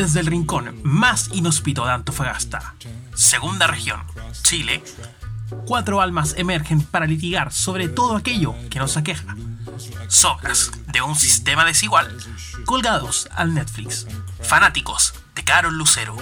Desde 0.00 0.20
el 0.20 0.26
rincón 0.26 0.80
más 0.82 1.28
inhóspito 1.34 1.84
de 1.84 1.92
Antofagasta, 1.92 2.74
segunda 3.14 3.66
región, 3.66 4.00
Chile, 4.44 4.82
cuatro 5.66 6.00
almas 6.00 6.36
emergen 6.38 6.80
para 6.80 7.04
litigar 7.04 7.52
sobre 7.52 7.86
todo 7.90 8.16
aquello 8.16 8.54
que 8.70 8.78
nos 8.78 8.96
aqueja. 8.96 9.36
Sobras 10.08 10.70
de 10.86 11.02
un 11.02 11.16
sistema 11.16 11.66
desigual 11.66 12.16
colgados 12.64 13.28
al 13.32 13.52
Netflix. 13.52 14.06
Fanáticos 14.42 15.12
de 15.34 15.44
Carol 15.44 15.76
Lucero. 15.76 16.16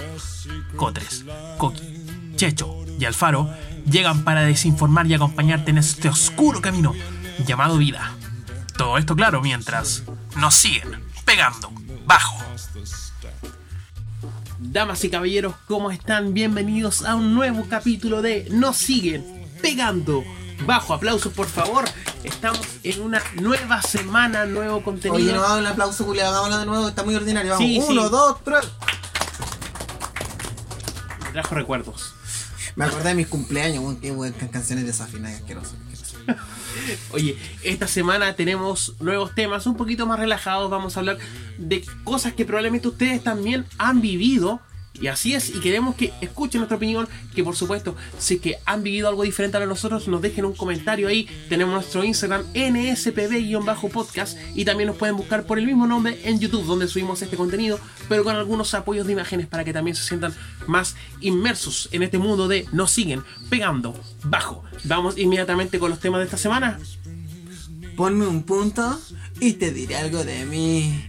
Cotres, 0.75 1.23
Coqui, 1.57 2.35
Checho 2.35 2.83
y 2.99 3.05
Alfaro 3.05 3.49
llegan 3.89 4.25
para 4.25 4.41
desinformar 4.41 5.07
y 5.07 5.13
acompañarte 5.13 5.71
en 5.71 5.77
este 5.77 6.09
oscuro 6.09 6.59
camino 6.59 6.93
llamado 7.47 7.77
vida. 7.77 8.11
Todo 8.77 8.97
esto 8.97 9.15
claro 9.15 9.39
mientras 9.41 10.03
nos 10.35 10.53
siguen 10.53 11.01
pegando 11.23 11.71
bajo. 12.05 12.43
Damas 14.59 15.03
y 15.05 15.09
caballeros, 15.09 15.55
¿cómo 15.67 15.89
están? 15.89 16.33
Bienvenidos 16.33 17.05
a 17.05 17.15
un 17.15 17.33
nuevo 17.33 17.65
capítulo 17.69 18.21
de 18.21 18.45
Nos 18.51 18.75
siguen 18.77 19.25
pegando 19.61 20.23
bajo. 20.65 20.93
Aplausos, 20.93 21.31
por 21.33 21.47
favor. 21.47 21.85
Estamos 22.23 22.59
en 22.83 23.01
una 23.01 23.21
nueva 23.35 23.81
semana, 23.81 24.45
nuevo 24.45 24.83
contenido. 24.83 25.15
Oye, 25.15 25.31
no 25.31 25.41
hago 25.43 25.59
un 25.59 25.65
aplauso, 25.65 26.03
Julia, 26.03 26.27
hagámoslo 26.27 26.57
de 26.57 26.65
nuevo, 26.65 26.89
está 26.89 27.03
muy 27.03 27.15
ordinario. 27.15 27.51
Vamos, 27.53 27.65
Sí, 27.65 27.79
uno, 27.87 28.03
sí. 28.03 28.09
dos, 28.11 28.43
tres. 28.43 28.67
Me 31.23 31.31
trajo 31.31 31.55
recuerdos. 31.55 32.13
Me 32.75 32.83
acordé 32.85 33.09
de 33.09 33.15
mis 33.15 33.27
cumpleaños, 33.27 33.81
weón, 33.83 33.97
qué 34.01 34.11
weón, 34.11 34.33
canciones 34.51 34.85
desafinadas, 34.85 35.37
asqueroso. 35.39 35.75
Oye, 37.11 37.37
esta 37.63 37.87
semana 37.87 38.35
tenemos 38.35 38.95
nuevos 38.99 39.33
temas 39.35 39.65
un 39.67 39.75
poquito 39.75 40.05
más 40.05 40.19
relajados. 40.19 40.69
Vamos 40.69 40.95
a 40.95 40.99
hablar 41.01 41.17
de 41.57 41.83
cosas 42.03 42.33
que 42.33 42.45
probablemente 42.45 42.87
ustedes 42.87 43.23
también 43.23 43.65
han 43.77 44.01
vivido. 44.01 44.61
Y 45.01 45.07
así 45.07 45.33
es, 45.33 45.49
y 45.49 45.59
queremos 45.59 45.95
que 45.95 46.13
escuchen 46.21 46.59
nuestra 46.59 46.77
opinión, 46.77 47.07
que 47.33 47.43
por 47.43 47.55
supuesto, 47.55 47.95
si 48.17 48.35
es 48.35 48.41
que 48.41 48.57
han 48.65 48.83
vivido 48.83 49.07
algo 49.07 49.23
diferente 49.23 49.57
a 49.57 49.65
nosotros, 49.65 50.07
nos 50.07 50.21
dejen 50.21 50.45
un 50.45 50.53
comentario 50.53 51.07
ahí. 51.07 51.27
Tenemos 51.47 51.73
nuestro 51.73 52.03
Instagram 52.03 52.43
nspb-podcast 52.53 54.37
y 54.55 54.65
también 54.65 54.87
nos 54.87 54.97
pueden 54.97 55.15
buscar 55.15 55.45
por 55.45 55.57
el 55.57 55.65
mismo 55.65 55.87
nombre 55.87 56.19
en 56.23 56.39
YouTube, 56.39 56.65
donde 56.65 56.87
subimos 56.87 57.21
este 57.21 57.37
contenido, 57.37 57.79
pero 58.07 58.23
con 58.23 58.35
algunos 58.35 58.73
apoyos 58.73 59.07
de 59.07 59.13
imágenes 59.13 59.47
para 59.47 59.63
que 59.63 59.73
también 59.73 59.95
se 59.95 60.03
sientan 60.03 60.33
más 60.67 60.95
inmersos 61.21 61.89
en 61.91 62.03
este 62.03 62.17
mundo 62.17 62.47
de 62.47 62.65
nos 62.71 62.91
siguen 62.91 63.23
pegando 63.49 63.99
bajo. 64.23 64.63
Vamos 64.85 65.17
inmediatamente 65.17 65.79
con 65.79 65.89
los 65.89 65.99
temas 65.99 66.19
de 66.19 66.25
esta 66.25 66.37
semana. 66.37 66.79
Ponme 67.95 68.27
un 68.27 68.43
punto 68.43 68.99
y 69.39 69.53
te 69.53 69.71
diré 69.71 69.97
algo 69.97 70.23
de 70.23 70.45
mí. 70.45 71.08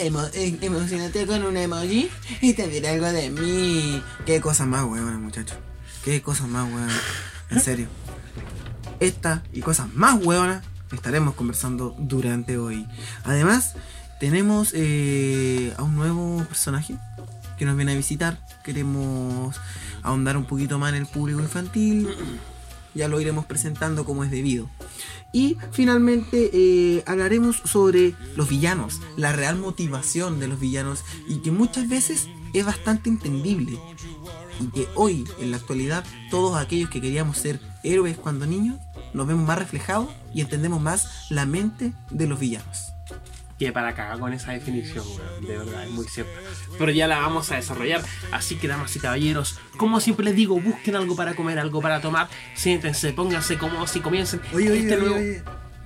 Emo- 0.00 0.30
eh, 0.34 0.56
emocionate 0.62 1.26
con 1.26 1.44
un 1.44 1.56
emoji 1.56 2.08
y 2.40 2.52
te 2.54 2.68
diré 2.68 2.88
algo 2.88 3.06
de 3.06 3.30
mí. 3.30 4.02
Qué 4.26 4.40
cosa 4.40 4.66
más 4.66 4.84
huevona, 4.84 5.18
muchachos. 5.18 5.58
Qué 6.04 6.22
cosa 6.22 6.46
más 6.46 6.64
huevona. 6.64 6.98
En 7.50 7.60
serio. 7.60 7.86
Esta 9.00 9.42
y 9.52 9.60
cosas 9.60 9.92
más 9.94 10.22
huevonas 10.24 10.64
estaremos 10.92 11.34
conversando 11.34 11.94
durante 11.98 12.58
hoy. 12.58 12.86
Además, 13.24 13.74
tenemos 14.18 14.70
eh, 14.74 15.72
a 15.76 15.82
un 15.82 15.94
nuevo 15.96 16.44
personaje 16.44 16.96
que 17.58 17.64
nos 17.64 17.76
viene 17.76 17.92
a 17.92 17.96
visitar. 17.96 18.44
Queremos 18.64 19.56
ahondar 20.02 20.36
un 20.36 20.44
poquito 20.46 20.78
más 20.78 20.90
en 20.90 20.96
el 20.96 21.06
público 21.06 21.40
infantil. 21.40 22.08
Ya 22.94 23.08
lo 23.08 23.20
iremos 23.20 23.46
presentando 23.46 24.04
como 24.04 24.24
es 24.24 24.30
debido. 24.30 24.68
Y 25.32 25.56
finalmente 25.70 26.50
eh, 26.52 27.04
hablaremos 27.06 27.62
sobre 27.64 28.14
los 28.36 28.48
villanos, 28.48 29.00
la 29.16 29.32
real 29.32 29.56
motivación 29.56 30.40
de 30.40 30.48
los 30.48 30.58
villanos 30.58 31.04
y 31.28 31.38
que 31.38 31.52
muchas 31.52 31.88
veces 31.88 32.28
es 32.52 32.66
bastante 32.66 33.08
entendible. 33.08 33.78
Y 34.60 34.66
que 34.66 34.88
hoy, 34.94 35.24
en 35.38 35.52
la 35.52 35.56
actualidad, 35.56 36.04
todos 36.30 36.56
aquellos 36.56 36.90
que 36.90 37.00
queríamos 37.00 37.38
ser 37.38 37.60
héroes 37.82 38.18
cuando 38.18 38.46
niños, 38.46 38.78
nos 39.14 39.26
vemos 39.26 39.46
más 39.46 39.58
reflejados 39.58 40.08
y 40.34 40.40
entendemos 40.40 40.80
más 40.80 41.30
la 41.30 41.46
mente 41.46 41.92
de 42.10 42.26
los 42.26 42.38
villanos. 42.38 42.92
Que 43.60 43.72
para 43.72 43.94
cagar 43.94 44.18
con 44.18 44.32
esa 44.32 44.52
definición, 44.52 45.04
weón, 45.06 45.46
de 45.46 45.58
verdad, 45.58 45.84
es 45.84 45.90
muy 45.90 46.06
cierta. 46.06 46.32
Pero 46.78 46.90
ya 46.92 47.06
la 47.06 47.18
vamos 47.18 47.52
a 47.52 47.56
desarrollar. 47.56 48.02
Así 48.32 48.56
que, 48.56 48.66
damas 48.68 48.96
y 48.96 49.00
caballeros, 49.00 49.58
como 49.76 50.00
siempre 50.00 50.24
les 50.24 50.34
digo, 50.34 50.58
busquen 50.58 50.96
algo 50.96 51.14
para 51.14 51.34
comer, 51.34 51.58
algo 51.58 51.82
para 51.82 52.00
tomar, 52.00 52.30
siéntense, 52.54 53.12
pónganse 53.12 53.58
cómodos 53.58 53.94
y 53.96 54.00
comiencen 54.00 54.40
Oye, 54.54 54.70
oye, 54.70 54.80
este 54.80 54.96
oye, 54.96 55.02
nuevo. 55.02 55.16
oye. 55.16 55.42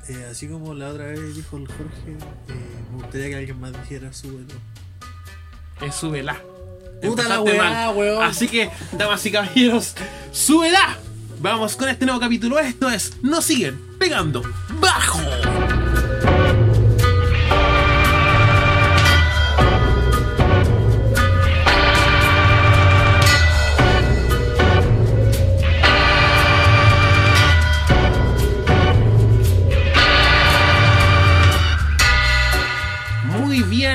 Eh, 0.09 0.29
así 0.31 0.47
como 0.47 0.73
la 0.73 0.91
otra 0.91 1.07
vez 1.07 1.35
dijo 1.35 1.57
el 1.57 1.67
Jorge, 1.67 2.13
eh, 2.49 2.85
me 2.93 3.03
gustaría 3.03 3.29
que 3.31 3.37
alguien 3.37 3.61
más 3.61 3.73
dijera 3.73 4.13
súbelo. 4.13 4.55
Es 5.81 5.97
súbela. 5.97 6.41
Puta 7.03 7.29
la 7.29 7.41
weá, 7.41 7.91
weón. 7.91 8.23
Así 8.23 8.47
que, 8.47 8.71
damas 8.93 9.27
y 9.27 9.33
caballeros, 9.33 9.97
súbela. 10.31 10.97
Vamos 11.41 11.75
con 11.75 11.89
este 11.89 12.07
nuevo 12.07 12.21
capítulo. 12.21 12.61
Esto 12.61 12.89
es 12.89 13.17
Nos 13.21 13.45
siguen 13.45 13.81
pegando 13.99 14.43
bajo. 14.81 15.19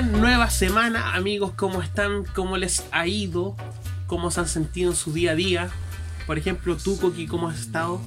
Muy 0.01 0.07
bien, 0.11 0.21
nueva 0.21 0.49
semana, 0.49 1.13
amigos, 1.15 1.51
¿cómo 1.57 1.81
están? 1.81 2.23
¿Cómo 2.33 2.55
les 2.57 2.83
ha 2.91 3.05
ido? 3.07 3.55
¿Cómo 4.07 4.31
se 4.31 4.39
han 4.39 4.47
sentido 4.47 4.91
en 4.91 4.95
su 4.97 5.11
día 5.11 5.31
a 5.31 5.35
día? 5.35 5.69
Por 6.25 6.37
ejemplo, 6.37 6.77
tú, 6.77 6.97
Coqui, 6.97 7.27
¿cómo 7.27 7.49
has 7.49 7.59
estado? 7.59 7.99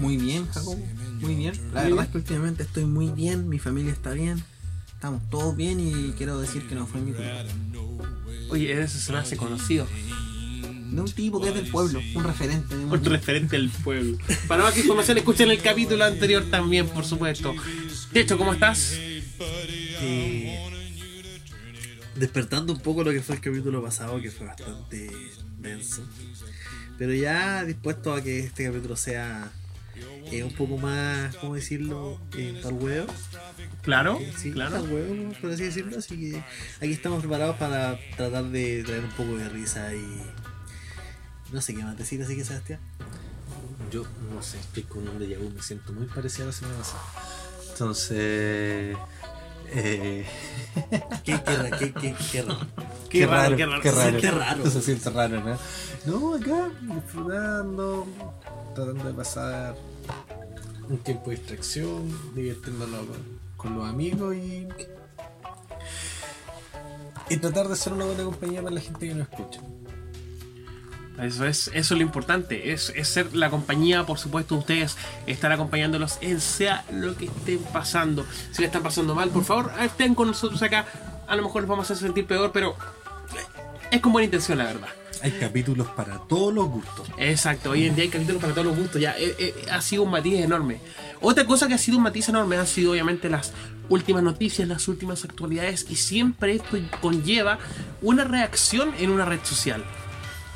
Muy 0.00 0.16
bien, 0.16 0.48
Jacobo. 0.48 0.76
Muy 1.20 1.34
bien. 1.36 1.52
La 1.54 1.60
Muy 1.60 1.72
verdad 1.74 1.86
bien. 1.86 1.98
es 2.00 2.08
que 2.08 2.18
últimamente 2.18 2.62
estoy 2.64 2.84
muy 2.86 3.08
bien, 3.10 3.48
mi 3.48 3.58
familia 3.60 3.92
está 3.92 4.10
bien. 4.12 4.42
Estamos 4.94 5.22
todos 5.30 5.54
bien 5.56 5.78
y 5.80 6.12
quiero 6.12 6.40
decir 6.40 6.66
que 6.68 6.74
no 6.74 6.86
fue 6.86 7.00
mi 7.00 7.12
culpa. 7.12 7.44
Oye, 8.50 8.72
ese 8.82 8.98
se 8.98 9.12
me 9.12 9.18
hace 9.18 9.36
conocido. 9.36 9.86
De 10.90 11.00
un 11.00 11.10
tipo 11.12 11.40
que 11.40 11.48
es 11.50 11.54
del 11.54 11.68
pueblo, 11.68 12.00
un 12.14 12.24
referente. 12.24 12.74
de 12.76 12.84
un- 12.84 12.92
Un 12.92 13.04
referente 13.04 13.56
del 13.56 13.68
pueblo. 13.70 14.18
Para 14.48 14.62
más 14.64 14.76
información, 14.76 15.18
escuchen 15.18 15.50
el 15.50 15.60
capítulo 15.60 16.04
anterior 16.04 16.44
también, 16.50 16.88
por 16.88 17.04
supuesto. 17.04 17.54
Techo, 18.12 18.38
¿cómo 18.38 18.52
estás? 18.52 18.92
Eh, 19.98 20.35
despertando 22.16 22.72
un 22.72 22.80
poco 22.80 23.04
lo 23.04 23.10
que 23.12 23.20
fue 23.22 23.36
el 23.36 23.40
capítulo 23.40 23.82
pasado, 23.82 24.20
que 24.20 24.30
fue 24.30 24.46
bastante 24.46 25.10
denso. 25.58 26.02
Pero 26.98 27.12
ya 27.12 27.64
dispuesto 27.64 28.12
a 28.14 28.22
que 28.22 28.38
este 28.40 28.64
capítulo 28.64 28.96
sea 28.96 29.50
eh, 30.30 30.42
un 30.42 30.52
poco 30.52 30.78
más, 30.78 31.36
¿cómo 31.36 31.54
decirlo? 31.54 32.20
Eh, 32.36 32.58
tal 32.62 32.72
huevo. 32.74 33.06
Claro, 33.82 34.18
Eh, 34.20 34.32
sí, 34.36 34.50
claro. 34.52 34.72
tal 34.80 34.92
huevo, 34.92 35.32
por 35.40 35.50
así 35.50 35.64
decirlo. 35.64 35.98
Así 35.98 36.18
que 36.18 36.42
aquí 36.80 36.92
estamos 36.92 37.20
preparados 37.20 37.56
para 37.56 37.98
tratar 38.16 38.44
de 38.44 38.82
traer 38.84 39.04
un 39.04 39.10
poco 39.10 39.36
de 39.36 39.48
risa 39.48 39.94
y. 39.94 40.22
No 41.52 41.60
sé 41.60 41.74
qué 41.74 41.84
más 41.84 41.96
decir, 41.96 42.20
así 42.22 42.34
que 42.34 42.44
Sebastián. 42.44 42.80
Yo 43.92 44.04
no 44.34 44.42
sé, 44.42 44.58
estoy 44.58 44.82
con 44.82 45.06
un 45.06 45.18
déjà 45.20 45.38
vu, 45.38 45.48
me 45.50 45.62
siento 45.62 45.92
muy 45.92 46.06
parecido 46.06 46.44
a 46.44 46.46
la 46.46 46.52
semana 46.52 46.76
pasada. 46.78 47.02
Entonces. 47.70 48.96
Eh, 49.72 50.24
Qué, 51.24 51.40
qué, 51.42 52.14
qué, 52.30 52.42
raro. 52.42 52.66
Qué 53.08 53.26
raro, 53.26 53.56
qué 53.56 53.66
raro. 53.66 53.82
Qué 53.82 53.90
raro. 53.90 54.20
Qué 54.20 54.30
raro. 54.30 54.70
Se 54.70 54.82
siente 54.82 55.10
raro, 55.10 55.40
¿no? 55.40 55.58
No, 56.06 56.34
acá, 56.34 56.70
disfrutando, 56.82 58.06
tratando 58.74 59.04
de 59.04 59.14
pasar 59.14 59.74
un 60.88 60.98
tiempo 60.98 61.30
de 61.30 61.36
distracción, 61.36 62.34
divirtiéndolo 62.34 62.98
con, 62.98 63.38
con 63.56 63.74
los 63.78 63.88
amigos 63.88 64.36
y. 64.36 64.68
Y 67.28 67.36
tratar 67.38 67.68
de 67.68 67.74
ser 67.74 67.92
una 67.92 68.04
buena 68.04 68.22
compañía 68.22 68.62
para 68.62 68.74
la 68.74 68.80
gente 68.80 69.08
que 69.08 69.14
nos 69.14 69.28
escucha. 69.28 69.60
Eso 71.20 71.46
es, 71.46 71.68
eso 71.68 71.94
es 71.94 71.98
lo 71.98 72.02
importante, 72.02 72.72
es, 72.72 72.92
es 72.94 73.08
ser 73.08 73.34
la 73.34 73.48
compañía, 73.48 74.04
por 74.04 74.18
supuesto, 74.18 74.54
de 74.54 74.60
ustedes, 74.60 74.96
estar 75.26 75.50
acompañándolos 75.50 76.18
en 76.20 76.40
sea 76.40 76.84
lo 76.92 77.16
que 77.16 77.26
estén 77.26 77.58
pasando. 77.72 78.26
Si 78.52 78.60
le 78.60 78.66
están 78.66 78.82
pasando 78.82 79.14
mal, 79.14 79.30
por 79.30 79.44
favor, 79.44 79.72
estén 79.80 80.14
con 80.14 80.28
nosotros 80.28 80.62
acá. 80.62 80.84
A 81.26 81.36
lo 81.36 81.42
mejor 81.42 81.62
les 81.62 81.68
vamos 81.68 81.90
a 81.90 81.94
hacer 81.94 82.06
sentir 82.06 82.26
peor, 82.26 82.52
pero 82.52 82.76
es 83.90 84.00
con 84.00 84.12
buena 84.12 84.26
intención, 84.26 84.58
la 84.58 84.64
verdad. 84.64 84.88
Hay 85.22 85.32
capítulos 85.32 85.88
para 85.88 86.18
todos 86.28 86.52
los 86.52 86.68
gustos. 86.68 87.08
Exacto, 87.18 87.70
hoy 87.70 87.86
en 87.86 87.94
día 87.94 88.04
hay 88.04 88.10
capítulos 88.10 88.40
para 88.40 88.52
todos 88.52 88.66
los 88.66 88.76
gustos, 88.76 89.00
ya 89.00 89.16
eh, 89.18 89.34
eh, 89.38 89.66
ha 89.70 89.80
sido 89.80 90.02
un 90.02 90.10
matiz 90.10 90.34
enorme. 90.34 90.80
Otra 91.20 91.46
cosa 91.46 91.66
que 91.66 91.74
ha 91.74 91.78
sido 91.78 91.96
un 91.96 92.02
matiz 92.02 92.28
enorme 92.28 92.58
han 92.58 92.66
sido 92.66 92.92
obviamente 92.92 93.30
las 93.30 93.52
últimas 93.88 94.22
noticias, 94.22 94.68
las 94.68 94.86
últimas 94.88 95.24
actualidades 95.24 95.86
y 95.88 95.96
siempre 95.96 96.56
esto 96.56 96.76
conlleva 97.00 97.58
una 98.02 98.24
reacción 98.24 98.92
en 98.98 99.10
una 99.10 99.24
red 99.24 99.40
social. 99.42 99.82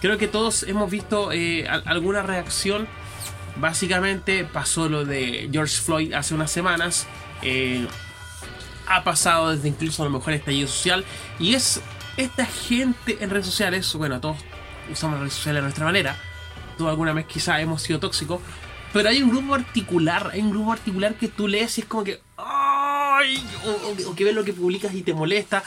Creo 0.01 0.19
que 0.19 0.29
todos 0.29 0.63
hemos 0.65 0.91
visto 0.91 1.33
eh, 1.33 1.67
al- 1.69 1.83
alguna 1.87 2.23
reacción. 2.23 2.89
Básicamente 3.57 4.45
pasó 4.45 4.89
lo 4.89 5.05
de 5.05 5.49
George 5.53 5.77
Floyd 5.81 6.13
hace 6.15 6.35
unas 6.35 6.51
semanas. 6.51 7.07
eh, 7.43 7.87
ha 8.87 9.05
pasado 9.05 9.51
desde 9.55 9.69
incluso 9.69 10.03
a 10.03 10.07
lo 10.07 10.11
mejor 10.11 10.33
estallido 10.33 10.67
social. 10.67 11.05
Y 11.39 11.55
es 11.55 11.81
esta 12.17 12.45
gente 12.45 13.19
en 13.21 13.31
redes 13.31 13.47
sociales, 13.47 13.93
bueno, 13.95 14.21
todos 14.21 14.37
usamos 14.91 15.15
las 15.15 15.21
redes 15.23 15.35
sociales 15.35 15.59
de 15.61 15.63
nuestra 15.63 15.85
manera, 15.85 16.17
todos 16.77 16.91
alguna 16.91 17.13
vez 17.13 17.25
quizás 17.27 17.61
hemos 17.61 17.83
sido 17.83 18.01
tóxicos, 18.01 18.41
pero 18.93 19.09
hay 19.09 19.23
un 19.23 19.31
grupo 19.31 19.51
particular, 19.51 20.31
hay 20.33 20.41
un 20.41 20.51
grupo 20.51 20.71
particular 20.71 21.15
que 21.15 21.29
tú 21.29 21.47
lees 21.47 21.79
y 21.79 21.83
es 21.83 21.87
como 21.87 22.03
que... 22.03 22.21
¡Ay! 22.37 23.41
O, 24.09 24.15
que 24.17 24.25
ves 24.25 24.35
lo 24.35 24.43
que 24.43 24.53
publicas 24.53 24.93
y 24.93 25.03
te 25.03 25.15
molesta. 25.15 25.63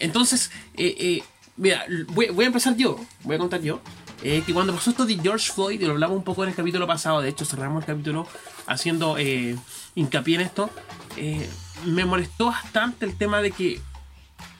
Entonces, 0.00 0.50
eh, 0.76 1.22
mira, 1.56 1.84
voy, 2.08 2.28
voy 2.28 2.44
a 2.44 2.48
empezar 2.48 2.76
yo, 2.76 2.98
voy 3.22 3.36
a 3.36 3.38
contar 3.38 3.60
yo. 3.62 3.80
eh, 4.22 4.42
que 4.46 4.54
cuando 4.54 4.72
pasó 4.74 4.90
esto 4.90 5.04
de 5.06 5.18
George 5.18 5.52
Floyd, 5.52 5.80
y 5.80 5.84
lo 5.84 5.92
hablamos 5.92 6.16
un 6.16 6.24
poco 6.24 6.42
en 6.44 6.50
el 6.50 6.54
capítulo 6.56 6.86
pasado, 6.86 7.20
de 7.20 7.28
hecho 7.28 7.44
cerramos 7.44 7.82
el 7.82 7.86
capítulo 7.86 8.26
haciendo 8.66 9.18
eh, 9.18 9.56
hincapié 9.94 10.36
en 10.36 10.40
esto, 10.42 10.70
eh, 11.16 11.48
me 11.84 12.04
molestó 12.06 12.46
bastante 12.46 13.04
el 13.04 13.16
tema 13.16 13.42
de 13.42 13.50
que 13.50 13.80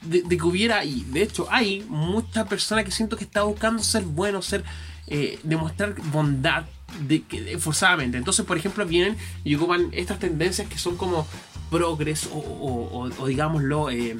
de, 0.03 0.21
de 0.21 0.37
que 0.37 0.43
hubiera, 0.43 0.85
y 0.85 1.01
de 1.05 1.23
hecho 1.23 1.47
hay 1.49 1.83
mucha 1.89 2.45
persona 2.45 2.83
que 2.83 2.91
siento 2.91 3.17
que 3.17 3.23
está 3.23 3.41
buscando 3.43 3.81
ser 3.81 4.03
bueno, 4.03 4.41
ser 4.43 4.63
eh, 5.07 5.39
demostrar 5.43 5.95
bondad 6.11 6.65
de 7.07 7.23
de- 7.29 7.57
forzadamente. 7.57 8.17
Entonces, 8.17 8.45
por 8.45 8.57
ejemplo, 8.57 8.85
vienen 8.85 9.17
y 9.43 9.55
ocupan 9.55 9.89
estas 9.93 10.19
tendencias 10.19 10.67
que 10.69 10.77
son 10.77 10.95
como 10.95 11.25
progres 11.71 12.27
o, 12.31 12.37
o- 12.37 13.05
o- 13.07 13.11
o 13.23 13.25
digámoslo 13.27 13.89
eh, 13.89 14.15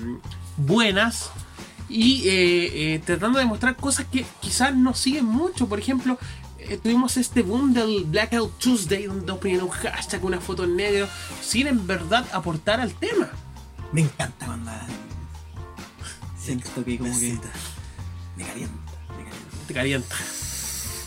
buenas 0.58 1.30
y 1.90 2.28
eh, 2.28 2.94
eh, 2.96 3.02
tratando 3.06 3.40
de 3.40 3.46
mostrar 3.46 3.76
cosas 3.76 4.06
que 4.12 4.26
quizás 4.42 4.76
no 4.76 4.94
siguen 4.94 5.26
mucho. 5.26 5.68
Por 5.68 5.80
ejemplo, 5.80 6.18
eh, 6.60 6.80
tuvimos 6.82 7.18
este 7.18 7.42
boom 7.42 7.74
del 7.74 8.06
Blackout 8.06 8.58
Tuesday 8.58 9.06
donde 9.06 9.26
todos 9.26 9.40
ponían 9.40 9.62
un 9.62 9.70
hashtag, 9.70 10.24
una 10.26 10.42
foto 10.42 10.64
en 10.64 10.76
negro, 10.76 11.08
sin 11.42 11.68
en 11.68 11.86
verdad 11.86 12.26
aportar 12.34 12.80
al 12.80 12.94
tema. 12.94 13.30
Me 13.92 14.02
encanta 14.02 14.46
cuando 14.46 14.72
siento 16.38 16.84
que 16.84 16.98
como 16.98 17.20
que 17.20 17.38
me 18.36 18.46
calienta, 18.46 18.82
me 19.18 19.24
calienta. 19.24 19.58
te 19.68 19.74
calienta. 19.74 20.16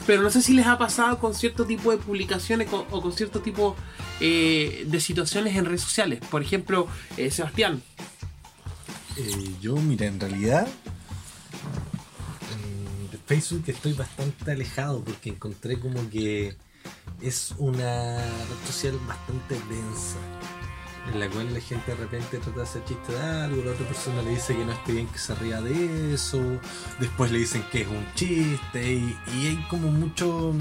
Pero 0.06 0.22
no 0.22 0.30
sé 0.30 0.40
si 0.40 0.54
les 0.54 0.66
ha 0.66 0.78
pasado 0.78 1.18
con 1.18 1.34
cierto 1.34 1.66
tipo 1.66 1.90
de 1.90 1.98
publicaciones 1.98 2.68
o 2.72 3.02
con 3.02 3.12
cierto 3.12 3.40
tipo 3.40 3.76
eh, 4.20 4.84
de 4.86 5.00
situaciones 5.00 5.54
en 5.56 5.64
redes 5.64 5.82
sociales. 5.82 6.20
Por 6.30 6.42
ejemplo, 6.42 6.88
eh, 7.16 7.30
Sebastián, 7.30 7.82
Eh, 9.20 9.56
yo, 9.60 9.74
mira, 9.74 10.06
en 10.06 10.20
realidad 10.20 10.68
de 13.10 13.18
Facebook 13.26 13.64
estoy 13.66 13.92
bastante 13.94 14.52
alejado 14.52 15.02
porque 15.02 15.30
encontré 15.30 15.80
como 15.80 16.08
que 16.08 16.56
es 17.20 17.52
una 17.58 18.16
red 18.16 18.66
social 18.66 18.96
bastante 19.08 19.54
densa 19.68 20.18
en 21.12 21.18
la 21.18 21.28
cual 21.30 21.52
la 21.52 21.60
gente 21.60 21.90
de 21.90 21.96
repente 21.96 22.38
trata 22.38 22.58
de 22.58 22.62
hacer 22.62 22.84
chiste 22.84 23.12
de 23.12 23.20
algo, 23.20 23.64
la 23.64 23.72
otra 23.72 23.86
persona 23.88 24.22
le 24.22 24.30
dice 24.30 24.54
que 24.54 24.64
no 24.64 24.72
esté 24.72 24.92
bien 24.92 25.08
que 25.08 25.18
se 25.18 25.34
ría 25.34 25.60
de 25.62 26.14
eso, 26.14 26.40
después 27.00 27.32
le 27.32 27.38
dicen 27.38 27.64
que 27.72 27.82
es 27.82 27.88
un 27.88 28.06
chiste 28.14 28.92
y, 28.92 29.18
y 29.34 29.46
hay 29.46 29.66
como 29.68 29.90
mucho 29.90 30.54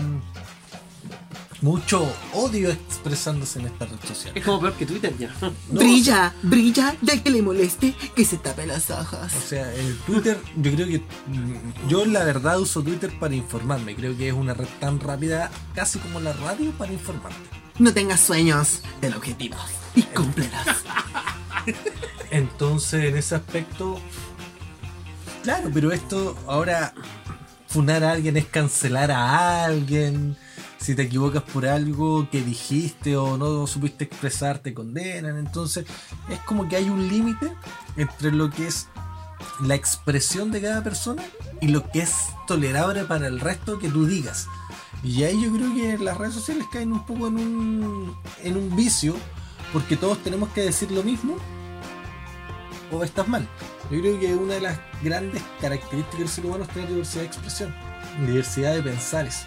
mucho 1.62 2.08
odio 2.34 2.70
expresándose 2.70 3.60
en 3.60 3.66
esta 3.66 3.86
red 3.86 3.98
social. 4.08 4.32
es 4.36 4.44
como 4.46 4.60
peor 4.60 4.74
que 4.74 4.86
Twitter 4.86 5.16
ya. 5.18 5.34
No, 5.42 5.52
brilla, 5.80 6.34
brilla, 6.44 6.96
ya 7.02 7.22
que 7.24 7.30
le 7.32 7.42
moleste, 7.42 7.96
que 8.16 8.24
se 8.26 8.38
tape 8.38 8.68
las 8.68 8.90
O 8.92 9.00
ojos. 9.00 9.32
sea, 9.32 9.74
el 9.74 9.98
Twitter, 10.06 10.40
yo 10.58 10.72
creo 10.74 10.88
que. 10.88 11.02
Yo 11.88 12.06
la 12.06 12.24
verdad 12.24 12.60
uso 12.60 12.84
Twitter 12.84 13.12
para 13.20 13.34
informarme. 13.36 13.96
Creo 13.96 14.16
que 14.16 14.28
es 14.28 14.34
una 14.34 14.54
red 14.54 14.68
tan 14.80 15.00
rápida, 15.00 15.50
casi 15.74 15.98
como 16.00 16.20
la 16.20 16.34
radio, 16.34 16.72
para 16.72 16.94
informarte. 16.94 17.40
No 17.80 17.94
tengas 17.94 18.20
sueños, 18.20 18.82
ten 19.02 19.14
objetivos 19.14 19.60
y 19.96 20.04
cúmplelos. 20.04 20.52
Entonces, 22.32 23.06
en 23.06 23.18
ese 23.18 23.36
aspecto. 23.36 24.00
Claro, 25.44 25.70
pero 25.74 25.92
esto 25.92 26.36
ahora. 26.48 26.94
Funar 27.70 28.02
a 28.06 28.12
alguien 28.14 28.38
es 28.38 28.46
cancelar 28.46 29.12
a 29.12 29.66
alguien. 29.66 30.38
Si 30.80 30.96
te 30.96 31.04
equivocas 31.04 31.44
por 31.44 31.66
algo 31.66 32.30
que 32.30 32.42
dijiste 32.42 33.18
o 33.18 33.38
no 33.38 33.68
supiste 33.68 34.04
expresar, 34.06 34.60
te 34.60 34.74
condenan. 34.74 35.38
Entonces, 35.38 35.86
es 36.30 36.40
como 36.42 36.68
que 36.70 36.76
hay 36.76 36.90
un 36.90 37.08
límite 37.08 37.52
entre 37.96 38.32
lo 38.32 38.50
que 38.50 38.68
es 38.68 38.88
la 39.62 39.76
expresión 39.76 40.52
de 40.52 40.62
cada 40.62 40.84
persona 40.84 41.24
y 41.62 41.68
lo 41.68 41.90
que 41.90 42.02
es 42.02 42.14
tolerable 42.48 43.04
para 43.06 43.28
el 43.28 43.40
resto 43.40 43.80
que 43.80 43.90
tú 43.90 44.06
digas. 44.06 44.48
Y 45.04 45.24
ahí 45.24 45.42
yo 45.44 45.52
creo 45.52 45.74
que 45.74 46.04
las 46.04 46.18
redes 46.18 46.34
sociales 46.36 46.66
caen 46.72 46.92
un 46.92 47.06
poco 47.06 47.28
en 47.28 47.38
un, 47.38 48.18
en 48.44 48.58
un 48.58 48.76
vicio, 48.76 49.16
porque 49.74 49.98
todos 49.98 50.22
tenemos 50.24 50.50
que 50.50 50.62
decir 50.62 50.92
lo 50.92 51.04
mismo 51.04 51.38
o 52.92 53.04
estás 53.04 53.28
mal. 53.28 53.48
Yo 53.92 54.02
creo 54.02 54.20
que 54.20 54.36
una 54.36 54.56
de 54.56 54.62
las 54.62 54.80
grandes 55.02 55.42
características 55.62 56.20
del 56.20 56.30
ser 56.30 56.46
humano 56.46 56.64
es 56.64 56.70
tener 56.70 56.90
diversidad 56.90 57.22
de 57.22 57.28
expresión, 57.28 57.76
diversidad 58.26 58.76
de 58.76 58.84
pensares. 58.84 59.46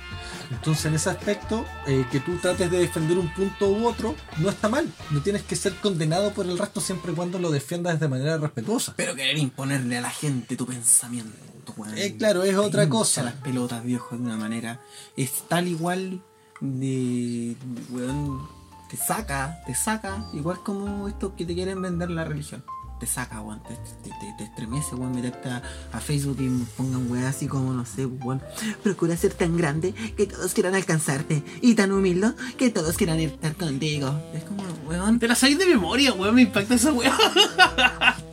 Entonces, 0.51 0.87
en 0.87 0.95
ese 0.95 1.11
aspecto, 1.11 1.65
eh, 1.87 2.05
que 2.11 2.21
tú 2.21 2.37
trates 2.39 2.71
de 2.71 2.79
defender 2.79 3.17
un 3.19 3.33
punto 3.33 3.71
u 3.71 3.87
otro, 3.87 4.17
no 4.39 4.49
está 4.49 4.69
mal. 4.69 4.91
No 5.11 5.23
tienes 5.23 5.43
que 5.43 5.55
ser 5.55 5.75
condenado 5.77 6.33
por 6.33 6.47
el 6.47 6.59
resto 6.59 6.81
siempre 6.81 7.13
y 7.13 7.15
cuando 7.15 7.39
lo 7.39 7.51
defiendas 7.51 8.01
de 8.01 8.09
manera 8.09 8.37
respetuosa. 8.37 8.95
Pero 8.97 9.15
querer 9.15 9.39
imponerle 9.39 9.99
a 9.99 10.01
la 10.01 10.11
gente 10.11 10.57
tu 10.57 10.67
pensamiento, 10.67 11.73
weón. 11.77 11.97
Eh, 11.97 12.17
claro, 12.17 12.43
es 12.43 12.57
otra 12.57 12.89
cosa. 12.89 13.23
las 13.23 13.35
pelotas, 13.35 13.85
viejo, 13.85 14.17
de 14.17 14.23
una 14.23 14.37
manera. 14.37 14.81
Es 15.17 15.31
tal 15.49 15.69
igual 15.69 16.23
de. 16.61 17.57
weón. 17.91 18.61
Te 18.91 18.97
saca, 18.97 19.63
te 19.67 19.75
saca. 19.75 20.27
Igual 20.33 20.65
como 20.65 21.07
estos 21.07 21.35
que 21.35 21.45
te 21.45 21.55
quieren 21.55 21.81
vender 21.81 22.11
la 22.11 22.25
religión. 22.25 22.65
Te 23.01 23.07
saca, 23.07 23.41
weón. 23.41 23.63
Te, 23.63 23.75
te, 24.05 24.11
te- 24.11 24.35
te 24.37 24.45
estremece, 24.45 24.95
weón. 24.95 25.15
Meterte 25.15 25.49
a, 25.49 25.63
a 25.93 26.01
Facebook 26.01 26.37
y 26.39 26.49
pongan 26.77 27.11
weón 27.11 27.25
así 27.25 27.47
como, 27.49 27.73
no 27.73 27.87
sé, 27.87 28.05
weón. 28.07 28.43
Procura 28.83 29.17
ser 29.17 29.33
tan 29.33 29.57
grande 29.57 29.95
que 30.17 30.27
todos 30.27 30.53
quieran 30.53 30.75
alcanzarte. 30.75 31.43
Y 31.63 31.75
tan 31.75 31.93
humilde 31.93 32.33
que 32.59 32.69
todos 32.71 32.97
quieran 32.99 33.19
estar 33.21 33.55
contigo. 33.57 34.15
Es 34.35 34.45
como, 34.45 34.63
weón. 34.87 35.19
Te 35.19 35.27
la 35.29 35.35
sabéis 35.35 35.59
de 35.59 35.67
memoria, 35.67 36.13
weón, 36.13 36.35
me 36.35 36.43
impacta 36.43 36.75
esa 36.75 36.93
weá. 36.93 37.17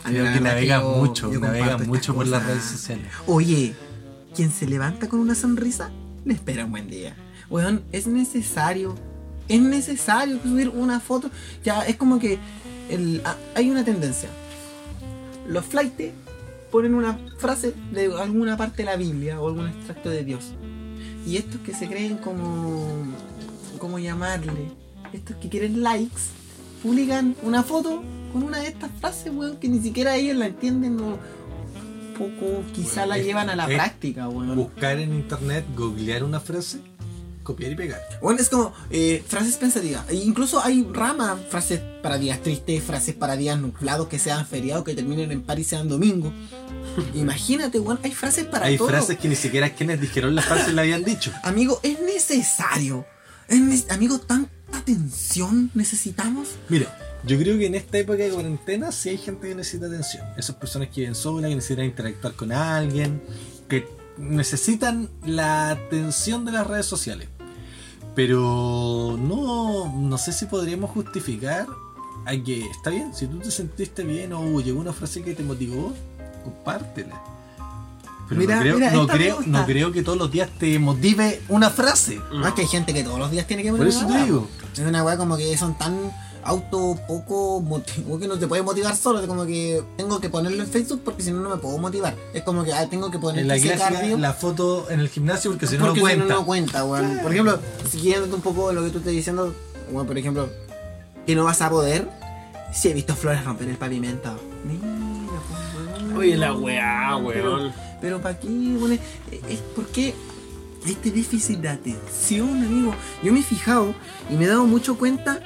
Creo 0.03 0.25
que 0.59 0.67
yo- 0.67 0.81
mucho, 0.97 1.31
yo 1.31 1.39
navegan 1.39 1.69
comparto 1.69 1.85
mucho 1.87 2.13
por 2.13 2.27
las 2.27 2.45
redes 2.45 2.63
sociales. 2.63 3.07
Oye, 3.25 3.73
quien 4.35 4.51
se 4.51 4.67
levanta 4.67 5.07
con 5.07 5.19
una 5.21 5.33
sonrisa, 5.35 5.91
le 6.25 6.33
espera 6.33 6.65
un 6.65 6.71
buen 6.71 6.89
día. 6.89 7.15
Weón, 7.49 7.83
es 7.93 8.05
necesario. 8.07 8.95
Es 9.47 9.61
necesario 9.61 10.39
subir 10.43 10.67
una 10.67 10.99
foto. 10.99 11.31
Ya, 11.63 11.83
es 11.85 11.95
como 11.95 12.19
que 12.19 12.37
el- 12.89 13.21
ah, 13.23 13.37
hay 13.55 13.69
una 13.69 13.85
tendencia. 13.85 14.27
Los 15.47 15.65
flightes 15.65 16.11
ponen 16.71 16.93
una 16.95 17.17
frase 17.37 17.73
de 17.91 18.05
alguna 18.19 18.57
parte 18.57 18.77
de 18.77 18.85
la 18.85 18.95
Biblia 18.97 19.39
o 19.41 19.47
algún 19.47 19.67
extracto 19.67 20.09
de 20.09 20.23
Dios. 20.23 20.51
Y 21.25 21.37
estos 21.37 21.61
que 21.61 21.73
se 21.73 21.87
creen 21.87 22.17
como. 22.17 23.05
¿Cómo 23.79 23.99
llamarle? 23.99 24.71
Estos 25.13 25.35
que 25.37 25.49
quieren 25.49 25.81
likes, 25.83 26.21
publican 26.83 27.35
una 27.43 27.63
foto 27.63 28.03
con 28.33 28.43
una 28.43 28.59
de 28.59 28.67
estas 28.69 28.91
frases, 28.99 29.31
weón, 29.33 29.57
que 29.57 29.69
ni 29.69 29.79
siquiera 29.79 30.15
ellos 30.15 30.35
la 30.35 30.47
entienden 30.47 30.99
o 30.99 31.17
poco 32.17 32.63
quizá 32.73 33.01
Bueno, 33.01 33.07
la 33.09 33.17
es- 33.19 33.25
llevan 33.25 33.49
a 33.49 33.55
la 33.55 33.67
práctica, 33.67 34.27
weón. 34.27 34.55
Buscar 34.55 34.97
en 34.99 35.13
internet, 35.13 35.65
googlear 35.75 36.23
una 36.23 36.39
frase, 36.39 36.79
copiar 37.47 37.71
y 37.71 37.75
pegar. 37.75 38.01
Bueno, 38.21 38.39
es 38.41 38.49
como 38.49 38.73
eh, 38.89 39.23
frases 39.27 39.55
pensativas. 39.57 40.03
E 40.09 40.15
incluso 40.15 40.61
hay 40.63 40.85
ramas, 40.91 41.39
frases 41.49 41.79
para 42.03 42.17
días 42.17 42.41
tristes, 42.41 42.83
frases 42.83 43.15
para 43.15 43.35
días 43.37 43.57
nublados 43.59 44.07
que 44.09 44.19
sean 44.19 44.45
feriados, 44.45 44.83
que 44.83 44.93
terminen 44.93 45.31
en 45.31 45.41
par 45.43 45.57
y 45.57 45.63
sean 45.63 45.87
domingo. 45.87 46.31
Imagínate, 47.15 47.79
weón, 47.79 47.99
hay 48.03 48.11
frases 48.11 48.45
para 48.45 48.65
Hay 48.65 48.77
todo. 48.77 48.89
frases 48.89 49.17
que 49.17 49.27
ni 49.29 49.35
siquiera 49.35 49.73
quienes 49.73 50.01
dijeron 50.01 50.35
las 50.35 50.45
frases 50.45 50.73
la 50.73 50.81
habían 50.81 51.03
dicho. 51.03 51.31
Amigo, 51.43 51.79
es 51.83 51.99
necesario. 52.01 53.05
Es 53.47 53.59
ne- 53.61 53.85
amigo, 53.93 54.19
tanta 54.19 54.51
atención 54.73 55.71
necesitamos. 55.73 56.49
Mira, 56.67 56.93
yo 57.25 57.37
creo 57.39 57.57
que 57.57 57.65
en 57.67 57.75
esta 57.75 57.97
época 57.97 58.23
de 58.23 58.29
cuarentena 58.29 58.91
sí 58.91 59.09
hay 59.09 59.17
gente 59.17 59.47
que 59.47 59.55
necesita 59.55 59.85
atención. 59.87 60.25
Esas 60.37 60.55
personas 60.57 60.89
que 60.89 61.01
viven 61.01 61.15
solas, 61.15 61.49
que 61.49 61.55
necesitan 61.55 61.85
interactuar 61.85 62.33
con 62.33 62.51
alguien, 62.51 63.21
que 63.69 63.87
necesitan 64.17 65.09
la 65.25 65.69
atención 65.71 66.43
de 66.43 66.51
las 66.51 66.67
redes 66.67 66.85
sociales. 66.87 67.29
Pero 68.17 69.15
no, 69.19 69.93
no 69.95 70.17
sé 70.17 70.33
si 70.33 70.47
podríamos 70.47 70.89
justificar 70.89 71.67
a 72.25 72.31
que 72.31 72.61
está 72.61 72.89
bien, 72.89 73.13
si 73.13 73.27
tú 73.27 73.37
te 73.37 73.51
sentiste 73.51 74.01
bien 74.01 74.33
o 74.33 74.59
llegó 74.59 74.79
una 74.79 74.91
frase 74.91 75.21
que 75.21 75.35
te 75.35 75.43
motivó, 75.43 75.93
compártela. 76.43 77.21
Pero 78.27 78.41
Mira, 78.41 78.55
no, 78.55 78.61
creo, 78.63 78.75
mira, 78.75 78.91
no, 78.91 79.07
creo, 79.67 79.87
no 79.89 79.93
que 79.93 80.01
todos 80.01 80.17
los 80.17 80.31
días 80.31 80.49
te 80.57 80.79
motive 80.79 81.43
una 81.47 81.69
frase. 81.69 82.19
Más 82.33 82.53
que 82.53 82.61
hay 82.61 82.67
gente 82.67 82.91
que 82.91 83.03
todos 83.03 83.19
los 83.19 83.29
días 83.29 83.45
tiene 83.45 83.61
que 83.61 83.69
Por 83.69 83.77
poner 83.77 83.93
eso 83.93 84.07
te 84.07 84.23
digo. 84.23 84.47
Es 84.73 84.79
una 84.79 85.03
weá 85.03 85.15
como 85.15 85.37
que 85.37 85.55
son 85.55 85.77
tan 85.77 86.11
auto 86.47 86.97
poco 87.07 87.59
motivo 87.61 88.17
que 88.17 88.27
no 88.27 88.39
te 88.39 88.47
puede 88.47 88.63
motivar 88.63 88.95
solo. 88.95 89.19
Es 89.19 89.27
como 89.27 89.45
que 89.45 89.83
tengo 89.97 90.19
que 90.21 90.29
ponerlo 90.29 90.63
en 90.63 90.69
Facebook 90.69 91.01
porque 91.03 91.21
si 91.21 91.31
no, 91.31 91.41
no 91.41 91.49
me 91.49 91.57
puedo 91.57 91.77
motivar. 91.77 92.15
Es 92.33 92.43
como 92.43 92.63
que 92.63 92.73
ah, 92.73 92.87
tengo 92.89 93.11
que 93.11 93.19
poner 93.19 93.41
En 93.41 93.47
la 93.49 93.57
ese 93.57 93.67
clásica, 93.73 93.99
cardio. 93.99 94.17
la 94.17 94.33
foto 94.33 94.89
en 94.89 95.01
el 95.01 95.09
gimnasio 95.09 95.51
porque 95.51 95.67
si 95.67 95.77
no 95.77 95.87
porque 95.87 95.99
no 95.99 96.03
cuenta. 96.03 96.23
si 96.23 96.29
no, 96.29 96.39
no 96.39 96.45
cuenta, 96.45 96.85
weón. 96.85 97.19
Por 97.21 97.31
ejemplo, 97.33 97.59
siguiendo 97.89 98.33
un 98.33 98.41
poco 98.41 98.71
lo 98.71 98.83
que 98.83 98.89
tú 98.91 98.99
estás 98.99 99.11
diciendo, 99.13 99.53
weón, 99.91 100.07
por 100.07 100.17
ejemplo, 100.17 100.49
que 101.25 101.35
no 101.35 101.43
vas 101.43 101.61
a 101.61 101.69
poder 101.69 102.07
si 102.73 102.89
he 102.89 102.93
visto 102.93 103.13
flores 103.15 103.43
romper 103.43 103.67
el 103.67 103.77
pavimento. 103.77 104.39
Mira, 104.65 104.81
pues, 105.49 106.01
weón. 106.01 106.17
Oye, 106.17 106.37
la 106.37 106.53
weá, 106.53 107.17
weón. 107.17 107.73
Pero 107.99 108.21
para 108.21 108.39
qué, 108.39 108.47
weón, 108.47 108.93
es, 108.93 108.99
es 109.49 109.59
porque 109.75 110.15
este 110.85 111.11
déficit 111.11 111.59
de 111.59 111.67
atención, 111.67 112.49
amigo. 112.63 112.95
Yo 113.21 113.33
me 113.33 113.41
he 113.41 113.43
fijado 113.43 113.93
y 114.29 114.35
me 114.35 114.45
he 114.45 114.47
dado 114.47 114.65
mucho 114.65 114.97
cuenta 114.97 115.41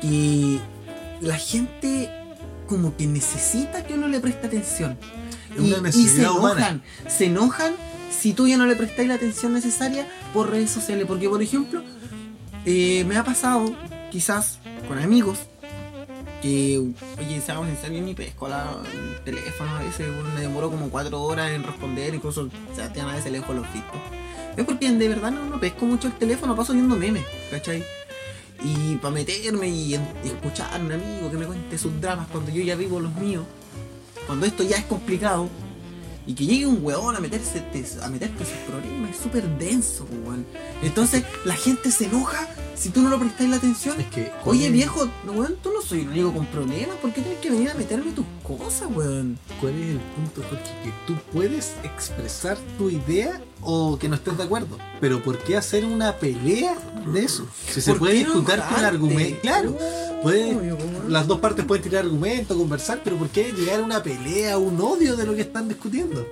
que 0.00 0.58
la 1.20 1.36
gente 1.36 2.10
como 2.66 2.96
que 2.96 3.06
necesita 3.06 3.84
que 3.84 3.94
uno 3.94 4.08
le 4.08 4.20
preste 4.20 4.46
atención. 4.46 4.98
Es 5.54 5.60
una 5.60 5.88
y, 5.88 6.00
y 6.00 6.08
se 6.08 6.20
enojan, 6.20 6.40
humana. 6.40 6.80
se 7.08 7.24
enojan 7.26 7.72
si 8.10 8.32
tú 8.32 8.46
ya 8.46 8.56
no 8.56 8.66
le 8.66 8.76
prestáis 8.76 9.08
la 9.08 9.14
atención 9.14 9.52
necesaria 9.52 10.06
por 10.32 10.50
redes 10.50 10.70
sociales. 10.70 11.06
Porque, 11.06 11.28
por 11.28 11.42
ejemplo, 11.42 11.82
eh, 12.64 13.04
me 13.06 13.16
ha 13.16 13.24
pasado, 13.24 13.74
quizás 14.10 14.58
con 14.86 14.98
amigos, 14.98 15.38
que, 16.42 16.78
oye, 17.18 17.40
seamos 17.40 17.66
sinceros, 17.66 17.96
yo 17.96 18.02
ni 18.02 18.14
pesco 18.14 18.48
la, 18.48 18.76
el 18.92 19.24
teléfono 19.24 19.76
a 19.76 19.82
veces, 19.82 20.06
me 20.34 20.40
demoro 20.40 20.70
como 20.70 20.88
cuatro 20.88 21.20
horas 21.22 21.50
en 21.50 21.64
responder, 21.64 22.14
incluso 22.14 22.48
Sebastián 22.74 23.08
a 23.08 23.16
veces 23.16 23.32
le 23.32 23.40
dejo 23.40 23.54
los 23.54 23.64
vistos. 23.72 23.98
Es 24.56 24.64
porque 24.64 24.90
de 24.90 25.08
verdad 25.08 25.30
no, 25.30 25.44
no 25.44 25.60
pesco 25.60 25.84
mucho 25.84 26.08
el 26.08 26.14
teléfono, 26.14 26.54
paso 26.54 26.72
viendo 26.72 26.96
memes, 26.96 27.24
¿cachai? 27.50 27.84
Y 28.62 28.96
para 28.96 29.14
meterme 29.14 29.68
y, 29.68 29.94
y 29.94 30.28
escuchar 30.28 30.74
a 30.74 30.78
un 30.84 30.90
amigo 30.92 31.30
que 31.30 31.36
me 31.36 31.46
cuente 31.46 31.78
sus 31.78 32.00
dramas 32.00 32.26
cuando 32.32 32.50
yo 32.50 32.62
ya 32.62 32.74
vivo 32.76 32.98
los 33.00 33.14
míos, 33.14 33.44
cuando 34.26 34.46
esto 34.46 34.62
ya 34.64 34.76
es 34.76 34.84
complicado, 34.84 35.48
y 36.26 36.34
que 36.34 36.44
llegue 36.44 36.66
un 36.66 36.80
weón 36.84 37.16
a 37.16 37.20
meterse 37.20 37.64
a 38.02 38.08
meterte 38.10 38.44
sus 38.44 38.54
problemas, 38.68 39.12
es 39.12 39.16
súper 39.22 39.48
denso, 39.58 40.06
weón. 40.24 40.44
Entonces 40.82 41.24
la 41.46 41.54
gente 41.54 41.90
se 41.90 42.04
enoja 42.04 42.46
si 42.74 42.90
tú 42.90 43.00
no 43.00 43.08
le 43.08 43.16
prestas 43.16 43.48
la 43.48 43.56
atención. 43.56 43.98
Es 43.98 44.06
que. 44.08 44.20
Oye 44.22 44.32
¿cuál 44.44 44.56
es- 44.60 44.72
viejo, 44.72 45.08
weón, 45.26 45.56
tú 45.62 45.70
no 45.72 45.80
soy 45.80 46.00
el 46.00 46.08
único 46.08 46.34
con 46.34 46.44
problemas, 46.46 46.96
¿por 46.96 47.12
qué 47.14 47.22
tienes 47.22 47.40
que 47.40 47.50
venir 47.50 47.70
a 47.70 47.74
meterme 47.74 48.12
tus 48.12 48.26
cosas, 48.42 48.88
weón? 48.94 49.38
¿Cuál 49.58 49.72
es 49.78 49.88
el 49.92 50.00
punto, 50.00 50.42
Jorge? 50.50 50.64
Que 50.84 50.92
tú 51.06 51.14
puedes 51.32 51.72
expresar 51.82 52.58
tu 52.76 52.90
idea 52.90 53.40
o 53.62 53.98
que 53.98 54.08
no 54.08 54.16
estés 54.16 54.36
de 54.36 54.44
acuerdo. 54.44 54.78
Pero 55.00 55.22
¿por 55.22 55.38
qué 55.38 55.56
hacer 55.56 55.84
una 55.84 56.16
pelea 56.16 56.76
de 57.12 57.24
eso? 57.24 57.46
Si 57.72 57.80
se 57.80 57.90
¿Por 57.92 58.00
puede 58.00 58.14
discutir 58.14 58.60
con 58.68 58.84
argumentos. 58.84 59.38
Claro, 59.40 59.76
puede- 60.22 60.76
las 61.08 61.26
dos 61.26 61.40
partes 61.40 61.64
pueden 61.64 61.82
tirar 61.82 62.04
argumentos, 62.04 62.56
conversar, 62.56 63.00
pero 63.04 63.16
¿por 63.16 63.28
qué 63.28 63.52
llegar 63.52 63.80
a 63.80 63.82
una 63.82 64.02
pelea, 64.02 64.54
a 64.54 64.58
un 64.58 64.80
odio 64.80 65.16
de 65.16 65.26
lo 65.26 65.34
que 65.34 65.42
están 65.42 65.68
discutiendo? 65.68 66.26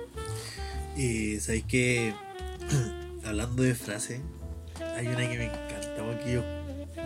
Y 0.95 1.39
sabéis 1.39 1.65
que 1.65 2.13
hablando 3.25 3.63
de 3.63 3.75
frases, 3.75 4.21
hay 4.97 5.07
una 5.07 5.29
que 5.29 5.37
me 5.37 5.45
encanta, 5.45 6.03
porque 6.05 6.33
yo 6.33 6.43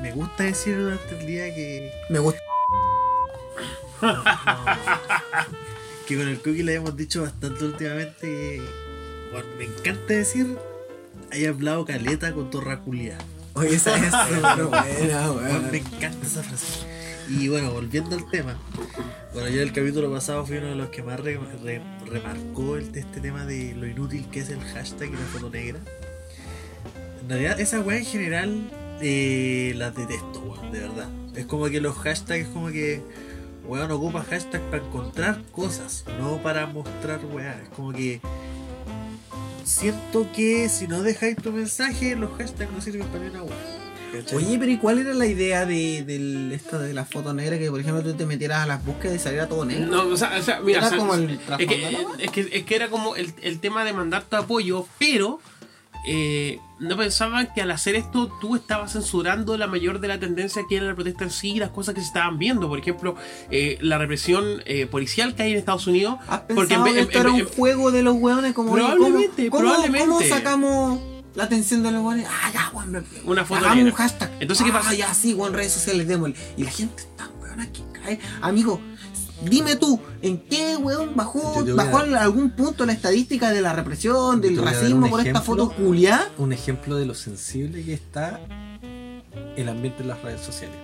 me 0.01 0.11
gusta 0.13 0.43
decir 0.43 0.77
durante 0.77 1.19
el 1.19 1.27
día 1.27 1.53
que, 1.53 1.91
Me 2.09 2.19
gusta. 2.19 2.39
que 6.07 6.17
con 6.17 6.27
el 6.27 6.37
cookie 6.41 6.63
le 6.63 6.73
hemos 6.75 6.95
dicho 6.97 7.21
bastante 7.21 7.63
últimamente 7.65 8.21
que 8.27 8.61
bueno, 9.31 9.47
me 9.57 9.65
encanta 9.65 10.13
decir 10.13 10.57
hay 11.31 11.45
hablado 11.45 11.85
caleta 11.85 12.33
con 12.33 12.49
torra 12.49 12.79
culia. 12.81 13.17
Oye, 13.53 13.75
esa 13.75 13.95
es 13.97 14.03
súper 14.45 14.65
buena, 14.65 15.29
Bueno, 15.29 15.33
weón. 15.33 15.71
me 15.71 15.77
encanta 15.77 16.25
esa 16.27 16.43
frase. 16.43 16.85
Y 17.29 17.47
bueno, 17.47 17.71
volviendo 17.71 18.15
al 18.15 18.29
tema. 18.29 18.57
Bueno, 19.33 19.47
yo 19.49 19.61
en 19.61 19.67
el 19.67 19.73
capítulo 19.73 20.11
pasado 20.11 20.45
fui 20.45 20.57
uno 20.57 20.67
de 20.67 20.75
los 20.75 20.89
que 20.89 21.01
más 21.03 21.19
re- 21.19 21.39
re- 21.63 21.81
remarcó 22.05 22.75
el, 22.75 22.93
este 22.95 23.21
tema 23.21 23.45
de 23.45 23.73
lo 23.75 23.87
inútil 23.87 24.25
que 24.29 24.41
es 24.41 24.49
el 24.49 24.59
hashtag 24.61 25.09
y 25.09 25.13
la 25.13 25.19
foto 25.19 25.49
negra. 25.49 25.79
En 27.21 27.29
realidad, 27.29 27.59
esa 27.59 27.79
weá 27.79 27.97
en 27.99 28.05
general 28.05 28.69
eh, 29.01 29.73
las 29.77 29.95
detesto, 29.95 30.39
weón, 30.41 30.71
de 30.71 30.79
verdad. 30.79 31.07
Es 31.35 31.45
como 31.45 31.65
que 31.69 31.79
los 31.79 31.95
hashtags, 31.97 32.41
es 32.43 32.47
como 32.49 32.67
que 32.67 33.01
weón 33.65 33.89
ocupa 33.91 34.23
hashtag 34.29 34.61
para 34.69 34.83
encontrar 34.83 35.41
cosas, 35.53 36.03
no 36.19 36.41
para 36.43 36.67
mostrar 36.67 37.21
weá. 37.31 37.57
Es 37.63 37.69
como 37.69 37.93
que 37.93 38.19
siento 39.81 40.31
que 40.31 40.69
si 40.69 40.87
no 40.87 41.01
dejáis 41.01 41.35
tu 41.37 41.51
mensaje, 41.51 42.15
los 42.15 42.29
hashtags 42.37 42.71
no 42.71 42.81
sirven 42.81 43.07
para. 43.07 43.31
¿cachai? 44.11 44.37
Oye, 44.37 44.59
pero 44.59 44.71
¿y 44.71 44.77
cuál 44.77 44.99
era 44.99 45.15
la 45.15 45.25
idea 45.25 45.65
de, 45.65 46.03
del, 46.03 46.51
esto 46.51 46.77
de 46.77 46.93
la 46.93 47.03
foto 47.03 47.33
negra? 47.33 47.57
Que 47.57 47.71
por 47.71 47.79
ejemplo 47.79 48.03
tú 48.03 48.13
te 48.13 48.27
metieras 48.27 48.59
a 48.59 48.67
las 48.67 48.85
búsquedas 48.85 49.15
y 49.15 49.19
saliera 49.19 49.47
todo 49.47 49.65
negro. 49.65 49.87
No, 49.87 50.07
o 50.07 50.17
sea, 50.17 50.37
o 50.37 50.43
sea, 50.43 50.59
mira, 50.59 50.77
Era 50.77 50.87
o 50.87 50.89
sea, 50.89 50.97
como 50.99 51.15
el 51.15 51.31
es, 51.31 51.39
que, 51.57 51.65
de 51.65 51.97
es, 52.19 52.31
que, 52.31 52.41
es 52.51 52.63
que 52.63 52.75
era 52.75 52.89
como 52.89 53.15
el, 53.15 53.33
el 53.41 53.59
tema 53.59 53.83
de 53.83 53.93
mandar 53.93 54.21
tu 54.21 54.35
apoyo, 54.35 54.85
pero 54.99 55.39
eh, 56.07 56.59
no 56.79 56.97
pensaban 56.97 57.49
que 57.53 57.61
al 57.61 57.69
hacer 57.71 57.95
esto 57.95 58.27
tú 58.41 58.55
estabas 58.55 58.93
censurando 58.93 59.55
la 59.57 59.67
mayor 59.67 59.99
de 59.99 60.07
la 60.07 60.19
tendencia 60.19 60.63
que 60.67 60.77
era 60.77 60.85
la 60.87 60.95
protesta 60.95 61.23
en 61.25 61.29
sí 61.31 61.51
y 61.51 61.59
las 61.59 61.69
cosas 61.69 61.93
que 61.93 62.01
se 62.01 62.07
estaban 62.07 62.39
viendo. 62.39 62.67
Por 62.67 62.79
ejemplo, 62.79 63.15
eh, 63.51 63.77
la 63.81 63.97
represión 63.99 64.63
eh, 64.65 64.87
policial 64.87 65.35
que 65.35 65.43
hay 65.43 65.51
en 65.51 65.57
Estados 65.57 65.85
Unidos. 65.87 66.15
¿Has 66.27 66.41
Porque 66.41 66.73
en- 66.73 66.83
que 66.83 66.89
en- 67.01 67.09
era 67.11 67.19
en- 67.29 67.35
un 67.35 67.45
juego 67.45 67.91
de 67.91 68.01
los 68.01 68.15
hueones 68.15 68.53
como 68.53 68.71
oye, 68.73 68.81
¿cómo- 68.83 68.95
Probablemente, 68.95 69.49
cómo, 69.49 69.61
probablemente. 69.63 70.07
¿Cómo 70.07 70.21
sacamos 70.21 70.99
la 71.35 71.43
atención 71.43 71.83
de 71.83 71.91
los 71.91 72.03
hueones? 72.03 72.27
Ah, 72.29 72.51
ya, 72.51 72.71
weón. 72.73 72.91
me- 72.91 73.03
Una 73.25 73.45
foto 73.45 73.59
Hagamos 73.65 73.83
un 73.85 73.91
hashtag. 73.91 74.31
Entonces, 74.39 74.65
¿qué 74.65 74.71
Ah, 74.71 74.79
pasa? 74.79 74.93
ya, 74.95 75.13
sí, 75.13 75.33
weón, 75.35 75.53
redes 75.53 75.71
sociales, 75.73 76.07
démosle. 76.07 76.35
Y 76.57 76.63
la 76.63 76.71
gente 76.71 77.03
está, 77.03 77.29
weón, 77.41 77.59
aquí 77.61 77.83
cae. 77.93 78.19
Amigo, 78.41 78.81
dime 79.49 79.75
tú, 79.75 79.99
¿en 80.21 80.37
qué, 80.39 80.77
weón, 80.77 81.15
bajó, 81.15 81.63
bajó 81.75 81.97
a- 81.97 82.21
algún 82.21 82.51
punto 82.51 82.85
la 82.85 82.93
estadística 82.93 83.51
de 83.51 83.61
la 83.61 83.73
represión, 83.73 84.41
del 84.41 84.57
racismo 84.57 85.09
por 85.09 85.19
esta 85.21 85.39
ejemplo. 85.39 85.41
foto 85.69 85.75
culiá? 85.75 86.29
Un 86.37 86.53
ejemplo 86.53 86.95
de 86.97 87.05
lo 87.05 87.13
sensible 87.15 87.83
que 87.83 87.93
está 87.93 88.39
el 89.55 89.69
ambiente 89.69 90.01
en 90.03 90.07
las 90.09 90.21
redes 90.21 90.41
sociales. 90.41 90.75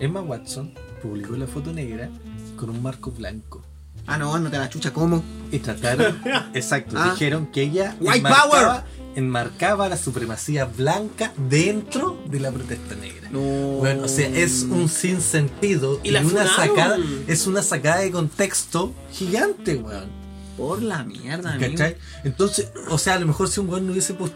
Emma 0.00 0.20
Watson 0.20 0.74
publicó 1.02 1.36
la 1.36 1.46
foto 1.46 1.72
negra 1.72 2.10
con 2.56 2.70
un 2.70 2.82
marco 2.82 3.10
blanco. 3.10 3.62
Ah, 4.06 4.18
no, 4.18 4.36
no 4.38 4.50
te 4.50 4.58
la 4.58 4.68
chucha, 4.68 4.92
¿cómo? 4.92 5.22
Y 5.50 5.58
trataron, 5.60 6.18
exacto, 6.54 6.96
Ah. 6.98 7.10
dijeron 7.12 7.46
que 7.46 7.62
ella 7.62 7.96
White 8.00 8.18
enmarcaba, 8.18 8.84
enmarcaba 9.14 9.88
la 9.88 9.96
supremacía 9.96 10.64
blanca 10.64 11.32
dentro 11.48 12.18
de 12.28 12.40
la 12.40 12.50
protesta 12.50 12.94
negra. 12.96 13.28
No. 13.30 13.40
Bueno, 13.40 14.04
o 14.04 14.08
sea, 14.08 14.28
es 14.28 14.62
un 14.62 14.88
sinsentido 14.88 16.00
Y 16.02 16.08
y, 16.08 16.10
la 16.12 16.20
una 16.20 16.28
funaron. 16.30 16.54
sacada, 16.56 16.98
es 17.26 17.46
una 17.46 17.62
sacada 17.62 17.98
de 18.00 18.10
contexto 18.10 18.92
gigante, 19.12 19.76
weón. 19.76 20.22
Por 20.56 20.82
la 20.82 21.02
mierda, 21.04 21.54
amigo. 21.54 21.70
¿Cachai? 21.72 21.96
Entonces, 22.24 22.70
o 22.90 22.98
sea, 22.98 23.14
a 23.14 23.18
lo 23.20 23.26
mejor 23.26 23.48
si 23.48 23.60
un 23.60 23.68
weón 23.70 23.86
no 23.86 23.92
hubiese 23.92 24.14
pos- 24.14 24.32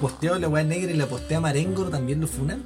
posteado 0.00 0.38
la 0.38 0.48
weá 0.48 0.62
negra 0.64 0.90
y 0.92 0.96
la 0.96 1.06
postea 1.06 1.40
Marengo, 1.40 1.84
también 1.86 2.20
lo 2.20 2.26
funan. 2.28 2.62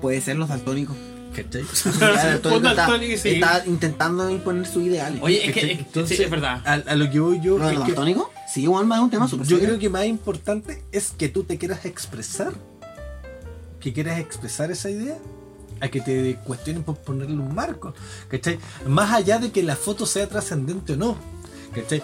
Puede 0.00 0.20
ser 0.22 0.36
los 0.36 0.48
daltónicos. 0.48 0.96
¿Cachai? 1.34 1.62
Está, 2.34 2.38
daltónico, 2.58 3.16
sí. 3.16 3.28
está 3.30 3.62
intentando 3.66 4.28
imponer 4.30 4.66
sus 4.66 4.82
ideales. 4.82 5.20
Oye, 5.22 5.46
es 5.46 5.54
que, 5.54 5.72
Entonces, 5.72 6.16
sí, 6.16 6.22
es 6.24 6.30
verdad. 6.30 6.60
A, 6.64 6.72
a 6.74 6.94
lo 6.96 7.08
que 7.10 7.20
voy 7.20 7.40
yo. 7.40 7.56
¿Lo 7.58 7.70
es 7.70 7.78
que-? 7.78 8.16
Sí, 8.52 8.62
igual 8.62 8.90
es 8.90 8.98
un 8.98 9.10
tema 9.10 9.28
súper 9.28 9.46
Yo 9.46 9.56
serio. 9.56 9.68
creo 9.68 9.78
que 9.80 9.88
más 9.88 10.06
importante 10.06 10.82
es 10.90 11.12
que 11.16 11.28
tú 11.28 11.44
te 11.44 11.56
quieras 11.56 11.84
expresar, 11.84 12.52
que 13.78 13.92
quieras 13.92 14.18
expresar 14.18 14.72
esa 14.72 14.90
idea, 14.90 15.16
a 15.80 15.88
que 15.88 16.00
te 16.00 16.36
cuestionen 16.44 16.82
por 16.82 16.96
ponerle 16.96 17.36
un 17.36 17.54
marco, 17.54 17.94
¿cachai? 18.28 18.58
Más 18.86 19.12
allá 19.12 19.38
de 19.38 19.52
que 19.52 19.62
la 19.62 19.76
foto 19.76 20.06
sea 20.06 20.28
trascendente 20.28 20.94
o 20.94 20.96
no, 20.96 21.16
¿cachai? 21.74 22.02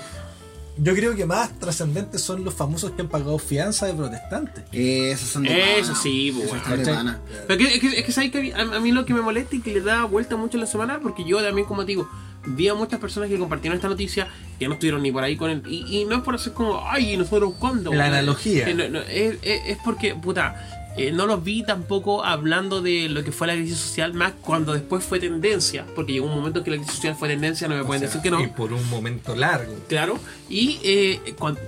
Yo 0.78 0.95
creo 0.95 1.14
que 1.16 1.25
más 1.25 1.59
trascendentes 1.59 2.21
son 2.21 2.45
los 2.45 2.52
famosos 2.52 2.90
que 2.92 3.00
han 3.02 3.09
pagado 3.09 3.38
fianza 3.38 3.87
de 3.87 3.95
protestantes. 3.95 4.64
Esos 4.73 5.28
son 5.30 5.42
de 5.45 5.78
Eso 5.78 5.88
pana. 5.92 6.02
sí, 6.02 6.30
bueno. 6.30 6.62
¿Cachai? 6.62 6.85
pana. 6.95 7.18
Pero 7.47 7.59
que- 7.59 7.75
es 7.75 7.80
que, 7.80 7.99
es 8.00 8.04
que 8.04 8.12
sabes 8.12 8.30
que 8.30 8.52
a, 8.54 8.61
a 8.61 8.80
mí 8.80 8.92
lo 8.92 9.06
que 9.06 9.14
me 9.14 9.23
molesta 9.23 9.56
y 9.56 9.61
que 9.61 9.73
le 9.73 9.80
da 9.80 10.04
vuelta 10.04 10.37
mucho 10.37 10.59
en 10.59 10.61
la 10.62 10.66
semana, 10.66 11.00
porque 11.02 11.25
yo 11.25 11.42
también, 11.42 11.66
como 11.66 11.83
te 11.83 11.88
digo, 11.92 12.09
vi 12.49 12.68
a 12.68 12.75
muchas 12.75 13.00
personas 13.00 13.28
que 13.30 13.38
compartieron 13.38 13.76
esta 13.76 13.88
noticia 13.88 14.28
que 14.59 14.68
no 14.68 14.75
estuvieron 14.75 15.02
ni 15.02 15.11
por 15.11 15.25
ahí 15.25 15.37
con 15.37 15.50
él. 15.50 15.62
Y, 15.66 16.00
y 16.00 16.04
no 16.04 16.16
es 16.16 16.23
por 16.23 16.35
hacer 16.35 16.52
como, 16.52 16.83
ay, 16.87 17.16
nosotros 17.16 17.54
cuándo. 17.59 17.90
La 17.92 18.04
weón?". 18.04 18.12
analogía. 18.14 18.68
Eh, 18.68 18.75
no, 18.75 18.88
no, 18.88 19.00
es, 19.00 19.37
es- 19.42 19.61
es 19.66 19.78
porque, 19.83 20.14
puta, 20.14 20.75
eh, 20.96 21.12
no 21.12 21.26
los 21.26 21.44
vi 21.44 21.62
tampoco 21.62 22.24
hablando 22.24 22.80
de 22.80 23.08
lo 23.08 23.22
que 23.22 23.32
fue 23.32 23.46
la 23.46 23.54
crisis 23.54 23.78
social, 23.78 24.14
más 24.14 24.32
cuando 24.40 24.72
después 24.72 25.04
fue 25.04 25.20
tendencia, 25.20 25.84
porque 25.94 26.14
llegó 26.14 26.26
un 26.26 26.34
momento 26.34 26.60
en 26.60 26.64
que 26.64 26.70
la 26.70 26.76
crisis 26.78 26.94
social 26.94 27.14
fue 27.14 27.28
tendencia, 27.28 27.68
no 27.68 27.76
me 27.76 27.84
pueden 27.84 28.00
sea, 28.00 28.08
decir 28.08 28.22
que 28.22 28.30
no. 28.30 28.40
Y 28.42 28.46
por 28.46 28.72
un 28.72 28.88
momento 28.88 29.36
largo. 29.36 29.74
Claro, 29.88 30.18
y 30.48 30.78
eh, 30.82 31.34
cuando, 31.38 31.60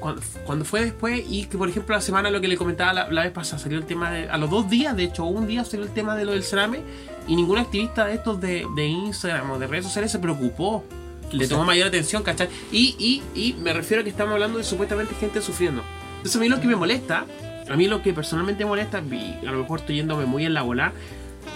cuando, 0.45 0.65
fue 0.65 0.83
después, 0.83 1.23
y 1.29 1.45
que 1.45 1.59
por 1.59 1.69
ejemplo 1.69 1.95
la 1.95 2.01
semana 2.01 2.31
lo 2.31 2.41
que 2.41 2.49
le 2.49 2.57
comentaba 2.57 2.93
la, 2.93 3.11
la 3.11 3.23
vez 3.25 3.33
pasada, 3.33 3.63
salió 3.63 3.79
el 3.79 3.85
tema 3.85 4.11
de, 4.11 4.29
a 4.29 4.39
los 4.39 4.49
dos 4.49 4.71
días, 4.71 4.97
de 4.97 5.05
hecho 5.05 5.25
un 5.25 5.47
día 5.47 5.65
salió 5.65 5.85
el 5.85 5.93
tema 5.93 6.17
de 6.17 6.25
lo 6.25 6.33
del 6.33 6.43
cerame, 6.43 6.81
y 7.27 7.37
ningún 7.37 7.59
activista 7.59 8.07
de 8.07 8.15
estos 8.15 8.41
de, 8.41 8.67
de 8.75 8.87
Instagram 8.87 9.51
o 9.51 9.59
de 9.59 9.67
redes 9.67 9.85
sociales 9.85 10.11
se 10.11 10.19
preocupó, 10.19 10.85
le 11.31 11.47
tomó 11.47 11.65
mayor 11.65 11.89
atención, 11.89 12.23
¿cachai? 12.23 12.49
Y, 12.73 12.97
y, 12.99 13.23
y 13.39 13.53
me 13.55 13.73
refiero 13.73 14.01
a 14.01 14.05
que 14.05 14.11
estamos 14.11 14.33
hablando 14.33 14.59
de 14.59 14.65
supuestamente 14.65 15.15
gente 15.15 15.43
sufriendo. 15.43 15.83
Entonces 16.17 16.37
a 16.37 16.41
mí 16.41 16.49
lo 16.49 16.61
que 16.61 16.67
me 16.67 16.77
molesta, 16.77 17.27
a 17.69 17.77
mí 17.77 17.89
lo 17.89 18.03
que 18.03 18.13
personalmente 18.13 18.65
me 18.65 18.71
molesta, 18.71 19.03
y 19.11 19.47
a 19.47 19.53
lo 19.53 19.59
mejor 19.59 19.81
estoy 19.81 19.97
yéndome 19.97 20.27
muy 20.27 20.45
en 20.45 20.55
la 20.55 20.63
bola, 20.63 20.93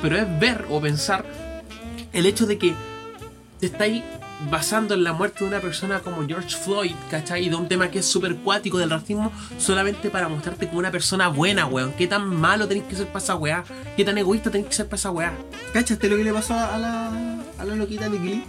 pero 0.00 0.16
es 0.16 0.38
ver 0.38 0.66
o 0.70 0.80
pensar 0.80 1.24
el 2.12 2.26
hecho 2.26 2.46
de 2.46 2.58
que 2.58 2.74
te 3.60 3.66
estáis 3.66 4.02
basando 4.50 4.94
en 4.94 5.04
la 5.04 5.12
muerte 5.12 5.44
de 5.44 5.50
una 5.50 5.60
persona 5.60 6.00
como 6.00 6.26
George 6.26 6.56
Floyd, 6.56 6.94
¿cachai? 7.10 7.46
Y 7.46 7.48
de 7.48 7.56
un 7.56 7.68
tema 7.68 7.90
que 7.90 8.00
es 8.00 8.06
súper 8.06 8.36
cuático 8.36 8.78
del 8.78 8.90
racismo, 8.90 9.32
solamente 9.58 10.10
para 10.10 10.28
mostrarte 10.28 10.66
como 10.66 10.80
una 10.80 10.90
persona 10.90 11.28
buena, 11.28 11.66
weón. 11.66 11.92
¿Qué 11.92 12.06
tan 12.06 12.26
malo 12.26 12.66
tenéis 12.66 12.86
que 12.86 12.96
ser 12.96 13.06
para 13.06 13.18
esa 13.18 13.36
weá? 13.36 13.64
¿Qué 13.96 14.04
tan 14.04 14.18
egoísta 14.18 14.50
tenéis 14.50 14.68
que 14.68 14.74
ser 14.74 14.86
para 14.86 14.96
esa 14.96 15.10
weá? 15.10 15.32
¿Cachaste 15.72 16.08
lo 16.08 16.16
que 16.16 16.24
le 16.24 16.32
pasó 16.32 16.54
a 16.54 16.76
la, 16.78 17.08
a 17.58 17.64
la 17.64 17.74
loquita 17.76 18.08
de 18.08 18.18
Glee? 18.18 18.44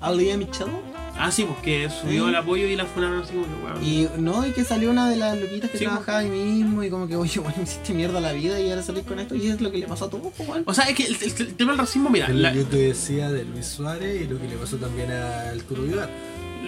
A 0.00 0.12
Lea 0.12 0.36
Michelle. 0.36 0.95
Ah, 1.18 1.30
sí, 1.30 1.44
porque 1.44 1.88
subió 1.88 2.24
Sí. 2.24 2.28
el 2.28 2.36
apoyo 2.36 2.66
y 2.66 2.76
la 2.76 2.84
funaron 2.84 3.22
así 3.22 3.32
como 3.32 3.44
que, 3.46 3.64
weón. 3.64 3.82
Y 3.84 4.06
no, 4.20 4.46
y 4.46 4.52
que 4.52 4.64
salió 4.64 4.90
una 4.90 5.08
de 5.08 5.16
las 5.16 5.38
loquitas 5.38 5.70
que 5.70 5.78
Sí, 5.78 5.84
trabajaba 5.84 6.18
ahí 6.18 6.28
mismo 6.28 6.82
y 6.82 6.90
como 6.90 7.08
que, 7.08 7.16
oye, 7.16 7.40
bueno, 7.40 7.56
hiciste 7.62 7.94
mierda 7.94 8.20
la 8.20 8.32
vida 8.32 8.60
y 8.60 8.68
ahora 8.70 8.82
salís 8.82 9.04
con 9.04 9.18
esto 9.18 9.34
y 9.34 9.46
es 9.48 9.60
lo 9.60 9.70
que 9.70 9.78
le 9.78 9.86
pasó 9.86 10.04
a 10.06 10.10
todos, 10.10 10.32
pues, 10.36 10.48
weón. 10.48 10.62
O 10.66 10.74
sea, 10.74 10.84
es 10.88 10.94
que 10.94 11.04
el, 11.04 11.14
el- 11.16 11.32
el 11.46 11.54
tema 11.54 11.72
del 11.72 11.78
racismo, 11.78 12.10
mira, 12.10 12.28
la- 12.28 12.52
lo 12.52 12.58
que 12.58 12.64
te 12.64 12.76
decía 12.76 13.30
de 13.30 13.44
Luis 13.44 13.66
Suárez 13.66 14.22
y 14.22 14.26
lo 14.26 14.38
que 14.40 14.46
le 14.48 14.56
pasó 14.56 14.76
también 14.76 15.10
a 15.10 15.50
Arturo 15.50 15.82
Vidal. 15.84 16.10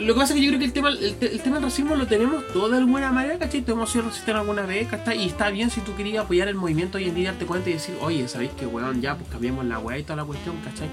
lo 0.00 0.14
que 0.14 0.20
pasa 0.20 0.32
es 0.32 0.38
que 0.40 0.44
yo 0.46 0.50
creo 0.50 0.60
que 0.60 0.64
el 0.66 0.72
tema, 0.72 0.88
el, 0.90 1.14
te- 1.16 1.32
el 1.32 1.40
tema 1.40 1.56
del 1.56 1.64
racismo 1.64 1.94
lo 1.96 2.06
tenemos 2.06 2.46
todos 2.52 2.70
de 2.70 2.78
alguna 2.78 3.10
manera, 3.12 3.36
¿cachai? 3.38 3.60
Todos 3.62 3.76
hemos 3.76 3.90
sido 3.90 4.04
racistas 4.04 4.34
alguna 4.36 4.62
vez, 4.62 4.88
¿cachai? 4.88 5.20
Y 5.22 5.26
está 5.26 5.50
bien 5.50 5.70
si 5.70 5.80
tú 5.82 5.94
querías 5.96 6.24
apoyar 6.24 6.48
el 6.48 6.54
movimiento 6.54 6.98
hoy 6.98 7.04
en 7.08 7.14
día, 7.16 7.30
darte 7.32 7.44
cuenta 7.46 7.68
y 7.68 7.74
decir, 7.74 7.96
oye, 8.00 8.26
¿sabéis 8.28 8.52
que, 8.52 8.64
weón, 8.66 9.02
ya, 9.02 9.16
pues 9.16 9.28
cambiamos 9.28 9.64
la 9.66 9.78
weá 9.78 9.98
y 9.98 10.04
toda 10.04 10.16
la 10.16 10.24
cuestión, 10.24 10.54
¿cachai? 10.64 10.88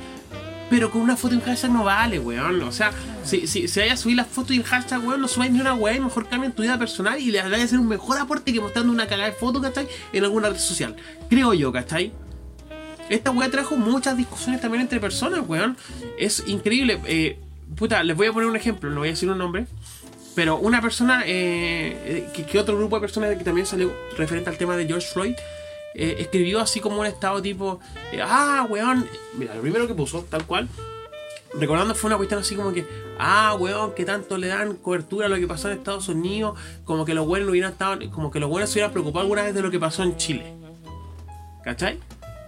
Pero 0.69 0.89
con 0.89 1.01
una 1.01 1.15
foto 1.15 1.35
y 1.35 1.37
un 1.37 1.43
hashtag 1.43 1.71
no 1.71 1.83
vale, 1.83 2.19
weón. 2.19 2.61
O 2.63 2.71
sea, 2.71 2.91
si, 3.23 3.45
si, 3.47 3.67
si 3.67 3.79
vayas 3.79 3.99
a 3.99 4.03
subir 4.03 4.17
la 4.17 4.25
foto 4.25 4.53
y 4.53 4.57
el 4.57 4.63
hashtag, 4.63 5.05
weón, 5.05 5.21
no 5.21 5.27
subáis 5.27 5.51
ni 5.51 5.59
una 5.59 5.73
weá 5.73 5.95
y 5.95 5.99
mejor 5.99 6.27
cambien 6.27 6.53
tu 6.53 6.63
vida 6.63 6.77
personal 6.79 7.19
y 7.19 7.31
le 7.31 7.39
hagáis 7.39 7.65
hacer 7.65 7.79
un 7.79 7.87
mejor 7.87 8.17
aporte 8.17 8.51
que 8.51 8.59
mostrando 8.59 8.91
una 8.91 9.07
cagada 9.07 9.29
de 9.29 9.35
foto, 9.35 9.61
¿cachai? 9.61 9.87
En 10.11 10.23
alguna 10.23 10.49
red 10.49 10.57
social. 10.57 10.95
Creo 11.29 11.53
yo, 11.53 11.71
¿cachai? 11.71 12.11
Esta 13.09 13.29
weá 13.29 13.49
trajo 13.49 13.75
muchas 13.77 14.17
discusiones 14.17 14.61
también 14.61 14.81
entre 14.81 14.99
personas, 14.99 15.41
weón. 15.47 15.77
Es 16.17 16.43
increíble. 16.47 16.99
Eh, 17.05 17.37
puta, 17.75 18.03
les 18.03 18.17
voy 18.17 18.27
a 18.27 18.33
poner 18.33 18.49
un 18.49 18.55
ejemplo, 18.55 18.89
no 18.89 18.99
voy 18.99 19.09
a 19.09 19.11
decir 19.11 19.29
un 19.29 19.37
nombre. 19.37 19.67
Pero 20.33 20.57
una 20.57 20.81
persona, 20.81 21.23
eh, 21.25 22.27
eh, 22.35 22.45
que 22.45 22.59
otro 22.59 22.75
grupo 22.75 22.97
de 22.97 23.01
personas 23.01 23.37
que 23.37 23.43
también 23.43 23.65
salió 23.65 23.93
referente 24.17 24.49
al 24.49 24.57
tema 24.57 24.75
de 24.75 24.85
George 24.85 25.07
Floyd, 25.07 25.35
eh, 25.95 26.17
escribió 26.19 26.59
así 26.59 26.81
como 26.81 26.99
un 26.99 27.05
estado 27.05 27.41
tipo, 27.41 27.79
eh, 28.11 28.19
ah, 28.21 28.67
weón, 28.69 29.07
mira, 29.37 29.55
lo 29.55 29.61
primero 29.61 29.87
que 29.87 29.93
puso, 29.93 30.25
tal 30.29 30.45
cual, 30.45 30.67
recordando 31.57 31.95
fue 31.95 32.09
una 32.09 32.17
cuestión 32.17 32.41
así 32.41 32.55
como 32.55 32.73
que, 32.73 32.85
ah, 33.17 33.55
weón, 33.57 33.93
que 33.93 34.03
tanto 34.03 34.37
le 34.37 34.47
dan 34.47 34.75
cobertura 34.75 35.27
a 35.27 35.29
lo 35.29 35.37
que 35.37 35.47
pasó 35.47 35.71
en 35.71 35.77
Estados 35.77 36.09
Unidos, 36.09 36.59
como 36.83 37.05
que 37.05 37.13
los 37.13 37.25
buenos 37.25 37.45
no 37.45 37.51
hubieran 37.51 37.71
estado, 37.71 37.97
como 38.11 38.29
que 38.29 38.41
los 38.41 38.49
buenos 38.49 38.69
se 38.69 38.79
hubieran 38.79 38.91
preocupado 38.91 39.21
alguna 39.21 39.43
vez 39.43 39.53
de 39.53 39.61
lo 39.61 39.71
que 39.71 39.79
pasó 39.79 40.03
en 40.03 40.17
Chile. 40.17 40.53
¿Cachai? 41.63 41.97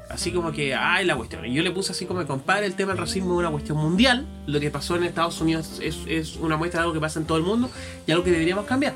Así 0.09 0.31
como 0.31 0.51
que, 0.51 0.75
ay, 0.75 1.05
la 1.05 1.15
cuestión. 1.15 1.45
Y 1.45 1.53
yo 1.53 1.63
le 1.63 1.71
puse 1.71 1.91
así 1.91 2.05
como, 2.05 2.25
compadre, 2.27 2.65
el 2.65 2.75
tema 2.75 2.91
del 2.91 2.99
racismo 2.99 3.33
es 3.33 3.39
una 3.39 3.51
cuestión 3.51 3.77
mundial. 3.77 4.25
Lo 4.45 4.59
que 4.59 4.69
pasó 4.69 4.95
en 4.95 5.03
Estados 5.03 5.41
Unidos 5.41 5.79
es, 5.81 5.97
es 6.07 6.35
una 6.37 6.55
muestra 6.55 6.79
de 6.79 6.83
algo 6.83 6.93
que 6.93 6.99
pasa 6.99 7.19
en 7.19 7.25
todo 7.25 7.37
el 7.37 7.43
mundo 7.43 7.69
y 8.05 8.11
algo 8.11 8.23
que 8.23 8.31
deberíamos 8.31 8.65
cambiar. 8.65 8.93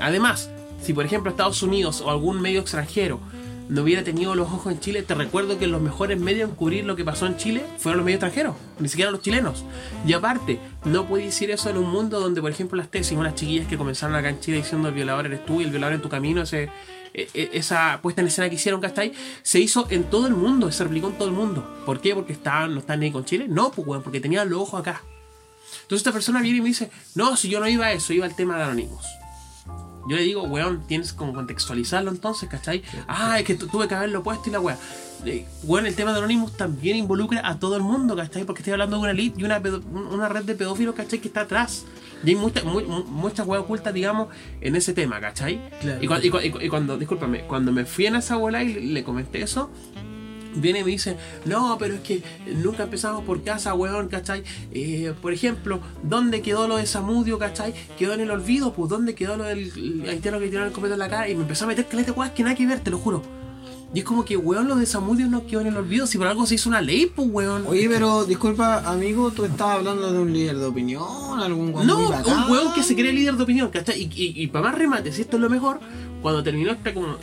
Además, 0.00 0.48
si 0.82 0.92
por 0.94 1.04
ejemplo 1.04 1.30
Estados 1.30 1.62
Unidos 1.62 2.00
o 2.00 2.10
algún 2.10 2.40
medio 2.40 2.60
extranjero 2.60 3.20
no 3.72 3.82
hubiera 3.82 4.04
tenido 4.04 4.34
los 4.34 4.48
ojos 4.52 4.70
en 4.72 4.80
Chile, 4.80 5.02
te 5.02 5.14
recuerdo 5.14 5.58
que 5.58 5.66
los 5.66 5.80
mejores 5.80 6.20
medios 6.20 6.50
en 6.50 6.54
cubrir 6.56 6.84
lo 6.84 6.94
que 6.94 7.04
pasó 7.04 7.26
en 7.26 7.38
Chile 7.38 7.64
fueron 7.78 7.98
los 7.98 8.04
medios 8.04 8.22
extranjeros, 8.22 8.54
ni 8.78 8.88
siquiera 8.88 9.10
los 9.10 9.22
chilenos. 9.22 9.64
Y 10.06 10.12
aparte, 10.12 10.60
no 10.84 11.06
puedes 11.06 11.26
decir 11.26 11.50
eso 11.50 11.70
en 11.70 11.78
un 11.78 11.90
mundo 11.90 12.20
donde, 12.20 12.42
por 12.42 12.50
ejemplo, 12.50 12.76
las 12.76 12.90
tesis, 12.90 13.16
unas 13.16 13.34
chiquillas 13.34 13.66
que 13.66 13.78
comenzaron 13.78 14.14
acá 14.14 14.28
en 14.28 14.40
Chile 14.40 14.58
diciendo 14.58 14.88
el 14.88 14.94
violador 14.94 15.24
eres 15.24 15.46
tú 15.46 15.62
y 15.62 15.64
el 15.64 15.70
violador 15.70 15.94
en 15.94 16.02
tu 16.02 16.10
camino, 16.10 16.42
e- 16.52 16.68
e- 17.14 17.50
esa 17.54 17.98
puesta 18.02 18.20
en 18.20 18.26
escena 18.26 18.50
que 18.50 18.56
hicieron, 18.56 18.80
¿cachai? 18.80 19.12
Se 19.42 19.58
hizo 19.58 19.86
en 19.88 20.04
todo 20.04 20.26
el 20.26 20.34
mundo, 20.34 20.70
se 20.70 20.84
replicó 20.84 21.08
en 21.08 21.14
todo 21.16 21.28
el 21.28 21.34
mundo. 21.34 21.66
¿Por 21.86 22.00
qué? 22.00 22.14
Porque 22.14 22.34
estaban, 22.34 22.74
no 22.74 22.80
están 22.80 23.00
ni 23.00 23.10
con 23.10 23.24
Chile. 23.24 23.46
No, 23.48 23.70
pues, 23.70 23.86
weón, 23.88 24.02
porque 24.02 24.20
tenían 24.20 24.50
los 24.50 24.60
ojos 24.60 24.80
acá. 24.80 25.02
Entonces 25.82 25.98
esta 26.00 26.12
persona 26.12 26.42
viene 26.42 26.58
y 26.58 26.60
me 26.60 26.68
dice, 26.68 26.90
no, 27.14 27.36
si 27.36 27.48
yo 27.48 27.58
no 27.58 27.68
iba 27.68 27.86
a 27.86 27.92
eso, 27.92 28.12
iba 28.12 28.26
al 28.26 28.36
tema 28.36 28.56
de 28.58 28.64
anónimos. 28.64 29.06
Yo 30.08 30.16
le 30.16 30.22
digo, 30.22 30.42
weón, 30.42 30.82
tienes 30.86 31.12
como 31.12 31.32
contextualizarlo 31.32 32.10
entonces, 32.10 32.48
¿cachai? 32.48 32.82
Ah, 33.06 33.38
es 33.38 33.44
que 33.44 33.54
tu- 33.54 33.66
tuve 33.68 33.86
que 33.88 33.94
haberlo 33.94 34.22
puesto 34.22 34.48
y 34.48 34.52
la 34.52 34.60
weá. 34.60 34.76
Eh, 35.24 35.46
Weón, 35.62 35.86
el 35.86 35.94
tema 35.94 36.10
de 36.12 36.18
Anonymous 36.18 36.56
también 36.56 36.96
involucra 36.96 37.46
a 37.48 37.60
todo 37.60 37.76
el 37.76 37.82
mundo, 37.82 38.16
¿cachai? 38.16 38.44
Porque 38.44 38.60
estoy 38.62 38.72
hablando 38.72 38.96
de 38.96 39.02
una 39.02 39.12
elite 39.12 39.40
y 39.40 39.44
una, 39.44 39.62
una 40.10 40.28
red 40.28 40.42
de 40.44 40.56
pedófilos, 40.56 40.96
¿cachai? 40.96 41.20
Que 41.20 41.28
está 41.28 41.42
atrás. 41.42 41.84
Y 42.24 42.30
hay 42.30 42.34
mucha, 42.36 42.64
mu- 42.64 42.80
mu- 42.80 43.04
muchas 43.04 43.46
weas 43.46 43.62
ocultas, 43.62 43.94
digamos, 43.94 44.28
en 44.60 44.74
ese 44.74 44.92
tema, 44.94 45.20
¿cachai? 45.20 45.60
Claro. 45.80 46.02
Y, 46.02 46.08
cua- 46.08 46.24
y 46.24 46.30
cua- 46.30 46.44
y 46.44 46.50
cu- 46.50 46.60
y 46.60 46.68
cuando, 46.68 46.98
discúlpame, 46.98 47.42
cuando 47.46 47.70
me 47.70 47.84
fui 47.84 48.06
en 48.06 48.16
esa 48.16 48.34
bola 48.36 48.64
y 48.64 48.74
le, 48.74 48.80
le 48.80 49.04
comenté 49.04 49.42
eso, 49.42 49.70
viene 50.54 50.80
y 50.80 50.84
me 50.84 50.90
dice, 50.90 51.16
no, 51.44 51.76
pero 51.78 51.94
es 51.94 52.00
que 52.00 52.22
nunca 52.46 52.84
empezamos 52.84 53.24
por 53.24 53.42
casa, 53.42 53.74
weón, 53.74 54.08
¿cachai? 54.08 54.42
Eh, 54.72 55.14
por 55.20 55.32
ejemplo, 55.32 55.80
¿dónde 56.02 56.42
quedó 56.42 56.68
lo 56.68 56.76
de 56.76 56.86
Samudio, 56.86 57.38
¿cachai? 57.38 57.74
Quedó 57.98 58.14
en 58.14 58.20
el 58.20 58.30
olvido, 58.30 58.72
pues 58.72 58.88
¿dónde 58.88 59.14
quedó 59.14 59.36
lo 59.36 59.44
del 59.44 59.72
el 59.76 60.08
haitiano 60.08 60.38
que 60.38 60.48
tiraron 60.48 60.68
el 60.68 60.74
copete 60.74 60.94
en 60.94 60.98
la 60.98 61.08
cara? 61.08 61.28
Y 61.28 61.34
me 61.34 61.42
empezó 61.42 61.64
a 61.64 61.68
meter 61.68 61.86
caleta 61.86 62.12
weas 62.12 62.32
que 62.32 62.42
nada 62.42 62.54
que 62.54 62.66
ver, 62.66 62.80
te 62.80 62.90
lo 62.90 62.98
juro. 62.98 63.22
Y 63.94 63.98
es 63.98 64.04
como 64.06 64.24
que, 64.24 64.38
weón, 64.38 64.68
lo 64.68 64.76
de 64.76 64.86
Samudio 64.86 65.26
no 65.26 65.46
quedó 65.46 65.60
en 65.60 65.66
el 65.66 65.76
olvido, 65.76 66.06
si 66.06 66.16
por 66.16 66.26
algo 66.26 66.46
se 66.46 66.54
hizo 66.54 66.70
una 66.70 66.80
ley, 66.80 67.12
pues, 67.14 67.28
weón. 67.30 67.66
Oye, 67.66 67.88
pero 67.90 68.24
disculpa, 68.24 68.78
amigo, 68.90 69.30
tú 69.32 69.44
estabas 69.44 69.78
hablando 69.78 70.10
de 70.10 70.18
un 70.18 70.32
líder 70.32 70.56
de 70.56 70.64
opinión, 70.64 71.40
algún 71.40 71.74
weón 71.74 71.86
No, 71.86 72.08
un 72.08 72.50
weón 72.50 72.72
que 72.72 72.82
se 72.82 72.94
cree 72.94 73.12
líder 73.12 73.36
de 73.36 73.42
opinión, 73.42 73.68
¿cachai? 73.68 74.00
Y, 74.00 74.04
y, 74.04 74.42
y 74.42 74.46
para 74.46 74.68
más 74.68 74.76
remate, 74.76 75.12
si 75.12 75.20
esto 75.20 75.36
es 75.36 75.42
lo 75.42 75.50
mejor, 75.50 75.78
cuando 76.22 76.42
terminó 76.42 76.72
este 76.72 76.94
como 76.94 77.16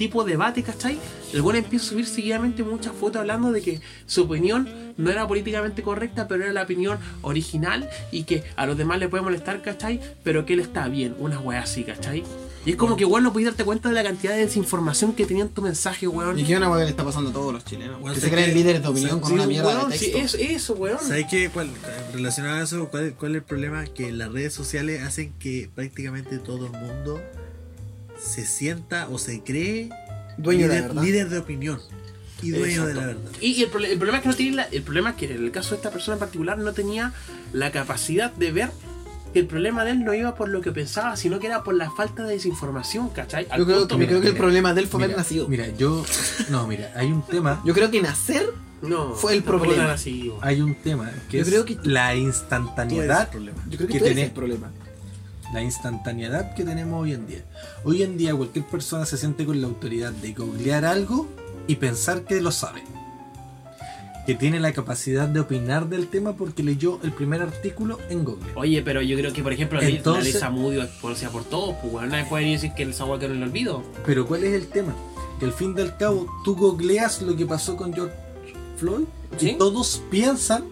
tipo 0.00 0.24
de 0.24 0.30
debate, 0.30 0.62
¿cachai? 0.62 0.98
El 1.34 1.42
weón 1.42 1.56
empieza 1.56 1.84
a 1.84 1.88
subir 1.90 2.06
seguidamente 2.06 2.62
muchas 2.62 2.94
fotos 2.94 3.20
hablando 3.20 3.52
de 3.52 3.60
que 3.60 3.82
su 4.06 4.22
opinión 4.22 4.66
no 4.96 5.10
era 5.10 5.28
políticamente 5.28 5.82
correcta, 5.82 6.26
pero 6.26 6.44
era 6.44 6.54
la 6.54 6.62
opinión 6.62 6.98
original 7.20 7.86
y 8.10 8.22
que 8.22 8.42
a 8.56 8.64
los 8.64 8.78
demás 8.78 8.98
le 8.98 9.10
puede 9.10 9.22
molestar, 9.22 9.60
¿cachai? 9.60 10.00
Pero 10.24 10.46
que 10.46 10.54
él 10.54 10.60
está 10.60 10.88
bien, 10.88 11.14
una 11.18 11.38
wea 11.38 11.60
así, 11.60 11.84
¿cachai? 11.84 12.24
Y 12.64 12.70
es 12.70 12.76
como 12.76 12.96
que, 12.96 13.04
weón, 13.04 13.24
no 13.24 13.32
puedes 13.34 13.46
darte 13.48 13.62
cuenta 13.62 13.90
de 13.90 13.94
la 13.94 14.02
cantidad 14.02 14.32
de 14.32 14.38
desinformación 14.46 15.12
que 15.12 15.26
tenía 15.26 15.42
en 15.42 15.50
tu 15.50 15.60
mensaje, 15.60 16.08
weón. 16.08 16.38
Y 16.38 16.44
que 16.44 16.56
una 16.56 16.70
weá 16.70 16.78
que 16.78 16.84
le 16.84 16.90
está 16.92 17.04
pasando 17.04 17.28
a 17.28 17.32
todos 17.34 17.52
los 17.52 17.62
chilenos. 17.66 18.00
Bueno, 18.00 18.14
que 18.14 18.22
se 18.22 18.30
creen 18.30 18.54
líderes 18.54 18.80
de 18.80 18.88
opinión 18.88 19.16
sí, 19.16 19.20
con 19.20 19.28
Sí, 19.28 19.34
una 19.34 19.46
mierda 19.46 19.68
weón, 19.68 19.90
de 19.90 19.98
sí, 19.98 20.12
texto. 20.12 20.38
eso, 20.38 20.50
eso, 20.54 20.74
weón. 20.76 20.98
¿Sabes 21.00 21.26
qué? 21.30 21.50
¿Cuál, 21.50 21.68
relacionado 22.14 22.56
a 22.56 22.62
eso, 22.62 22.88
¿cuál, 22.88 23.14
cuál 23.18 23.32
es 23.32 23.36
el 23.36 23.44
problema? 23.44 23.84
Que 23.84 24.12
las 24.12 24.32
redes 24.32 24.54
sociales 24.54 25.02
hacen 25.02 25.34
que 25.38 25.68
prácticamente 25.74 26.38
todo 26.38 26.66
el 26.66 26.72
mundo 26.72 27.20
se 28.20 28.44
sienta 28.46 29.08
o 29.08 29.18
se 29.18 29.42
cree 29.42 29.88
Dueño 30.36 30.62
de 30.62 30.68
la 30.68 30.74
líder, 30.74 30.88
verdad. 30.88 31.02
líder 31.02 31.28
de 31.30 31.38
opinión 31.38 31.80
y 32.42 32.50
dueño 32.50 32.86
de 32.86 32.94
la 32.94 33.00
Exacto. 33.02 33.22
verdad. 33.24 33.38
Y, 33.42 33.46
y 33.52 33.62
el, 33.62 33.84
el 33.84 33.98
problema 33.98 34.18
es 34.18 34.22
que 34.22 34.28
no 34.30 34.34
tiene 34.36 34.56
la- 34.56 34.62
el 34.64 34.82
problema 34.82 35.10
es 35.10 35.16
que 35.16 35.26
en 35.26 35.44
el 35.44 35.50
caso 35.50 35.70
de 35.70 35.76
esta 35.76 35.90
persona 35.90 36.14
en 36.14 36.20
particular 36.20 36.56
no 36.58 36.72
tenía 36.72 37.12
la 37.52 37.70
capacidad 37.72 38.32
de 38.32 38.52
ver 38.52 38.70
que 39.34 39.38
el 39.40 39.46
problema 39.46 39.84
de 39.84 39.92
él 39.92 40.04
no 40.04 40.12
iba 40.14 40.34
por 40.34 40.48
lo 40.48 40.60
que 40.60 40.72
pensaba, 40.72 41.16
sino 41.16 41.38
que 41.38 41.46
era 41.46 41.62
por 41.62 41.74
la 41.74 41.90
falta 41.90 42.24
de 42.24 42.32
desinformación, 42.32 43.10
¿cachai? 43.10 43.46
Al 43.50 43.60
Yo 43.60 43.64
creo, 43.66 43.78
punto- 43.80 43.98
yo 43.98 44.06
creo 44.06 44.20
que 44.20 44.26
el 44.28 44.32
mira, 44.32 44.42
problema 44.42 44.74
de 44.74 44.80
él 44.80 44.86
fue 44.88 44.98
haber 44.98 45.08
Mira, 45.10 45.18
nacido. 45.18 45.48
Mira, 45.48 45.68
yo. 45.76 46.04
No, 46.48 46.66
mira, 46.66 46.92
hay 46.96 47.06
un 47.12 47.22
tema. 47.22 47.62
Yo 47.64 47.72
creo 47.74 47.90
que 47.90 48.00
nacer 48.02 48.50
no, 48.82 49.14
fue 49.14 49.34
el 49.34 49.42
problema. 49.44 49.92
así. 49.92 50.32
Hay 50.40 50.60
un 50.62 50.74
tema 50.74 51.12
que 51.30 51.36
Yo 51.36 51.42
es 51.44 51.48
creo 51.48 51.64
que- 51.64 51.74
la 51.74 51.80
Tú 51.82 51.90
eres 51.92 52.12
el 52.14 52.18
instantaneidad. 52.22 53.30
problema. 53.30 53.58
Yo 53.68 53.76
creo 53.76 53.86
que 53.86 53.92
que 53.92 53.98
tú 54.00 54.04
eres 54.06 54.16
tenés- 54.18 54.24
el 54.24 54.32
problema. 54.32 54.70
La 55.52 55.62
instantaneidad 55.62 56.54
que 56.54 56.64
tenemos 56.64 57.02
hoy 57.02 57.12
en 57.12 57.26
día. 57.26 57.42
Hoy 57.84 58.02
en 58.02 58.16
día 58.16 58.34
cualquier 58.34 58.64
persona 58.66 59.04
se 59.04 59.16
siente 59.16 59.44
con 59.44 59.60
la 59.60 59.66
autoridad 59.66 60.12
de 60.12 60.32
googlear 60.32 60.84
algo 60.84 61.26
y 61.66 61.76
pensar 61.76 62.22
que 62.24 62.40
lo 62.40 62.52
sabe. 62.52 62.82
Que 64.26 64.34
tiene 64.36 64.60
la 64.60 64.72
capacidad 64.72 65.26
de 65.26 65.40
opinar 65.40 65.88
del 65.88 66.06
tema 66.06 66.34
porque 66.34 66.62
leyó 66.62 67.00
el 67.02 67.10
primer 67.12 67.42
artículo 67.42 67.98
en 68.10 68.22
Google. 68.24 68.52
Oye, 68.54 68.80
pero 68.82 69.02
yo 69.02 69.16
creo 69.16 69.32
que, 69.32 69.42
por 69.42 69.52
ejemplo, 69.52 69.80
ley- 69.80 69.92
la 69.92 69.96
Entonces- 69.98 70.24
ley 70.34 70.40
Samudio 70.40 70.82
es 70.84 70.90
por, 71.00 71.16
sea 71.16 71.30
por 71.30 71.42
todos, 71.44 71.74
pues. 71.82 72.08
Nadie 72.08 72.26
puede 72.26 72.44
decir 72.46 72.72
que 72.74 72.84
el 72.84 72.94
Samudio 72.94 73.18
quedó 73.20 73.30
en 73.32 73.38
el 73.42 73.48
olvido. 73.48 73.82
Pero 74.06 74.26
¿cuál 74.26 74.44
es 74.44 74.54
el 74.54 74.68
tema? 74.68 74.94
Que 75.40 75.46
al 75.46 75.52
fin 75.52 75.74
y 75.76 75.80
al 75.80 75.96
cabo 75.96 76.26
tú 76.44 76.54
googleas 76.54 77.22
lo 77.22 77.34
que 77.34 77.46
pasó 77.46 77.76
con 77.76 77.92
George 77.92 78.14
Floyd 78.76 79.04
¿Sí? 79.36 79.50
y 79.50 79.54
todos 79.58 80.00
piensan 80.10 80.64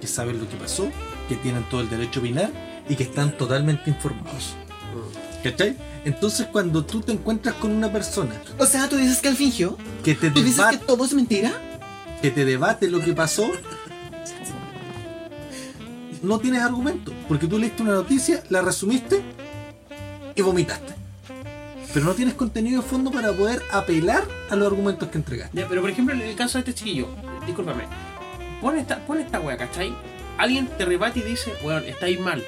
que 0.00 0.06
saben 0.06 0.38
lo 0.38 0.48
que 0.48 0.56
pasó, 0.56 0.88
que 1.28 1.34
tienen 1.36 1.64
todo 1.70 1.80
el 1.80 1.90
derecho 1.90 2.20
a 2.20 2.22
opinar 2.22 2.69
y 2.90 2.96
que 2.96 3.04
están 3.04 3.32
totalmente 3.38 3.88
informados. 3.88 4.54
¿Cachai? 5.42 5.76
Entonces 6.04 6.46
cuando 6.52 6.84
tú 6.84 7.00
te 7.00 7.12
encuentras 7.12 7.54
con 7.56 7.70
una 7.70 7.90
persona 7.90 8.34
O 8.58 8.66
sea, 8.66 8.88
tú 8.88 8.96
dices 8.96 9.20
que 9.22 9.28
él 9.28 9.36
fingió. 9.36 9.78
que 10.04 10.14
te, 10.14 10.30
Tú 10.30 10.42
dices 10.42 10.64
que 10.70 10.76
todo 10.78 11.04
es 11.06 11.14
mentira. 11.14 11.52
que 12.20 12.30
te 12.30 12.44
debate 12.44 12.90
lo 12.90 13.00
que 13.00 13.14
pasó, 13.14 13.50
no 16.22 16.38
tienes 16.38 16.62
argumento. 16.62 17.12
Porque 17.28 17.46
tú 17.46 17.58
leíste 17.58 17.82
una 17.82 17.92
noticia, 17.94 18.42
la 18.50 18.60
resumiste 18.62 19.22
y 20.34 20.42
vomitaste. 20.42 20.94
Pero 21.92 22.06
no 22.06 22.14
tienes 22.14 22.34
contenido 22.34 22.82
de 22.82 22.88
fondo 22.88 23.10
para 23.10 23.32
poder 23.32 23.62
apelar 23.72 24.22
a 24.50 24.56
los 24.56 24.68
argumentos 24.68 25.08
que 25.08 25.18
entregaste. 25.18 25.58
Ya, 25.58 25.66
pero 25.68 25.80
por 25.80 25.90
ejemplo, 25.90 26.14
en 26.14 26.20
el 26.20 26.36
caso 26.36 26.58
de 26.58 26.60
este 26.70 26.74
chiquillo, 26.74 27.08
discúlpame, 27.46 27.84
pon 28.60 28.76
esta, 28.78 29.04
pon 29.06 29.18
esta 29.18 29.40
wea, 29.40 29.56
¿cachai? 29.56 29.92
Alguien 30.38 30.68
te 30.78 30.84
rebate 30.84 31.18
y 31.20 31.22
dice, 31.22 31.52
weón, 31.64 31.84
estáis 31.84 32.20
mal. 32.20 32.44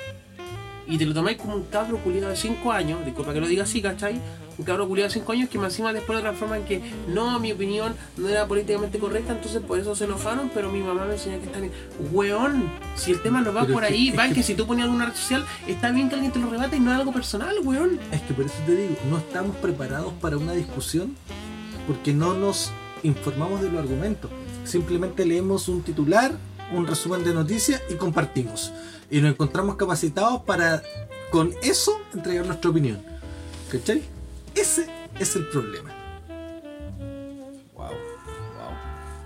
Y 0.86 0.98
te 0.98 1.06
lo 1.06 1.14
tomáis 1.14 1.36
como 1.38 1.54
un 1.54 1.64
cabro 1.64 1.98
culiado 1.98 2.28
de 2.28 2.36
5 2.36 2.72
años, 2.72 3.04
disculpa 3.04 3.32
que 3.32 3.40
lo 3.40 3.46
diga 3.46 3.62
así, 3.62 3.80
¿cachai? 3.80 4.20
Un 4.58 4.64
cabro 4.64 4.86
culiado 4.88 5.08
de 5.08 5.14
5 5.14 5.32
años 5.32 5.48
que 5.48 5.56
más 5.58 5.72
encima 5.72 5.92
después 5.92 6.16
lo 6.16 6.22
transforma 6.22 6.56
en 6.58 6.64
que 6.64 6.82
no, 7.08 7.38
mi 7.38 7.52
opinión 7.52 7.94
no 8.16 8.28
era 8.28 8.46
políticamente 8.46 8.98
correcta, 8.98 9.32
entonces 9.32 9.62
por 9.62 9.78
eso 9.78 9.94
se 9.94 10.04
enojaron, 10.04 10.50
pero 10.52 10.70
mi 10.70 10.80
mamá 10.80 11.04
me 11.06 11.14
enseñó 11.14 11.38
que 11.38 11.46
está 11.46 11.60
bien. 11.60 11.72
Weón, 12.12 12.68
si 12.96 13.12
el 13.12 13.22
tema 13.22 13.40
no 13.40 13.52
va 13.54 13.62
Pero 13.62 13.74
por 13.74 13.84
es 13.84 13.88
que- 13.90 13.94
ahí, 13.94 14.08
es 14.08 14.18
va 14.18 14.28
que- 14.28 14.34
que 14.34 14.42
si 14.42 14.54
tú 14.54 14.66
ponías 14.66 14.86
alguna 14.86 15.06
red 15.06 15.14
social, 15.14 15.44
está 15.68 15.90
bien 15.92 16.08
que 16.08 16.16
alguien 16.16 16.32
te 16.32 16.40
lo 16.40 16.50
rebate 16.50 16.76
y 16.76 16.80
no 16.80 16.92
es 16.92 16.98
algo 16.98 17.12
personal, 17.12 17.54
weón. 17.62 17.98
Es 18.10 18.20
que 18.22 18.34
por 18.34 18.44
eso 18.44 18.54
te 18.66 18.74
digo, 18.74 18.96
no 19.08 19.18
estamos 19.18 19.56
preparados 19.56 20.12
para 20.20 20.36
una 20.36 20.52
discusión 20.52 21.14
porque 21.86 22.12
no 22.12 22.34
nos 22.34 22.72
informamos 23.04 23.62
de 23.62 23.70
los 23.70 23.80
argumentos. 23.80 24.30
Simplemente 24.64 25.24
leemos 25.24 25.68
un 25.68 25.82
titular 25.82 26.32
un 26.74 26.86
resumen 26.86 27.22
de 27.22 27.34
noticias 27.34 27.82
y 27.90 27.94
compartimos. 27.96 28.72
Y 29.12 29.20
nos 29.20 29.32
encontramos 29.32 29.76
capacitados 29.76 30.40
para 30.44 30.82
con 31.30 31.52
eso 31.62 32.00
entregar 32.14 32.46
nuestra 32.46 32.70
opinión. 32.70 32.98
¿Cachai? 33.70 34.02
Ese 34.54 34.86
es 35.20 35.36
el 35.36 35.46
problema. 35.48 35.90
Wow, 37.74 37.90
wow. 37.90 38.72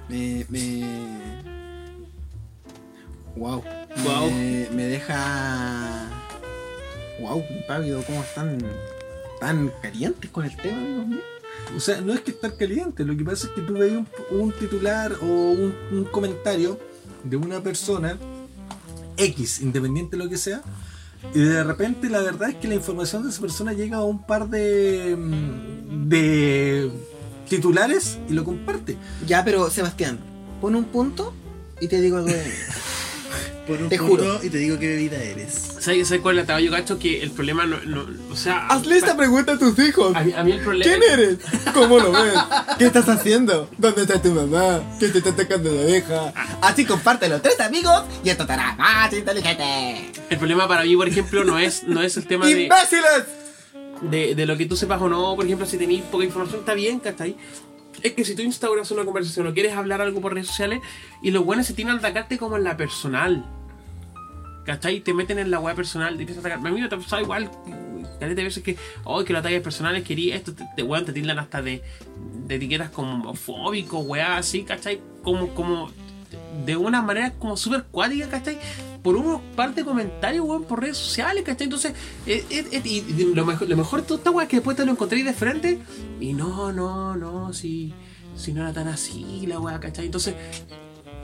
Me. 0.09 0.45
me... 0.49 1.51
Wow. 3.37 3.63
Wow. 4.05 4.31
Me, 4.33 4.69
me 4.73 4.87
deja. 4.87 6.11
Wow, 7.21 7.45
impávido, 7.49 8.03
cómo 8.03 8.23
están 8.25 8.59
tan 9.39 9.73
calientes 9.81 10.29
con 10.33 10.47
el 10.47 10.57
tema, 10.57 10.79
amigos 10.79 11.07
míos. 11.07 11.25
O 11.77 11.81
sea, 11.81 12.01
no 12.01 12.13
es 12.13 12.23
que 12.23 12.33
estar 12.33 12.57
caliente, 12.57 13.05
lo 13.05 13.17
que 13.17 13.25
pasa 13.25 13.47
es 13.47 13.53
que 13.53 13.61
tú 13.61 13.75
veis 13.75 13.93
un, 13.93 14.09
un 14.31 14.53
titular 14.53 15.13
o 15.23 15.25
un, 15.25 15.73
un 15.93 16.05
comentario 16.07 16.77
de 17.23 17.37
una 17.37 17.61
persona 17.61 18.19
X, 19.17 19.61
independiente 19.61 20.17
de 20.17 20.25
lo 20.25 20.31
que 20.31 20.37
sea, 20.39 20.63
y 21.35 21.41
de 21.41 21.65
repente 21.65 22.09
la 22.09 22.21
verdad 22.21 22.51
es 22.51 22.57
que 22.57 22.69
la 22.69 22.75
información 22.75 23.23
de 23.25 23.31
esa 23.31 23.41
persona 23.41 23.73
llega 23.73 23.97
a 23.99 24.05
un 24.05 24.23
par 24.25 24.49
de, 24.49 25.17
mm, 25.17 26.09
de 26.09 26.91
titulares 27.49 28.19
y 28.29 28.33
lo 28.35 28.45
comparte. 28.45 28.97
Ya, 29.27 29.45
pero 29.45 29.71
Sebastián, 29.71 30.19
pon 30.61 30.75
un 30.75 30.85
punto 30.85 31.33
y 31.81 31.89
te 31.89 32.01
digo 32.01 32.17
algo 32.19 32.29
de 32.29 32.45
mí. 32.45 32.51
Por 33.67 33.83
un 33.83 33.89
Te 33.89 33.99
punto 33.99 34.17
juro. 34.17 34.45
y 34.45 34.51
te 34.51 34.59
digo 34.59 34.79
qué 34.79 34.89
bebida 34.89 35.17
eres. 35.23 35.76
¿Sabes 36.05 36.21
cuál 36.21 36.37
es 36.39 36.43
la 36.43 36.47
tabla? 36.47 36.63
Yo 36.65 36.71
cacho 36.73 36.99
que 36.99 37.23
el 37.23 37.31
problema 37.31 37.65
no, 37.65 37.79
no- 37.85 38.07
o 38.31 38.37
sea, 38.37 38.67
Hazle 38.67 38.97
esta 38.99 39.17
pregunta 39.17 39.53
a 39.53 39.59
tus 39.59 39.79
hijos. 39.79 40.15
a 40.17 40.23
mí, 40.25 40.33
a 40.33 40.43
mí 40.43 40.53
el 40.53 40.61
problema 40.61 40.85
¿Quién 40.99 41.13
eres? 41.13 41.39
¿Cómo 41.73 41.99
lo 41.99 42.11
ves? 42.13 42.35
¿Qué 42.79 42.87
estás 42.87 43.09
haciendo? 43.09 43.71
¿Dónde 43.79 44.03
está 44.03 44.21
tu 44.21 44.31
mamá? 44.33 44.81
¿Qué 44.99 45.09
te 45.09 45.19
está 45.19 45.35
tocando 45.35 45.73
la 45.73 45.81
oreja? 45.83 46.33
Así 46.61 46.85
compártelo 46.85 47.41
tres 47.41 47.61
amigos 47.61 48.03
y 48.25 48.31
esto 48.31 48.45
te 48.47 48.53
hará 48.55 48.75
más 48.75 49.13
inteligente. 49.13 50.11
El 50.29 50.39
problema 50.39 50.67
para 50.67 50.83
mí, 50.83 50.97
por 50.97 51.07
ejemplo, 51.09 51.45
no 51.45 51.59
es, 51.59 51.85
no 51.85 52.03
es 52.03 52.17
el 52.17 52.27
tema 52.27 52.47
de, 52.47 52.63
¡Imbéciles! 52.65 53.25
de, 54.03 54.35
de 54.35 54.47
lo 54.47 54.57
que 54.57 54.67
tú 54.67 54.77
sepas 54.77 55.01
o 55.01 55.09
no. 55.09 55.37
Por 55.37 55.45
ejemplo, 55.45 55.67
si 55.67 55.79
tenéis 55.79 56.03
poca 56.03 56.25
información, 56.25 56.61
está 56.61 56.75
bien, 56.75 56.99
¿cachai? 56.99 57.37
Es 58.03 58.13
que 58.13 58.25
si 58.25 58.35
tú 58.35 58.43
instauras 58.43 58.91
una 58.91 59.05
conversación 59.05 59.47
o 59.47 59.55
quieres 59.55 59.73
hablar 59.75 60.01
algo 60.03 60.21
por 60.21 60.35
redes 60.35 60.49
sociales 60.49 60.81
y 61.23 61.31
los 61.31 61.45
buenos 61.45 61.67
se 61.67 61.73
tienen 61.75 61.95
a 61.95 61.99
atacarte 61.99 62.37
como 62.39 62.57
en 62.57 62.65
la 62.65 62.77
personal. 62.77 63.45
¿Cachai? 64.67 65.01
Te 65.01 65.15
meten 65.15 65.39
en 65.39 65.51
la 65.51 65.61
web 65.61 65.77
personal, 65.77 66.17
te 66.17 66.23
empiezan 66.23 66.45
a 66.45 66.49
atacar. 66.49 66.67
A 66.67 66.71
mí 66.71 66.81
me 66.81 66.87
ha 66.87 66.91
pasado 66.91 67.23
igual. 67.23 67.49
Caleta 68.19 68.41
de 68.41 68.45
veces 68.45 68.63
que, 68.63 68.77
oh, 69.05 69.23
que 69.25 69.33
los 69.33 69.41
ataques 69.41 69.63
personales 69.63 70.03
quería 70.03 70.35
esto, 70.35 70.55
te, 70.55 70.67
te, 70.75 70.83
weón, 70.83 71.05
te 71.05 71.13
tildan 71.13 71.39
hasta 71.39 71.63
de, 71.63 71.83
de 72.47 72.55
etiquetas 72.55 72.91
como 72.91 73.13
homofóbico, 73.13 74.01
weá, 74.01 74.39
así, 74.39 74.65
¿cachai? 74.65 75.01
Como, 75.23 75.55
como, 75.55 75.91
de 76.65 76.77
una 76.77 77.03
manera 77.03 77.33
como 77.33 77.57
súper 77.57 77.85
cuática, 77.85 78.29
¿cachai? 78.29 78.59
Por 79.03 79.17
unos 79.17 79.41
par 79.55 79.75
de 79.75 79.85
comentarios, 79.85 80.45
weón, 80.45 80.65
por 80.65 80.81
redes 80.81 80.97
sociales, 80.97 81.45
¿cachai? 81.45 81.65
Entonces, 81.65 81.93
y 82.27 83.35
lo 83.35 83.45
mejor, 83.45 83.69
lo 83.69 83.77
mejor 83.77 84.01
de 84.01 84.07
toda 84.07 84.19
esta 84.19 84.31
weá 84.31 84.45
es 84.45 84.51
que 84.51 84.57
después 84.57 84.77
te 84.77 84.85
lo 84.85 84.93
encontré 84.93 85.23
de 85.23 85.33
frente 85.33 85.79
y 86.19 86.33
no, 86.33 86.73
no, 86.73 87.15
no, 87.17 87.53
si, 87.53 87.93
si 88.35 88.53
no 88.53 88.63
era 88.63 88.73
tan 88.73 88.89
así, 88.89 89.45
la 89.47 89.61
weá, 89.61 89.79
¿cachai? 89.79 90.07
Entonces, 90.07 90.35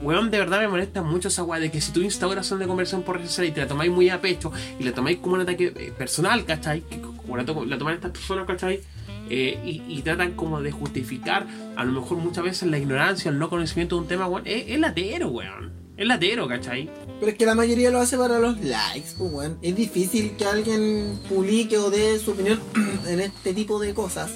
Weón, 0.03 0.29
de 0.31 0.37
verdad 0.37 0.59
me 0.59 0.67
molesta 0.67 1.01
mucho 1.01 1.29
esa 1.29 1.43
weá 1.43 1.59
de 1.59 1.71
que 1.71 1.79
si 1.79 1.91
tú 1.93 2.01
instauras 2.01 2.51
una 2.51 2.67
conversación 2.67 3.03
por 3.03 3.21
sociales 3.21 3.51
y 3.51 3.53
te 3.55 3.61
la 3.61 3.67
tomáis 3.67 3.89
muy 3.91 4.09
a 4.09 4.19
pecho 4.19 4.51
y 4.79 4.83
la 4.83 4.91
tomáis 4.93 5.17
como 5.19 5.35
un 5.35 5.41
ataque 5.41 5.71
eh, 5.75 5.93
personal, 5.97 6.43
¿cachai? 6.45 6.81
Que 6.81 6.99
como 6.99 7.37
la, 7.37 7.45
to- 7.45 7.63
la 7.65 7.77
toman 7.77 7.95
estas 7.95 8.11
personas, 8.11 8.45
¿cachai? 8.45 8.81
Eh, 9.29 9.81
y, 9.87 10.01
tratan 10.01 10.33
como 10.33 10.61
de 10.61 10.71
justificar 10.71 11.47
a 11.77 11.85
lo 11.85 12.01
mejor 12.01 12.17
muchas 12.17 12.43
veces 12.43 12.69
la 12.69 12.77
ignorancia, 12.77 13.31
el 13.31 13.39
no 13.39 13.49
conocimiento 13.49 13.95
de 13.95 14.01
un 14.01 14.07
tema, 14.09 14.27
weón. 14.27 14.43
Es, 14.45 14.65
es 14.67 14.79
latero, 14.79 15.29
weón. 15.29 15.71
Es 15.95 16.05
latero, 16.05 16.47
¿cachai? 16.47 16.89
Pero 17.19 17.31
es 17.31 17.37
que 17.37 17.45
la 17.45 17.55
mayoría 17.55 17.89
lo 17.89 17.99
hace 17.99 18.17
para 18.17 18.39
los 18.39 18.59
likes, 18.59 19.11
pues, 19.17 19.31
weón. 19.31 19.57
Es 19.61 19.75
difícil 19.75 20.31
que 20.37 20.45
alguien 20.45 21.17
publique 21.29 21.77
o 21.77 21.89
dé 21.89 22.19
su 22.19 22.31
opinión 22.31 22.59
en 23.07 23.21
este 23.21 23.53
tipo 23.53 23.79
de 23.79 23.93
cosas. 23.93 24.31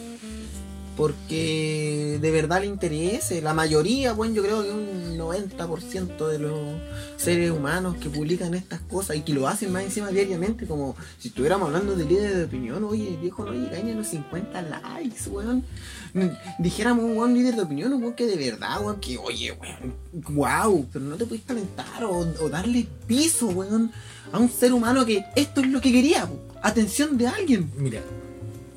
Porque 0.97 2.17
de 2.19 2.31
verdad 2.31 2.61
le 2.61 2.67
interese. 2.67 3.41
La 3.41 3.53
mayoría, 3.53 4.13
bueno, 4.13 4.33
yo 4.33 4.43
creo 4.43 4.63
que 4.63 4.71
un 4.71 5.17
90% 5.17 6.27
de 6.27 6.39
los 6.39 6.59
seres 7.17 7.51
humanos 7.51 7.97
que 7.97 8.09
publican 8.09 8.53
estas 8.53 8.79
cosas 8.81 9.15
y 9.15 9.21
que 9.21 9.33
lo 9.33 9.47
hacen 9.47 9.71
más 9.71 9.83
encima 9.83 10.09
diariamente, 10.09 10.65
como 10.65 10.95
si 11.19 11.29
estuviéramos 11.29 11.67
hablando 11.67 11.95
de 11.95 12.05
líder 12.05 12.35
de 12.35 12.43
opinión, 12.45 12.83
oye, 12.83 13.17
viejo, 13.21 13.45
no 13.45 13.53
llegáis 13.53 13.85
a 13.85 13.97
los 13.97 14.07
50 14.07 14.61
likes, 14.61 15.29
weón. 15.29 15.63
Dijéramos 16.59 17.05
un 17.05 17.15
buen 17.15 17.33
líder 17.33 17.55
de 17.55 17.61
opinión, 17.61 17.93
un 17.93 18.01
weón 18.01 18.15
que 18.15 18.25
de 18.25 18.35
verdad, 18.35 18.81
weón, 18.81 18.99
que 18.99 19.17
oye, 19.17 19.51
weón, 19.51 19.93
wow, 20.33 20.87
pero 20.91 21.05
no 21.05 21.15
te 21.15 21.25
puedes 21.25 21.43
calentar 21.45 22.03
o, 22.05 22.25
darle 22.49 22.87
piso, 23.05 23.47
weón, 23.47 23.91
a 24.31 24.39
un 24.39 24.49
ser 24.49 24.73
humano 24.73 25.05
que 25.05 25.25
esto 25.35 25.61
es 25.61 25.67
lo 25.67 25.79
que 25.79 25.91
quería, 25.91 26.25
po. 26.25 26.39
atención 26.61 27.17
de 27.17 27.27
alguien. 27.27 27.71
Mira, 27.77 28.01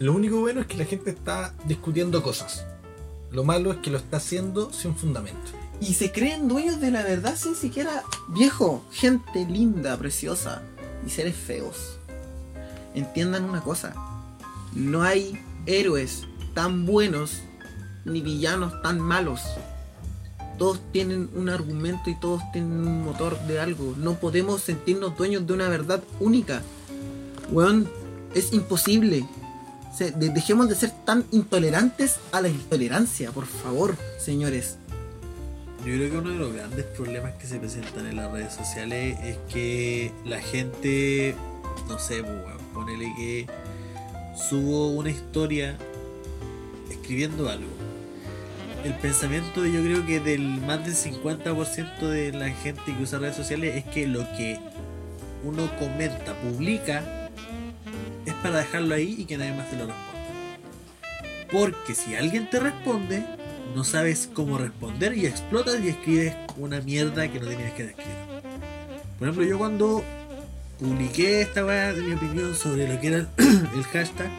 lo 0.00 0.14
único 0.14 0.40
bueno 0.40 0.62
es 0.62 0.66
que 0.66 0.78
la 0.78 0.86
gente 0.86 1.10
está 1.10 1.54
discutiendo 1.66 2.22
cosas. 2.22 2.64
Lo 3.30 3.44
malo 3.44 3.70
es 3.70 3.78
que 3.78 3.90
lo 3.90 3.98
está 3.98 4.16
haciendo 4.16 4.72
sin 4.72 4.96
fundamento. 4.96 5.52
Y 5.78 5.92
se 5.92 6.10
creen 6.10 6.48
dueños 6.48 6.80
de 6.80 6.90
la 6.90 7.02
verdad 7.02 7.36
sin 7.36 7.54
siquiera, 7.54 8.02
viejo, 8.28 8.82
gente 8.90 9.44
linda, 9.44 9.98
preciosa 9.98 10.62
y 11.06 11.10
seres 11.10 11.36
feos. 11.36 11.98
Entiendan 12.94 13.44
una 13.44 13.60
cosa, 13.60 13.94
no 14.74 15.02
hay 15.02 15.38
héroes 15.66 16.24
tan 16.54 16.86
buenos 16.86 17.42
ni 18.06 18.22
villanos 18.22 18.80
tan 18.80 19.00
malos. 19.00 19.42
Todos 20.58 20.80
tienen 20.92 21.28
un 21.34 21.50
argumento 21.50 22.08
y 22.08 22.18
todos 22.18 22.40
tienen 22.52 22.86
un 22.86 23.04
motor 23.04 23.38
de 23.40 23.60
algo. 23.60 23.94
No 23.98 24.14
podemos 24.14 24.62
sentirnos 24.62 25.14
dueños 25.16 25.46
de 25.46 25.52
una 25.52 25.68
verdad 25.68 26.02
única. 26.20 26.62
Weón, 27.50 27.86
es 28.34 28.54
imposible. 28.54 29.26
Dejemos 29.98 30.68
de 30.68 30.76
ser 30.76 30.90
tan 31.04 31.24
intolerantes 31.30 32.16
a 32.32 32.40
la 32.40 32.48
intolerancia, 32.48 33.32
por 33.32 33.46
favor, 33.46 33.96
señores. 34.18 34.76
Yo 35.80 35.94
creo 35.94 36.10
que 36.10 36.16
uno 36.16 36.30
de 36.30 36.36
los 36.36 36.52
grandes 36.52 36.84
problemas 36.84 37.34
que 37.34 37.46
se 37.46 37.58
presentan 37.58 38.06
en 38.06 38.16
las 38.16 38.30
redes 38.30 38.52
sociales 38.52 39.18
es 39.22 39.36
que 39.52 40.12
la 40.24 40.40
gente, 40.40 41.34
no 41.88 41.98
sé, 41.98 42.22
pues, 42.22 42.34
ponele 42.72 43.12
que 43.16 43.46
subo 44.36 44.90
una 44.90 45.10
historia 45.10 45.76
escribiendo 46.90 47.48
algo. 47.48 47.70
El 48.84 48.94
pensamiento 48.94 49.66
yo 49.66 49.82
creo 49.82 50.06
que 50.06 50.20
del 50.20 50.60
más 50.60 50.84
del 50.84 50.94
50% 50.94 52.08
de 52.08 52.32
la 52.32 52.48
gente 52.50 52.82
que 52.86 53.02
usa 53.02 53.18
redes 53.18 53.36
sociales 53.36 53.76
es 53.76 53.84
que 53.92 54.06
lo 54.06 54.20
que 54.36 54.58
uno 55.44 55.70
comenta, 55.78 56.34
publica, 56.40 57.19
es 58.30 58.36
para 58.36 58.58
dejarlo 58.58 58.94
ahí 58.94 59.16
y 59.18 59.24
que 59.24 59.36
nadie 59.36 59.52
más 59.52 59.70
te 59.70 59.76
lo 59.76 59.86
responda. 59.86 60.10
Porque 61.50 61.94
si 61.94 62.14
alguien 62.14 62.48
te 62.48 62.60
responde, 62.60 63.24
no 63.74 63.84
sabes 63.84 64.28
cómo 64.32 64.58
responder 64.58 65.16
y 65.16 65.26
explotas 65.26 65.80
y 65.82 65.88
escribes 65.88 66.34
una 66.56 66.80
mierda 66.80 67.30
que 67.30 67.40
no 67.40 67.46
tenías 67.46 67.72
que 67.72 67.84
escribir. 67.84 68.14
Por 69.18 69.28
ejemplo, 69.28 69.44
yo 69.44 69.58
cuando 69.58 70.04
publiqué 70.78 71.42
esta 71.42 71.64
weá 71.64 71.92
de 71.92 72.02
mi 72.02 72.14
opinión 72.14 72.54
sobre 72.54 72.92
lo 72.92 73.00
que 73.00 73.08
era 73.08 73.18
el, 73.36 73.84
hashtag, 73.84 74.30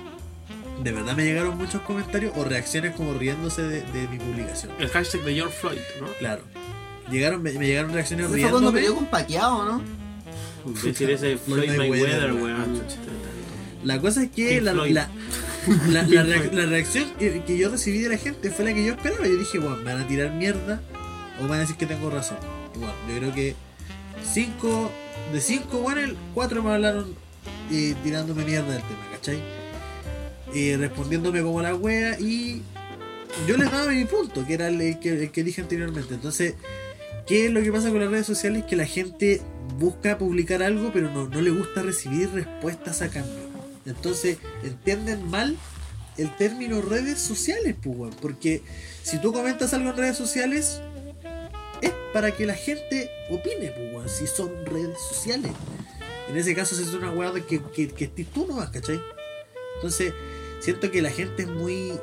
de 0.84 0.92
verdad 0.92 1.16
me 1.16 1.24
llegaron 1.24 1.58
muchos 1.58 1.82
comentarios 1.82 2.34
o 2.36 2.44
reacciones 2.44 2.96
como 2.96 3.14
riéndose 3.14 3.62
de, 3.62 3.82
de 3.82 4.08
mi 4.08 4.18
publicación. 4.18 4.72
El 4.80 4.90
hashtag 4.90 5.22
de 5.24 5.36
George 5.36 5.56
Floyd, 5.60 5.80
¿no? 6.00 6.08
Claro. 6.20 6.44
Llegaron, 7.10 7.44
me, 7.44 7.52
me 7.54 7.68
llegaron 7.68 7.94
reacciones 7.94 8.28
Eso 8.28 8.38
fue 8.40 8.50
cuando 8.50 8.72
peleó 8.72 8.96
con 8.96 9.06
Paqueado, 9.06 9.66
¿no? 9.66 9.82
Decir 10.82 11.10
ese 11.10 11.38
Floyd 11.38 11.72
Mayweather, 11.76 12.34
weón. 12.34 12.82
La 13.84 14.00
cosa 14.00 14.24
es 14.24 14.32
que 14.32 14.62
la, 14.62 14.74
la, 14.74 14.84
la, 15.90 16.04
la 16.04 16.24
reac- 16.26 16.52
la 16.52 16.66
reacción 16.66 17.10
que 17.20 17.58
yo 17.58 17.70
recibí 17.70 18.00
de 18.00 18.10
la 18.10 18.18
gente 18.18 18.50
fue 18.52 18.66
la 18.66 18.74
que 18.74 18.86
yo 18.86 18.94
esperaba. 18.94 19.26
Yo 19.28 19.38
dije, 19.38 19.60
bueno, 19.60 19.78
me 19.78 19.94
van 19.94 20.02
a 20.04 20.08
tirar 20.08 20.32
mierda 20.34 20.82
o 21.40 21.44
me 21.44 21.50
van 21.50 21.58
a 21.60 21.62
decir 21.62 21.76
que 21.78 21.86
tengo 21.86 22.10
razón. 22.10 22.38
Y 22.76 22.80
bueno, 22.80 22.94
yo 23.10 23.18
creo 23.18 23.34
que 23.34 23.56
cinco, 24.34 24.92
de 25.34 25.42
cinco, 25.42 25.80
bueno, 25.80 26.14
cuatro 26.34 26.62
me 26.64 26.72
hablaron 26.72 27.14
eh, 27.72 27.96
tirándome 28.04 28.44
mierda 28.46 28.72
del 28.74 28.82
tema, 28.84 29.08
¿cachai? 29.12 29.40
Y 30.54 30.76
respondiéndome 30.76 31.42
como 31.42 31.62
la 31.62 31.74
wea 31.76 32.20
y 32.20 32.62
yo 33.48 33.56
les 33.58 33.72
daba 33.72 33.88
mi 33.92 34.06
punto, 34.06 34.46
que 34.46 34.54
era 34.56 34.68
el, 34.68 34.80
el 34.82 35.00
que, 35.00 35.10
el 35.24 35.32
que 35.32 35.44
dije 35.44 35.62
anteriormente. 35.62 36.14
Entonces, 36.14 36.56
¿qué 37.26 37.46
es 37.46 37.52
lo 37.52 37.62
que 37.62 37.72
pasa 37.72 37.90
con 37.90 38.00
las 38.02 38.12
redes 38.12 38.26
sociales? 38.28 38.66
Que 38.66 38.76
la 38.76 38.86
gente 38.86 39.42
busca 39.80 40.18
publicar 40.18 40.62
algo, 40.62 40.92
pero 40.94 41.10
no, 41.10 41.28
no 41.30 41.42
le 41.42 41.50
gusta 41.52 41.82
recibir 41.82 42.30
respuestas 42.32 43.02
a 43.02 43.10
cambio. 43.10 43.41
Entonces, 43.86 44.38
entienden 44.64 45.30
mal 45.30 45.58
el 46.18 46.36
término 46.36 46.82
redes 46.82 47.20
sociales, 47.20 47.76
pues. 47.82 48.16
Porque 48.22 48.62
si 49.04 49.20
tú 49.20 49.34
comentas 49.34 49.74
algo 49.74 49.90
en 49.92 49.98
redes 49.98 50.18
sociales, 50.18 50.82
es 51.82 51.92
para 52.14 52.32
que 52.32 52.46
la 52.46 52.56
gente 52.56 53.10
opine, 53.30 53.74
pues, 53.94 54.12
si 54.12 54.28
son 54.28 54.66
redes 54.66 54.98
sociales. 55.10 55.52
En 56.30 56.38
ese 56.38 56.56
caso, 56.56 56.76
si 56.76 56.84
es 56.84 56.94
una 56.94 57.12
weá 57.12 57.34
que, 57.34 57.62
que, 57.62 57.88
que 57.90 58.26
tú 58.26 58.48
nomás, 58.48 58.70
¿cachai? 58.70 59.02
Entonces, 59.76 60.14
siento 60.60 60.92
que 60.92 61.02
la 61.02 61.10
gente 61.10 61.44
es 61.44 61.50
muy 61.50 61.94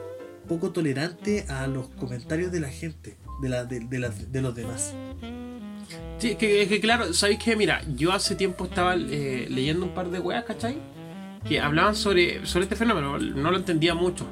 poco 0.49 0.71
tolerante 0.73 1.45
a 1.49 1.67
los 1.67 1.89
comentarios 1.91 2.51
de 2.51 2.61
la 2.61 2.69
gente, 2.71 3.17
de, 3.41 3.49
la, 3.49 3.65
de, 3.65 3.81
de 3.81 4.11
de 4.11 4.43
los 4.43 4.55
demás. 4.55 4.95
Sí, 6.19 6.35
que, 6.35 6.67
que 6.67 6.81
claro, 6.81 7.15
¿sabéis 7.15 7.39
que 7.39 7.55
Mira, 7.55 7.83
yo 7.95 8.13
hace 8.13 8.35
tiempo 8.35 8.65
estaba 8.65 8.97
eh, 8.97 9.47
leyendo 9.49 9.87
un 9.87 9.95
par 9.95 10.11
de 10.11 10.19
weas, 10.19 10.45
¿cachai? 10.45 10.79
Que 11.49 11.61
hablaban 11.61 11.97
sobre, 11.97 12.45
sobre 12.47 12.65
este 12.65 12.77
fenómeno, 12.77 13.19
no 13.19 13.51
lo 13.51 13.57
entendía 13.57 13.95
mucho. 13.95 14.27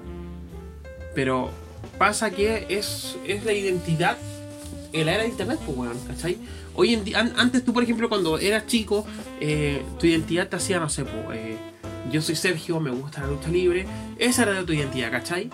Pero 1.15 1.51
pasa 1.99 2.31
que 2.31 2.67
es, 2.69 3.17
es 3.27 3.45
la 3.45 3.53
identidad 3.53 4.19
en 4.93 5.07
la 5.07 5.15
era 5.15 5.23
de 5.23 5.29
internet, 5.29 5.59
pues 5.65 5.77
weón, 5.77 5.99
¿cachai? 6.07 6.39
Hoy 6.75 6.95
en 6.95 7.17
antes 7.17 7.65
tú, 7.65 7.73
por 7.73 7.83
ejemplo, 7.83 8.09
cuando 8.09 8.39
eras 8.39 8.67
chico, 8.67 9.07
eh, 9.41 9.83
tu 9.99 10.07
identidad 10.07 10.49
te 10.49 10.57
hacía, 10.57 10.79
no 10.79 10.89
sé, 10.89 11.05
pues, 11.05 11.39
eh, 11.39 11.57
yo 12.13 12.23
soy 12.23 12.37
Sergio, 12.37 12.81
me 12.81 12.91
gusta 12.91 13.23
la 13.23 13.29
lucha 13.29 13.49
libre. 13.49 13.87
Esa 14.19 14.43
era 14.43 14.65
tu 14.65 14.73
identidad, 14.73 15.11
¿cachai? 15.11 15.51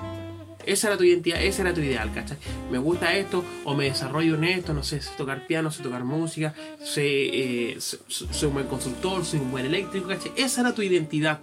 Esa 0.66 0.88
era 0.88 0.96
tu 0.96 1.05
identidad, 1.05 1.42
ese 1.42 1.62
era 1.62 1.75
tu 1.75 1.81
ideal, 1.81 2.12
¿cachai? 2.12 2.37
Me 2.70 2.79
gusta 2.79 3.14
esto, 3.14 3.44
o 3.64 3.75
me 3.75 3.85
desarrollo 3.85 4.35
en 4.35 4.44
esto, 4.44 4.75
no 4.75 4.83
sé, 4.83 5.01
sé 5.01 5.11
tocar 5.16 5.46
piano, 5.46 5.70
sé 5.70 5.83
tocar 5.83 6.05
música, 6.05 6.55
sé, 6.85 7.03
eh, 7.05 7.79
soy 7.81 8.48
un 8.48 8.55
buen 8.55 8.66
constructor, 8.66 9.25
soy 9.25 9.40
un 9.40 9.51
buen 9.51 9.66
eléctrico, 9.66 10.09
¿cachai? 10.09 10.33
Esa 10.37 10.61
era 10.61 10.75
tu 10.75 10.83
identidad. 10.83 11.40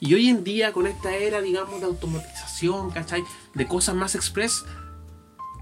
Y 0.00 0.14
hoy 0.14 0.28
en 0.28 0.44
día, 0.44 0.72
con 0.72 0.86
esta 0.86 1.14
era, 1.14 1.40
digamos, 1.40 1.80
de 1.80 1.86
automatización, 1.86 2.90
¿cachai? 2.90 3.22
De 3.54 3.66
cosas 3.66 3.94
más 3.94 4.14
express, 4.14 4.64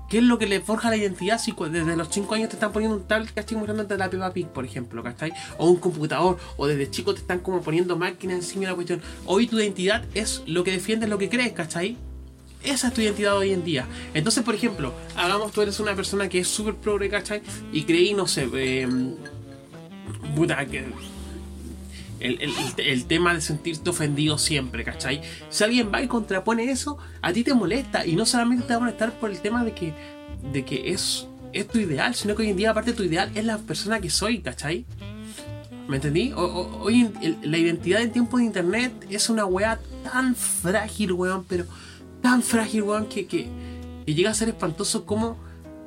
¿qué 0.08 0.18
es 0.18 0.24
lo 0.24 0.38
que 0.38 0.46
le 0.46 0.60
forja 0.60 0.90
la 0.90 0.96
identidad 0.96 1.38
si 1.38 1.54
desde 1.70 1.96
los 1.96 2.08
5 2.10 2.34
años 2.34 2.48
te 2.48 2.56
están 2.56 2.72
poniendo 2.72 2.96
un 2.96 3.06
tablet, 3.06 3.32
¿cachai? 3.32 3.56
Mostrándote 3.56 3.96
la 3.96 4.10
Peppa 4.10 4.32
Pig, 4.32 4.48
por 4.48 4.64
ejemplo, 4.64 5.02
¿cachai? 5.02 5.32
O 5.58 5.68
un 5.68 5.76
computador, 5.76 6.38
o 6.56 6.66
desde 6.66 6.90
chico 6.90 7.14
te 7.14 7.20
están 7.20 7.40
como 7.40 7.60
poniendo 7.60 7.96
máquinas 7.96 8.36
encima 8.36 8.62
de 8.62 8.66
la 8.68 8.74
cuestión. 8.74 9.02
Hoy 9.26 9.46
tu 9.46 9.58
identidad 9.58 10.04
es 10.14 10.42
lo 10.46 10.64
que 10.64 10.72
defiendes, 10.72 11.08
lo 11.08 11.18
que 11.18 11.28
crees, 11.28 11.52
¿cachai? 11.52 11.96
Esa 12.64 12.88
es 12.88 12.94
tu 12.94 13.00
identidad 13.00 13.36
hoy 13.36 13.52
en 13.52 13.64
día. 13.64 13.86
Entonces, 14.14 14.44
por 14.44 14.54
ejemplo, 14.54 14.92
hagamos 15.16 15.52
tú 15.52 15.62
eres 15.62 15.78
una 15.80 15.94
persona 15.94 16.28
que 16.28 16.40
es 16.40 16.48
súper 16.48 16.74
progre, 16.76 17.08
¿cachai? 17.08 17.42
Y 17.72 17.82
creí, 17.82 18.14
no 18.14 18.26
sé, 18.26 18.48
eh, 18.54 18.88
puta, 20.34 20.64
que 20.66 20.84
el, 22.22 22.40
el- 22.40 22.52
el- 22.86 23.04
tema 23.06 23.34
de 23.34 23.40
sentirte 23.40 23.90
ofendido 23.90 24.38
siempre, 24.38 24.84
¿cachai? 24.84 25.20
Si 25.50 25.64
alguien 25.64 25.90
va 25.92 26.02
y 26.02 26.08
contrapone 26.08 26.70
eso, 26.70 26.98
a 27.20 27.32
ti 27.32 27.42
te 27.44 27.54
molesta. 27.54 28.06
Y 28.06 28.14
no 28.16 28.24
solamente 28.26 28.64
te 28.64 28.70
va 28.72 28.76
a 28.76 28.80
molestar 28.80 29.12
por 29.18 29.30
el 29.30 29.40
tema 29.40 29.64
de 29.64 29.72
que, 29.72 29.92
de 30.52 30.64
que 30.64 30.90
es, 30.92 31.26
es 31.52 31.68
tu 31.68 31.78
ideal, 31.78 32.14
sino 32.14 32.34
que 32.34 32.42
hoy 32.42 32.50
en 32.50 32.56
día, 32.56 32.70
aparte, 32.70 32.92
tu 32.92 33.02
ideal 33.02 33.30
es 33.34 33.44
la 33.44 33.58
persona 33.58 34.00
que 34.00 34.10
soy, 34.10 34.40
¿cachai? 34.40 34.84
¿Me 35.88 35.96
entendí? 35.96 36.32
Hoy 36.34 37.10
en- 37.20 37.38
la 37.42 37.58
identidad 37.58 38.00
en 38.02 38.12
tiempo 38.12 38.38
de 38.38 38.44
internet 38.44 38.92
es 39.10 39.28
una 39.28 39.44
weá 39.44 39.78
tan 40.04 40.34
frágil, 40.36 41.12
weón, 41.12 41.44
pero 41.48 41.64
tan 42.22 42.42
frágil, 42.42 42.82
weón, 42.82 43.06
que, 43.06 43.26
que, 43.26 43.48
que 44.06 44.14
llega 44.14 44.30
a 44.30 44.34
ser 44.34 44.48
espantoso 44.48 45.04
como 45.04 45.36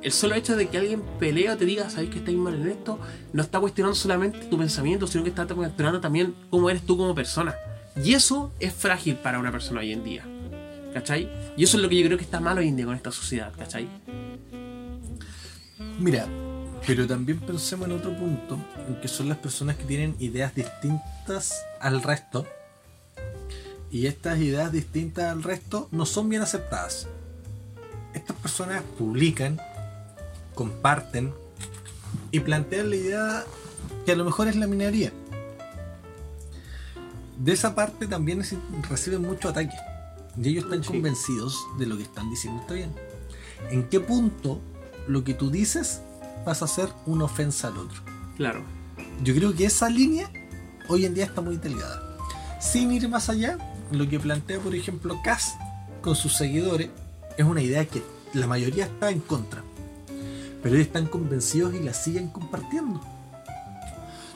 el 0.06 0.12
solo 0.12 0.36
hecho 0.36 0.54
de 0.54 0.68
que 0.68 0.78
alguien 0.78 1.02
pelea 1.18 1.54
o 1.54 1.56
te 1.56 1.64
diga, 1.64 1.90
sabes 1.90 2.10
que 2.10 2.18
estáis 2.18 2.36
mal 2.36 2.54
en 2.54 2.68
esto, 2.68 2.96
no 3.32 3.42
está 3.42 3.58
cuestionando 3.58 3.96
solamente 3.96 4.38
tu 4.46 4.56
pensamiento, 4.56 5.08
sino 5.08 5.24
que 5.24 5.30
está 5.30 5.46
cuestionando 5.46 6.00
también 6.00 6.32
cómo 6.48 6.70
eres 6.70 6.86
tú 6.86 6.96
como 6.96 7.12
persona. 7.12 7.56
Y 8.00 8.14
eso 8.14 8.52
es 8.60 8.72
frágil 8.72 9.16
para 9.16 9.40
una 9.40 9.50
persona 9.50 9.80
hoy 9.80 9.90
en 9.90 10.04
día. 10.04 10.24
¿Cachai? 10.94 11.28
Y 11.56 11.64
eso 11.64 11.76
es 11.76 11.82
lo 11.82 11.88
que 11.88 11.98
yo 11.98 12.06
creo 12.06 12.18
que 12.18 12.22
está 12.22 12.38
mal 12.38 12.56
hoy 12.56 12.68
en 12.68 12.76
día 12.76 12.86
con 12.86 12.94
esta 12.94 13.10
sociedad, 13.10 13.52
¿cachai? 13.58 13.88
Mira, 15.98 16.28
pero 16.86 17.04
también 17.08 17.40
pensemos 17.40 17.88
en 17.88 17.96
otro 17.96 18.16
punto, 18.16 18.60
en 18.86 19.00
que 19.00 19.08
son 19.08 19.28
las 19.28 19.38
personas 19.38 19.74
que 19.74 19.86
tienen 19.86 20.14
ideas 20.20 20.54
distintas 20.54 21.52
al 21.80 22.00
resto. 22.04 22.46
Y 23.90 24.06
estas 24.06 24.38
ideas 24.38 24.70
distintas 24.70 25.32
al 25.32 25.42
resto 25.42 25.88
no 25.90 26.06
son 26.06 26.28
bien 26.28 26.42
aceptadas. 26.42 27.08
Estas 28.14 28.36
personas 28.36 28.84
publican, 28.96 29.58
comparten 30.56 31.32
y 32.32 32.40
plantean 32.40 32.90
la 32.90 32.96
idea 32.96 33.44
que 34.04 34.10
a 34.12 34.16
lo 34.16 34.24
mejor 34.24 34.48
es 34.48 34.56
la 34.56 34.66
minoría. 34.66 35.12
De 37.38 37.52
esa 37.52 37.74
parte 37.74 38.06
también 38.08 38.40
es- 38.40 38.54
reciben 38.88 39.22
mucho 39.22 39.48
ataque. 39.50 39.76
Y 40.42 40.48
ellos 40.48 40.64
están 40.64 40.82
Sí. 40.82 40.88
convencidos 40.88 41.56
de 41.78 41.86
lo 41.86 41.96
que 41.96 42.02
están 42.02 42.28
diciendo 42.30 42.60
está 42.62 42.74
bien. 42.74 42.92
¿En 43.70 43.84
qué 43.88 44.00
punto 44.00 44.60
lo 45.06 45.22
que 45.24 45.34
tú 45.34 45.50
dices 45.50 46.00
pasa 46.44 46.64
a 46.64 46.68
ser 46.68 46.88
una 47.06 47.24
ofensa 47.24 47.68
al 47.68 47.78
otro? 47.78 48.00
Claro. 48.36 48.62
Yo 49.22 49.34
creo 49.34 49.54
que 49.54 49.66
esa 49.66 49.88
línea 49.88 50.30
hoy 50.88 51.04
en 51.04 51.14
día 51.14 51.24
está 51.24 51.40
muy 51.40 51.56
delgada. 51.56 52.02
Sin 52.60 52.90
ir 52.92 53.08
más 53.08 53.28
allá, 53.28 53.58
lo 53.92 54.08
que 54.08 54.18
plantea, 54.18 54.58
por 54.60 54.74
ejemplo, 54.74 55.18
Cass 55.22 55.54
con 56.02 56.16
sus 56.16 56.34
seguidores 56.36 56.88
es 57.36 57.44
una 57.44 57.62
idea 57.62 57.84
que 57.86 58.02
la 58.34 58.46
mayoría 58.46 58.86
está 58.86 59.10
en 59.10 59.20
contra. 59.20 59.62
Pero 60.66 60.78
ellos 60.78 60.88
están 60.88 61.06
convencidos 61.06 61.74
y 61.74 61.78
la 61.78 61.94
siguen 61.94 62.26
compartiendo. 62.26 63.00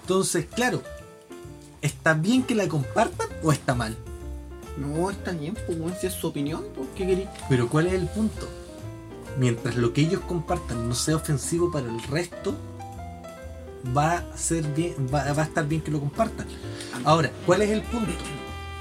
Entonces, 0.02 0.46
claro, 0.46 0.80
¿está 1.82 2.14
bien 2.14 2.44
que 2.44 2.54
la 2.54 2.68
compartan 2.68 3.26
o 3.42 3.50
está 3.50 3.74
mal? 3.74 3.96
No, 4.76 5.10
está 5.10 5.32
bien, 5.32 5.56
pues, 5.66 5.76
si 6.00 6.06
es 6.06 6.12
su 6.12 6.28
opinión, 6.28 6.62
pues, 6.76 6.86
¿qué 6.94 7.04
querés? 7.04 7.28
Pero 7.48 7.68
¿cuál 7.68 7.88
es 7.88 7.94
el 7.94 8.06
punto? 8.06 8.48
Mientras 9.40 9.74
lo 9.74 9.92
que 9.92 10.02
ellos 10.02 10.20
compartan 10.20 10.88
no 10.88 10.94
sea 10.94 11.16
ofensivo 11.16 11.72
para 11.72 11.88
el 11.88 12.00
resto, 12.00 12.54
va 13.96 14.18
a 14.18 14.36
ser 14.36 14.62
bien, 14.68 14.94
va, 15.12 15.32
va 15.32 15.42
a 15.42 15.46
estar 15.46 15.66
bien 15.66 15.82
que 15.82 15.90
lo 15.90 15.98
compartan. 15.98 16.46
Ahora, 17.02 17.32
¿cuál 17.44 17.62
es 17.62 17.70
el 17.70 17.82
punto? 17.82 18.12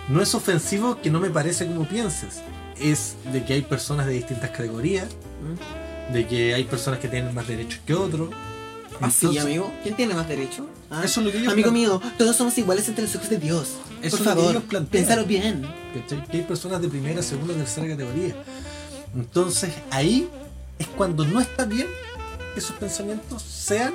No 0.07 0.21
es 0.21 0.35
ofensivo 0.35 1.01
que 1.01 1.09
no 1.09 1.19
me 1.19 1.31
parece 1.31 1.65
como 1.65 1.87
pienses. 1.87 2.43
Es 2.79 3.15
de 3.33 3.43
que 3.43 3.53
hay 3.53 3.63
personas 3.63 4.05
de 4.05 4.13
distintas 4.13 4.51
categorías, 4.51 5.07
de 6.13 6.27
que 6.27 6.53
hay 6.53 6.63
personas 6.63 6.99
que 6.99 7.07
tienen 7.07 7.33
más 7.33 7.47
derechos 7.47 7.79
que 7.85 7.93
otros. 7.93 8.29
Ah, 9.01 9.09
sí, 9.09 9.27
Entonces, 9.27 9.43
amigo. 9.43 9.71
¿Quién 9.83 9.95
tiene 9.95 10.13
más 10.13 10.27
derecho? 10.27 10.67
Ah, 10.89 11.01
Eso 11.05 11.21
es 11.21 11.25
lo 11.27 11.31
que 11.31 11.37
ellos 11.37 11.53
Amigo 11.53 11.71
mío, 11.71 12.01
todos 12.17 12.35
somos 12.35 12.57
iguales 12.57 12.87
entre 12.89 13.03
los 13.05 13.15
ojos 13.15 13.29
de 13.29 13.37
Dios. 13.37 13.69
Eso 13.69 13.77
Por 13.99 14.03
es 14.03 14.11
lo 14.11 14.17
que 14.17 14.23
favor, 14.25 14.51
ellos 14.51 14.63
plantean. 14.63 15.05
piénsalo 15.05 15.25
bien. 15.25 15.65
Que 15.93 16.37
hay 16.37 16.43
personas 16.43 16.81
de 16.81 16.89
primera, 16.89 17.21
segunda, 17.21 17.53
tercera 17.53 17.87
categoría. 17.87 18.35
Entonces 19.15 19.71
ahí 19.91 20.27
es 20.77 20.87
cuando 20.87 21.25
no 21.25 21.39
está 21.39 21.65
bien 21.65 21.87
que 22.53 22.59
esos 22.59 22.75
pensamientos 22.75 23.41
sean 23.41 23.93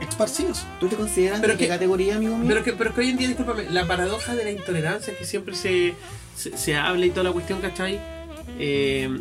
esparcidos. 0.00 0.62
¿Tú 0.80 0.88
te 0.88 0.96
consideras 0.96 1.40
Pero 1.40 1.52
de 1.54 1.58
qué 1.58 1.68
categoría, 1.68 2.16
amigo 2.16 2.36
mío? 2.36 2.46
Pero 2.48 2.64
que, 2.64 2.72
pero 2.72 2.94
que 2.94 3.00
hoy 3.02 3.10
en 3.10 3.16
día, 3.18 3.28
discúlpame, 3.28 3.70
la 3.70 3.86
paradoja 3.86 4.34
de 4.34 4.44
la 4.44 4.50
intolerancia 4.50 5.16
que 5.16 5.24
siempre 5.24 5.54
se, 5.54 5.94
se, 6.36 6.56
se 6.56 6.76
habla 6.76 7.06
y 7.06 7.10
toda 7.10 7.24
la 7.24 7.32
cuestión, 7.32 7.60
¿cachai? 7.60 8.00
Eh, 8.58 9.20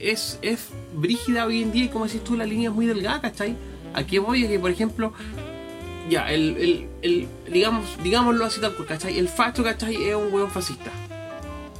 es, 0.00 0.38
es 0.42 0.68
brígida 0.94 1.46
hoy 1.46 1.62
en 1.62 1.72
día 1.72 1.84
y 1.84 1.88
como 1.88 2.06
decís 2.06 2.22
tú, 2.24 2.36
la 2.36 2.44
línea 2.46 2.68
es 2.70 2.74
muy 2.74 2.86
delgada, 2.86 3.20
¿cachai? 3.20 3.54
Aquí 3.94 4.18
voy 4.18 4.44
a 4.44 4.48
que, 4.48 4.58
por 4.58 4.70
ejemplo, 4.70 5.12
ya, 6.10 6.30
el, 6.32 6.56
el, 6.56 6.86
el- 7.02 7.28
digamos, 7.52 7.84
digámoslo 8.02 8.44
así 8.44 8.60
tal 8.60 8.74
cual, 8.74 8.88
¿cachai? 8.88 9.18
El 9.18 9.28
facho, 9.28 9.62
¿cachai? 9.62 9.96
Es 10.08 10.14
un 10.16 10.32
hueón 10.32 10.50
fascista. 10.50 10.90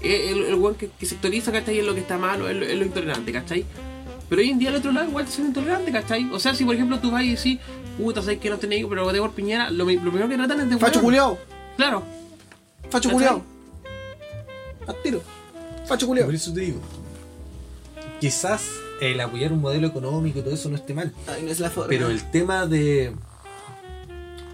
Es 0.03 0.31
el, 0.33 0.45
el 0.45 0.55
hueón 0.55 0.75
que, 0.77 0.91
que 0.99 1.07
sectoriza, 1.07 1.51
¿cachai? 1.53 1.79
Es 1.79 1.85
lo 1.85 1.95
que 1.95 2.01
está 2.01 2.19
malo, 2.19 2.49
es 2.49 2.57
lo, 2.57 2.65
es 2.65 2.77
lo 2.79 2.85
intolerante, 2.85 3.33
¿cachai? 3.33 3.65
Pero 4.29 4.43
hoy 4.43 4.51
en 4.51 4.59
día 4.59 4.69
al 4.69 4.77
otro 4.77 4.93
lado 4.93 5.09
igual 5.09 5.25
es 5.27 5.39
intolerante, 5.39 5.91
¿cachai? 5.91 6.29
O 6.33 6.39
sea, 6.39 6.55
si 6.55 6.65
por 6.65 6.75
ejemplo 6.75 6.99
tú 7.01 7.11
vas 7.11 7.25
y 7.25 7.35
decís, 7.35 7.59
puta, 7.97 8.21
sabes 8.23 8.39
que 8.39 8.51
no 8.51 8.59
tenéis, 8.59 8.85
pero 8.89 9.05
voté 9.05 9.19
por 9.19 9.33
Piñera, 9.33 9.71
lo, 9.71 9.85
lo 9.87 10.01
primero 10.11 10.29
que 10.29 10.37
tratan 10.37 10.61
es 10.61 10.71
de 10.71 10.77
Facho 10.79 11.01
culiao. 11.01 11.39
Claro, 11.77 12.03
Facho 12.91 13.11
culiao. 13.11 13.43
Al 14.87 15.03
tiro. 15.03 15.23
Facho 15.87 16.07
culiao. 16.07 16.27
Por 16.27 16.35
eso 16.35 16.53
te 16.53 16.61
digo, 16.61 16.81
quizás 18.21 18.69
el 19.01 19.21
apoyar 19.21 19.53
un 19.53 19.61
modelo 19.61 19.87
económico 19.87 20.39
y 20.39 20.43
todo 20.43 20.55
eso 20.55 20.69
no 20.69 20.77
esté 20.77 20.95
mal. 20.95 21.13
Ay, 21.27 21.43
no 21.43 21.51
es 21.51 21.61
la 21.61 21.71
forma. 21.71 21.89
Pero 21.89 22.09
el 22.11 22.23
tema 22.31 22.67
de 22.67 23.13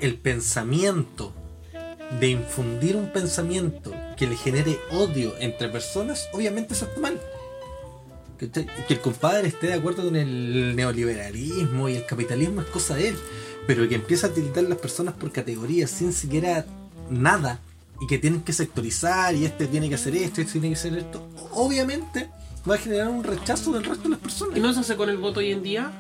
el 0.00 0.16
pensamiento, 0.16 1.32
de 2.20 2.28
infundir 2.28 2.96
un 2.96 3.10
pensamiento 3.12 3.92
que 4.16 4.26
le 4.26 4.36
genere 4.36 4.78
odio 4.90 5.34
entre 5.38 5.68
personas, 5.68 6.28
obviamente 6.32 6.74
eso 6.74 6.84
está 6.84 7.00
mal. 7.00 7.20
Que, 8.38 8.50
que 8.50 8.94
el 8.94 9.00
compadre 9.00 9.48
esté 9.48 9.68
de 9.68 9.74
acuerdo 9.74 10.04
con 10.04 10.16
el 10.16 10.74
neoliberalismo 10.76 11.88
y 11.88 11.96
el 11.96 12.04
capitalismo 12.04 12.60
es 12.60 12.66
cosa 12.66 12.96
de 12.96 13.08
él, 13.08 13.16
pero 13.66 13.88
que 13.88 13.94
empieza 13.94 14.26
a 14.26 14.30
tildar 14.30 14.64
las 14.64 14.78
personas 14.78 15.14
por 15.14 15.32
categorías 15.32 15.90
sin 15.90 16.12
siquiera 16.12 16.66
nada 17.08 17.60
y 18.00 18.06
que 18.06 18.18
tienen 18.18 18.42
que 18.42 18.52
sectorizar 18.52 19.34
y 19.34 19.44
este 19.44 19.66
tiene 19.68 19.88
que 19.88 19.94
hacer 19.94 20.16
esto, 20.16 20.40
este 20.40 20.52
tiene 20.60 20.70
que 20.70 20.80
hacer 20.80 20.98
esto, 20.98 21.26
obviamente 21.52 22.28
va 22.68 22.74
a 22.74 22.78
generar 22.78 23.08
un 23.08 23.24
rechazo 23.24 23.72
del 23.72 23.84
resto 23.84 24.04
de 24.04 24.10
las 24.10 24.18
personas. 24.18 24.56
¿y 24.56 24.60
no 24.60 24.72
se 24.72 24.80
hace 24.80 24.96
con 24.96 25.08
el 25.08 25.18
voto 25.18 25.40
hoy 25.40 25.52
en 25.52 25.62
día? 25.62 25.92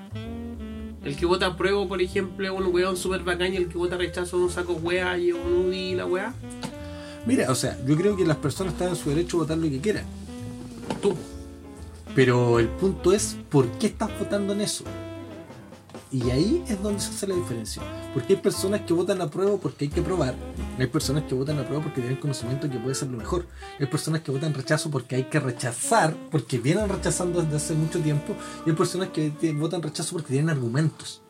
El 1.04 1.16
que 1.16 1.26
vota 1.26 1.46
apruebo, 1.46 1.86
por 1.86 2.00
ejemplo, 2.00 2.46
es 2.46 2.50
un 2.50 2.74
weón 2.74 2.96
super 2.96 3.22
bacán 3.22 3.52
y 3.52 3.56
el 3.56 3.68
que 3.68 3.76
vota 3.76 3.96
rechazo 3.96 4.38
es 4.38 4.42
un 4.42 4.50
saco 4.50 4.72
wea 4.74 5.18
y 5.18 5.32
un 5.32 5.68
UDI 5.68 5.76
y 5.76 5.94
la 5.94 6.06
wea. 6.06 6.34
Mira, 7.26 7.50
o 7.50 7.54
sea, 7.54 7.78
yo 7.86 7.96
creo 7.96 8.16
que 8.16 8.24
las 8.24 8.38
personas 8.38 8.72
están 8.72 8.88
en 8.88 8.96
su 8.96 9.10
derecho 9.10 9.36
a 9.36 9.40
votar 9.40 9.58
lo 9.58 9.68
que 9.68 9.80
quieran. 9.80 10.04
Tú. 11.02 11.14
Pero 12.14 12.58
el 12.58 12.68
punto 12.68 13.12
es, 13.12 13.36
¿por 13.50 13.66
qué 13.72 13.88
estás 13.88 14.10
votando 14.18 14.52
en 14.52 14.62
eso? 14.62 14.84
Y 16.14 16.30
ahí 16.30 16.64
es 16.68 16.80
donde 16.80 17.00
se 17.00 17.10
hace 17.10 17.26
la 17.26 17.34
diferencia. 17.34 17.82
Porque 18.12 18.34
hay 18.34 18.38
personas 18.40 18.82
que 18.82 18.92
votan 18.92 19.20
a 19.20 19.28
prueba 19.28 19.56
porque 19.56 19.86
hay 19.86 19.90
que 19.90 20.00
probar. 20.00 20.36
Hay 20.78 20.86
personas 20.86 21.24
que 21.24 21.34
votan 21.34 21.58
a 21.58 21.64
prueba 21.64 21.82
porque 21.82 22.02
tienen 22.02 22.20
conocimiento 22.20 22.70
que 22.70 22.78
puede 22.78 22.94
ser 22.94 23.08
lo 23.10 23.18
mejor. 23.18 23.48
Hay 23.80 23.86
personas 23.86 24.20
que 24.20 24.30
votan 24.30 24.54
rechazo 24.54 24.92
porque 24.92 25.16
hay 25.16 25.24
que 25.24 25.40
rechazar, 25.40 26.14
porque 26.30 26.58
vienen 26.60 26.88
rechazando 26.88 27.42
desde 27.42 27.56
hace 27.56 27.74
mucho 27.74 27.98
tiempo. 27.98 28.36
Y 28.64 28.70
hay 28.70 28.76
personas 28.76 29.08
que 29.08 29.32
votan 29.58 29.82
rechazo 29.82 30.12
porque 30.12 30.28
tienen 30.28 30.50
argumentos. 30.50 31.20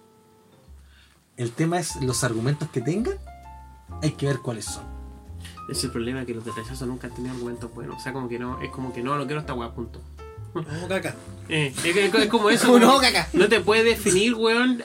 El 1.38 1.52
tema 1.52 1.78
es 1.78 1.96
los 2.02 2.22
argumentos 2.22 2.68
que 2.68 2.82
tengan, 2.82 3.14
hay 4.02 4.12
que 4.12 4.26
ver 4.26 4.40
cuáles 4.40 4.66
son. 4.66 4.84
Es 5.70 5.82
el 5.82 5.92
problema 5.92 6.26
que 6.26 6.34
los 6.34 6.44
de 6.44 6.52
rechazo 6.52 6.84
nunca 6.84 7.06
han 7.06 7.14
tenido 7.14 7.32
argumentos 7.32 7.72
buenos. 7.74 7.96
O 7.96 8.00
sea, 8.00 8.12
como 8.12 8.28
que 8.28 8.38
no, 8.38 8.60
es 8.60 8.70
como 8.70 8.92
que 8.92 9.02
no, 9.02 9.16
no 9.16 9.24
quiero 9.24 9.40
esta 9.40 9.54
weá, 9.54 9.74
punto. 9.74 9.98
No, 10.54 10.88
caca. 10.88 11.14
Eh, 11.48 11.72
es, 11.84 11.84
es- 11.96 12.14
es 12.14 12.26
como 12.28 12.50
eso. 12.50 12.78
No, 12.78 13.00
que 13.00 13.06
caca. 13.12 13.28
No 13.32 13.48
te 13.48 13.60
puede 13.60 13.84
definir, 13.84 14.34
weón, 14.34 14.82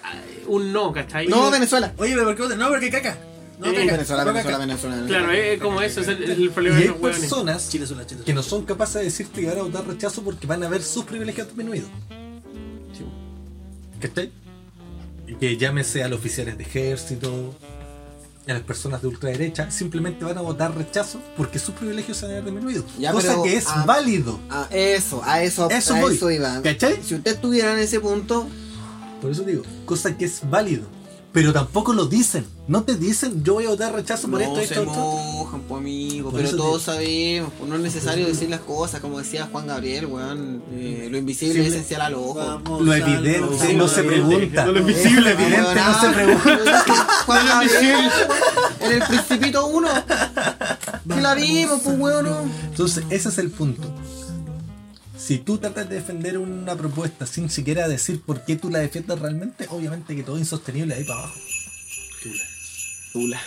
un 0.47 0.73
no, 0.73 0.91
¿cachai? 0.91 1.27
No, 1.27 1.49
Venezuela. 1.51 1.93
Oye, 1.97 2.13
pero 2.13 2.25
¿por 2.25 2.35
qué 2.35 2.41
votas? 2.43 2.57
No, 2.57 2.69
porque 2.69 2.89
caca. 2.89 3.17
No, 3.59 3.67
Eh, 3.67 3.75
caca. 3.75 3.91
Venezuela, 3.93 4.23
No, 4.25 4.33
Venezuela, 4.33 4.57
caca. 4.57 4.65
Venezuela. 4.67 5.05
Claro, 5.07 5.31
es, 5.31 5.61
como 5.61 5.81
eso, 5.81 6.01
es 6.01 6.07
el, 6.07 6.49
problema 6.49 6.75
Y 6.77 6.79
de 6.79 6.83
hay 6.87 6.93
los 6.93 7.01
weones. 7.01 7.19
personas 7.21 7.69
Chile 7.69 7.85
sola, 7.85 8.05
Chile 8.07 8.21
que 8.25 8.33
no 8.33 8.41
son 8.43 8.65
capaces 8.65 8.95
de 8.95 9.03
decirte 9.03 9.41
que 9.41 9.47
van 9.47 9.59
a 9.59 9.63
votar 9.63 9.85
rechazo 9.87 10.21
porque 10.23 10.47
van 10.47 10.63
a 10.63 10.69
ver 10.69 10.81
sus 10.81 11.03
privilegios 11.05 11.47
disminuidos. 11.47 11.89
Sí. 12.97 13.05
¿Cachai? 14.01 14.31
Y 15.27 15.35
Que 15.35 15.57
llámese 15.57 16.03
a 16.03 16.07
los 16.07 16.19
oficiales 16.19 16.57
de 16.57 16.63
ejército, 16.63 17.53
a 18.51 18.55
las 18.55 18.63
personas 18.63 19.01
de 19.01 19.07
ultraderecha, 19.07 19.69
simplemente 19.71 20.25
van 20.25 20.37
a 20.37 20.41
votar 20.41 20.75
rechazo 20.75 21.21
porque 21.37 21.59
sus 21.59 21.75
privilegios 21.75 22.17
se 22.17 22.25
van 22.25 22.31
a 22.31 22.35
ver 22.35 22.45
disminuidos. 22.45 22.85
Cosa 23.11 23.27
pero, 23.29 23.43
que 23.43 23.55
es 23.57 23.65
válido. 23.85 24.39
A 24.49 24.67
eso, 24.71 25.21
a 25.23 25.43
eso, 25.43 25.69
Eso 25.69 25.95
a 25.95 26.01
voy. 26.01 26.15
eso 26.15 26.31
iba. 26.31 26.61
¿Cachai? 26.61 26.99
Si 27.03 27.15
usted 27.15 27.33
estuviera 27.35 27.73
en 27.73 27.79
ese 27.79 27.99
punto, 27.99 28.47
Por 29.21 29.31
eso 29.31 29.43
digo, 29.43 29.63
cosa 29.85 30.17
que 30.17 30.25
es 30.25 30.41
válido. 30.49 30.87
Pero 31.31 31.53
tampoco 31.53 31.93
lo 31.93 32.07
dicen. 32.07 32.43
No 32.67 32.83
te 32.83 32.95
dicen, 32.95 33.43
yo 33.43 33.53
voy 33.55 33.65
a 33.65 33.69
votar 33.69 33.93
rechazo 33.93 34.27
por 34.29 34.41
esto, 34.41 34.55
no 34.55 34.59
esto, 34.61 34.73
se 34.73 34.79
esto. 34.81 34.91
mojan, 34.93 35.61
amigo. 35.69 36.31
Por 36.31 36.41
Pero 36.41 36.55
todos 36.57 36.79
te- 36.85 36.91
sabemos, 36.91 37.51
pues 37.57 37.69
no 37.69 37.75
es 37.75 37.81
necesario 37.81 38.25
decir 38.25 38.49
las 38.49 38.61
cosas, 38.61 38.99
como 38.99 39.19
decía 39.19 39.47
Juan 39.51 39.67
Gabriel, 39.67 40.07
weón. 40.07 40.63
eh, 40.71 41.07
lo 41.11 41.17
invisible 41.19 41.53
Sí, 41.53 41.59
es 41.61 41.67
esencial 41.73 42.01
al 42.01 42.15
ojo. 42.15 42.61
Lo 42.81 42.93
evidente 42.93 43.73
no 43.75 43.87
se 43.87 44.03
pregunta. 44.03 44.65
Lo 44.65 44.79
invisible, 44.79 45.31
evidente 45.31 45.75
no 45.75 46.01
se 46.01 46.09
pregunta. 46.09 46.85
Juan 47.25 47.45
Gabriel, 47.47 48.11
en 48.81 48.91
el 48.91 49.03
Principito 49.07 49.67
1. 49.67 49.87
Que 51.09 51.21
la 51.21 51.33
vimos, 51.33 51.79
pues 51.83 51.97
weón. 51.99 52.51
Entonces, 52.69 53.03
ese 53.09 53.29
es 53.29 53.37
el 53.39 53.49
punto. 53.49 53.81
Si 55.29 55.37
tú 55.37 55.59
tratas 55.59 55.87
de 55.87 55.93
defender 55.97 56.39
una 56.39 56.75
propuesta 56.75 57.27
sin 57.27 57.51
siquiera 57.51 57.87
decir 57.87 58.19
por 58.21 58.43
qué 58.45 58.55
tú 58.55 58.71
la 58.71 58.79
defiendes 58.79 59.19
realmente, 59.19 59.67
obviamente 59.69 60.15
que 60.15 60.23
todo 60.23 60.37
es 60.37 60.41
insostenible 60.41 60.95
ahí 60.95 61.03
para 61.03 61.19
abajo. 61.19 61.39
Tula. 63.13 63.39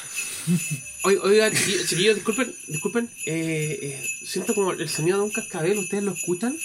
Oiga, 1.04 1.22
oiga, 1.24 1.50
chiquillos, 1.50 2.14
disculpen, 2.14 2.54
disculpen. 2.68 3.10
Eh, 3.26 3.78
eh, 3.82 4.08
siento 4.24 4.54
como 4.54 4.70
el 4.70 4.88
sonido 4.88 5.18
de 5.18 5.24
un 5.24 5.30
cascabel, 5.32 5.76
¿ustedes 5.78 6.04
lo 6.04 6.12
escuchan? 6.12 6.56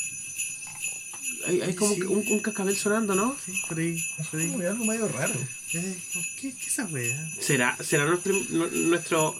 Hay, 1.47 1.61
hay 1.61 1.73
como 1.73 1.95
Sí. 1.95 2.01
un, 2.03 2.23
un 2.27 2.39
cascabel 2.41 2.77
sonando, 2.77 3.15
¿no? 3.15 3.35
Sí, 3.43 3.53
por 3.67 3.79
ahí, 3.79 3.97
por 4.29 4.39
ahí. 4.39 4.51
algo 4.67 4.85
medio 4.85 5.07
raro. 5.07 5.33
Eh, 5.73 5.97
¿Qué, 6.39 6.53
qué 6.53 6.65
esa 6.67 6.85
wea? 6.85 7.31
¿Será, 7.39 7.75
será 7.83 8.05
nuestro, 8.05 8.33
nu- 8.49 8.69
nuestro... 8.89 9.35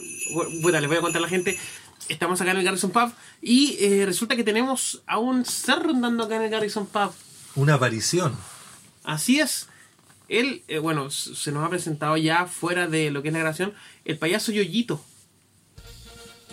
Bueno, 0.61 0.79
les 0.79 0.87
voy 0.89 0.97
a 0.97 1.01
contar 1.01 1.19
a 1.19 1.25
la 1.25 1.29
gente. 1.29 1.55
Estamos 2.09 2.39
acá 2.41 2.51
en 2.51 2.57
el 2.57 2.63
Garrison 2.63 2.91
Pub 2.91 3.11
y 3.41 3.77
eh, 3.81 4.03
resulta 4.05 4.35
que 4.35 4.43
tenemos 4.43 5.01
a 5.07 5.17
un 5.17 5.45
ser 5.45 5.79
rondando 5.79 6.23
acá 6.23 6.37
en 6.37 6.43
el 6.43 6.49
Garrison 6.49 6.85
Pub. 6.87 7.11
Una 7.55 7.73
aparición. 7.75 8.35
Así 9.03 9.39
es. 9.39 9.67
Él, 10.29 10.63
eh, 10.67 10.79
bueno, 10.79 11.09
se 11.09 11.51
nos 11.51 11.65
ha 11.65 11.69
presentado 11.69 12.17
ya 12.17 12.45
fuera 12.45 12.87
de 12.87 13.11
lo 13.11 13.21
que 13.21 13.29
es 13.29 13.33
la 13.33 13.39
grabación, 13.39 13.73
el 14.05 14.17
payaso 14.17 14.51
Yoyito. 14.51 15.01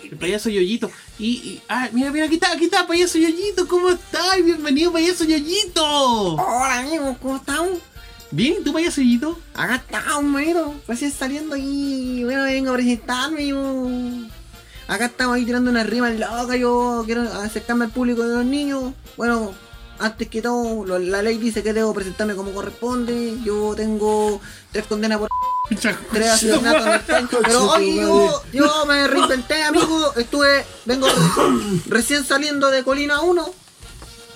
El 0.03 0.17
payaso 0.17 0.49
Yoyito. 0.49 0.91
Y, 1.19 1.27
y- 1.37 1.61
ah, 1.67 1.89
mira, 1.91 2.11
mira, 2.11 2.25
aquí 2.25 2.35
está, 2.35 2.51
aquí 2.51 2.65
está, 2.65 2.85
payaso 2.87 3.17
Yoyito, 3.17 3.67
¿cómo 3.67 3.89
estás? 3.89 4.43
Bienvenido, 4.43 4.91
payaso 4.91 5.23
Yoyito. 5.25 6.35
Hola 6.35 6.79
amigos, 6.79 7.17
¿cómo 7.21 7.37
estamos? 7.37 7.79
Bien, 8.31 8.55
¿y 8.59 8.63
tú, 8.63 8.71
payaso 8.73 9.01
Yoyito? 9.01 9.39
Acá 9.53 9.75
estamos, 9.75 10.23
mero. 10.23 10.75
Recién 10.87 11.11
saliendo 11.11 11.55
y 11.57 12.23
bueno, 12.23 12.43
vengo 12.43 12.71
a 12.71 12.73
presentarme. 12.75 13.47
Yo. 13.47 13.89
Acá 14.87 15.05
estamos 15.05 15.35
ahí 15.35 15.45
tirando 15.45 15.69
una 15.71 15.83
rima 15.83 16.09
loca. 16.11 16.55
Yo 16.55 17.03
quiero 17.05 17.21
acercarme 17.21 17.85
al 17.85 17.91
público 17.91 18.27
de 18.27 18.35
los 18.35 18.45
niños. 18.45 18.93
Bueno, 19.17 19.53
antes 19.99 20.27
que 20.27 20.41
todo, 20.41 20.85
lo- 20.85 20.99
la 20.99 21.21
ley 21.21 21.37
dice 21.37 21.63
que 21.63 21.73
debo 21.73 21.93
presentarme 21.93 22.35
como 22.35 22.51
corresponde. 22.53 23.37
Yo 23.43 23.73
tengo 23.75 24.39
tres 24.71 24.85
condenas 24.85 25.17
por 25.19 25.29
tres 26.11 26.29
asesinatos 26.29 26.85
en 26.85 26.93
el. 27.15 27.27
Pero 27.43 27.71
hoy 27.71 27.95
yo, 27.95 28.43
yo 28.53 28.85
me 28.85 29.07
reinventé, 29.07 29.63
amigo. 29.63 30.13
Estuve, 30.15 30.63
vengo 30.85 31.07
recién 31.87 32.23
saliendo 32.23 32.69
de 32.69 32.83
Colina 32.83 33.21
1. 33.21 33.45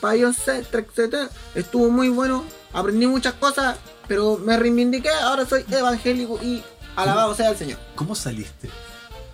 Para 0.02 0.16
yo 0.16 0.34
ser, 0.34 0.66
etcétera. 0.72 1.30
Estuvo 1.54 1.90
muy 1.92 2.10
bueno. 2.10 2.44
Aprendí 2.74 3.06
muchas 3.06 3.34
cosas. 3.34 3.78
Pero 4.08 4.40
me 4.44 4.58
reivindiqué. 4.58 5.10
Ahora 5.10 5.46
soy 5.46 5.64
evangélico 5.70 6.40
y 6.42 6.64
alabado 6.96 7.36
sea 7.36 7.50
el 7.52 7.58
Señor. 7.58 7.78
¿Cómo 7.94 8.16
saliste? 8.16 8.70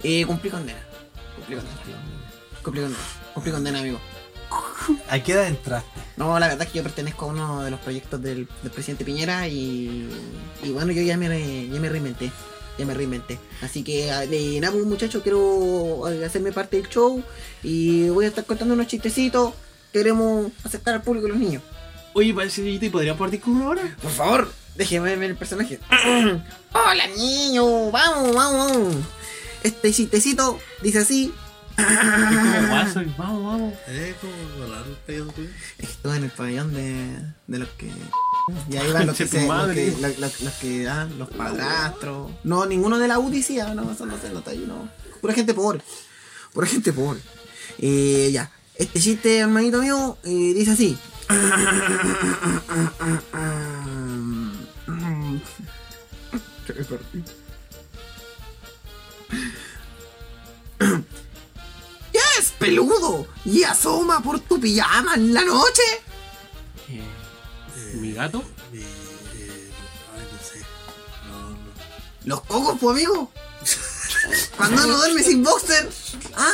Eh, 0.03 0.25
cumplí 0.25 0.49
condena. 0.49 0.79
Cumplí 1.47 1.55
condena. 1.55 1.81
Cumplí 2.63 2.81
condena. 2.81 2.97
Cumplí 3.33 3.51
condena, 3.51 3.79
amigo. 3.79 3.99
¿A 5.09 5.19
qué 5.19 5.33
edad 5.33 5.47
entraste? 5.47 5.89
No, 6.17 6.37
la 6.39 6.47
verdad 6.47 6.65
es 6.67 6.71
que 6.71 6.77
yo 6.77 6.83
pertenezco 6.83 7.25
a 7.25 7.29
uno 7.29 7.63
de 7.63 7.71
los 7.71 7.79
proyectos 7.79 8.21
del, 8.21 8.47
del 8.61 8.71
presidente 8.71 9.03
Piñera 9.03 9.47
y, 9.47 10.07
y 10.63 10.69
bueno, 10.69 10.91
yo 10.91 11.01
ya 11.01 11.17
me, 11.17 11.27
re- 11.27 11.67
ya 11.67 11.79
me 11.79 11.89
reinventé. 11.89 12.31
Ya 12.77 12.85
me 12.85 12.93
reinventé. 12.93 13.39
Así 13.61 13.83
que, 13.83 14.11
ah, 14.11 14.25
de 14.25 14.59
nada, 14.59 14.73
pues, 14.73 14.85
muchachos, 14.85 15.23
quiero 15.23 16.09
eh, 16.09 16.25
hacerme 16.25 16.51
parte 16.51 16.77
del 16.77 16.89
show 16.89 17.23
y 17.63 18.09
voy 18.09 18.25
a 18.25 18.27
estar 18.27 18.45
contando 18.45 18.73
unos 18.73 18.87
chistecitos. 18.87 19.53
Queremos 19.93 20.51
acercar 20.63 20.95
al 20.95 21.01
público 21.01 21.27
los 21.27 21.37
niños. 21.37 21.63
Oye, 22.13 22.33
Yoyito, 22.33 22.85
¿y 22.85 22.89
podría 22.89 23.17
partir 23.17 23.41
con 23.41 23.55
una 23.55 23.69
hora? 23.69 23.95
Por 24.01 24.11
favor, 24.11 24.51
déjeme 24.75 25.15
ver 25.15 25.31
el 25.31 25.37
personaje. 25.37 25.79
Hola, 26.73 27.07
niño. 27.15 27.91
Vamos, 27.91 28.35
vamos, 28.35 28.67
vamos. 28.67 28.95
Este 29.65 29.91
chistecito 29.91 30.59
dice 30.83 30.99
así. 30.99 31.33
Vamos, 31.75 33.17
vamos. 33.17 33.73
Eh, 33.87 34.15
en 36.15 36.23
el 36.23 36.29
pabellón 36.29 36.71
de, 36.71 37.17
de 37.47 37.57
los 37.57 37.67
que. 37.69 37.91
Y 38.69 38.77
ahí 38.77 38.91
van 38.93 39.07
los 39.07 39.17
que, 39.17 39.27
se, 39.27 39.47
los, 39.47 39.73
que, 39.73 39.91
los, 39.99 40.19
los- 40.19 40.41
los 40.41 40.53
que 40.53 40.87
los 41.17 41.27
padrastros. 41.29 42.31
No, 42.43 42.67
ninguno 42.67 42.99
de 42.99 43.07
la 43.07 43.17
ah, 43.59 43.73
no, 43.73 43.91
eso 43.91 44.05
no 44.05 44.19
se 44.19 44.29
nota 44.29 44.51
ahí, 44.51 44.63
no. 44.67 44.87
Pura 45.19 45.33
gente 45.33 45.55
pobre. 45.55 45.81
Pura 46.53 46.67
gente 46.67 46.93
pobre. 46.93 47.19
Eh, 47.79 48.29
ya. 48.31 48.51
Este 48.75 48.99
chiste, 48.99 49.39
hermanito 49.39 49.81
mío, 49.81 50.15
eh, 50.23 50.53
dice 50.53 50.71
así. 50.71 50.95
¿Qué 60.79 62.19
es 62.39 62.51
peludo? 62.57 63.27
Y 63.45 63.63
asoma 63.63 64.21
por 64.21 64.39
tu 64.39 64.59
pijama 64.59 65.15
en 65.15 65.33
la 65.33 65.43
noche. 65.43 65.81
Eh, 66.89 67.03
¿Mi 67.95 68.13
gato? 68.13 68.43
Mi, 68.71 68.79
eh, 68.79 69.71
ay, 70.15 70.27
no 70.31 70.39
sé. 70.47 70.59
No, 71.29 71.49
no. 71.51 71.57
Los 72.25 72.41
cocos, 72.41 72.77
pues 72.79 72.95
amigo. 72.97 73.31
Cuando 74.57 74.85
no 74.87 74.97
duermes 74.97 75.25
sin 75.25 75.43
boxer, 75.43 75.89
¿ah? 76.37 76.51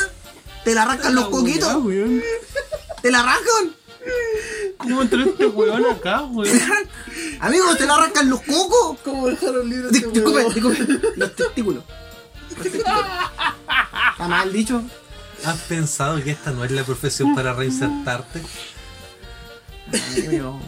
Te 0.64 0.74
la 0.76 0.84
arrancan 0.84 1.16
los 1.16 1.30
coquitos. 1.30 1.84
weón. 1.84 2.22
Te 3.02 3.12
la 3.12 3.20
arrancan. 3.22 3.76
¿Cómo 4.78 5.02
entró 5.04 5.22
este 5.24 5.46
weón 5.48 5.86
acá, 5.86 6.22
weón? 6.24 6.60
Amigos, 7.40 7.78
te 7.78 7.86
la 7.86 7.96
arrancan 7.96 8.30
los 8.30 8.42
cocos. 8.42 9.00
¿Cómo 9.04 9.28
dejaron 9.28 9.70
libre 9.70 9.90
Di- 9.92 10.00
Disculpe, 10.12 10.44
disculpe. 10.54 11.00
Los 11.16 11.36
testículos. 11.36 11.84
Está 12.70 14.28
mal 14.28 14.52
dicho. 14.54 14.84
¿Has 15.46 15.58
pensado 15.62 16.24
que 16.24 16.32
esta 16.32 16.52
no 16.52 16.64
es 16.64 16.72
la 16.72 16.84
profesión 16.84 17.34
para 17.36 17.54
reinsertarte? 17.54 18.42
Amigo. 20.28 20.60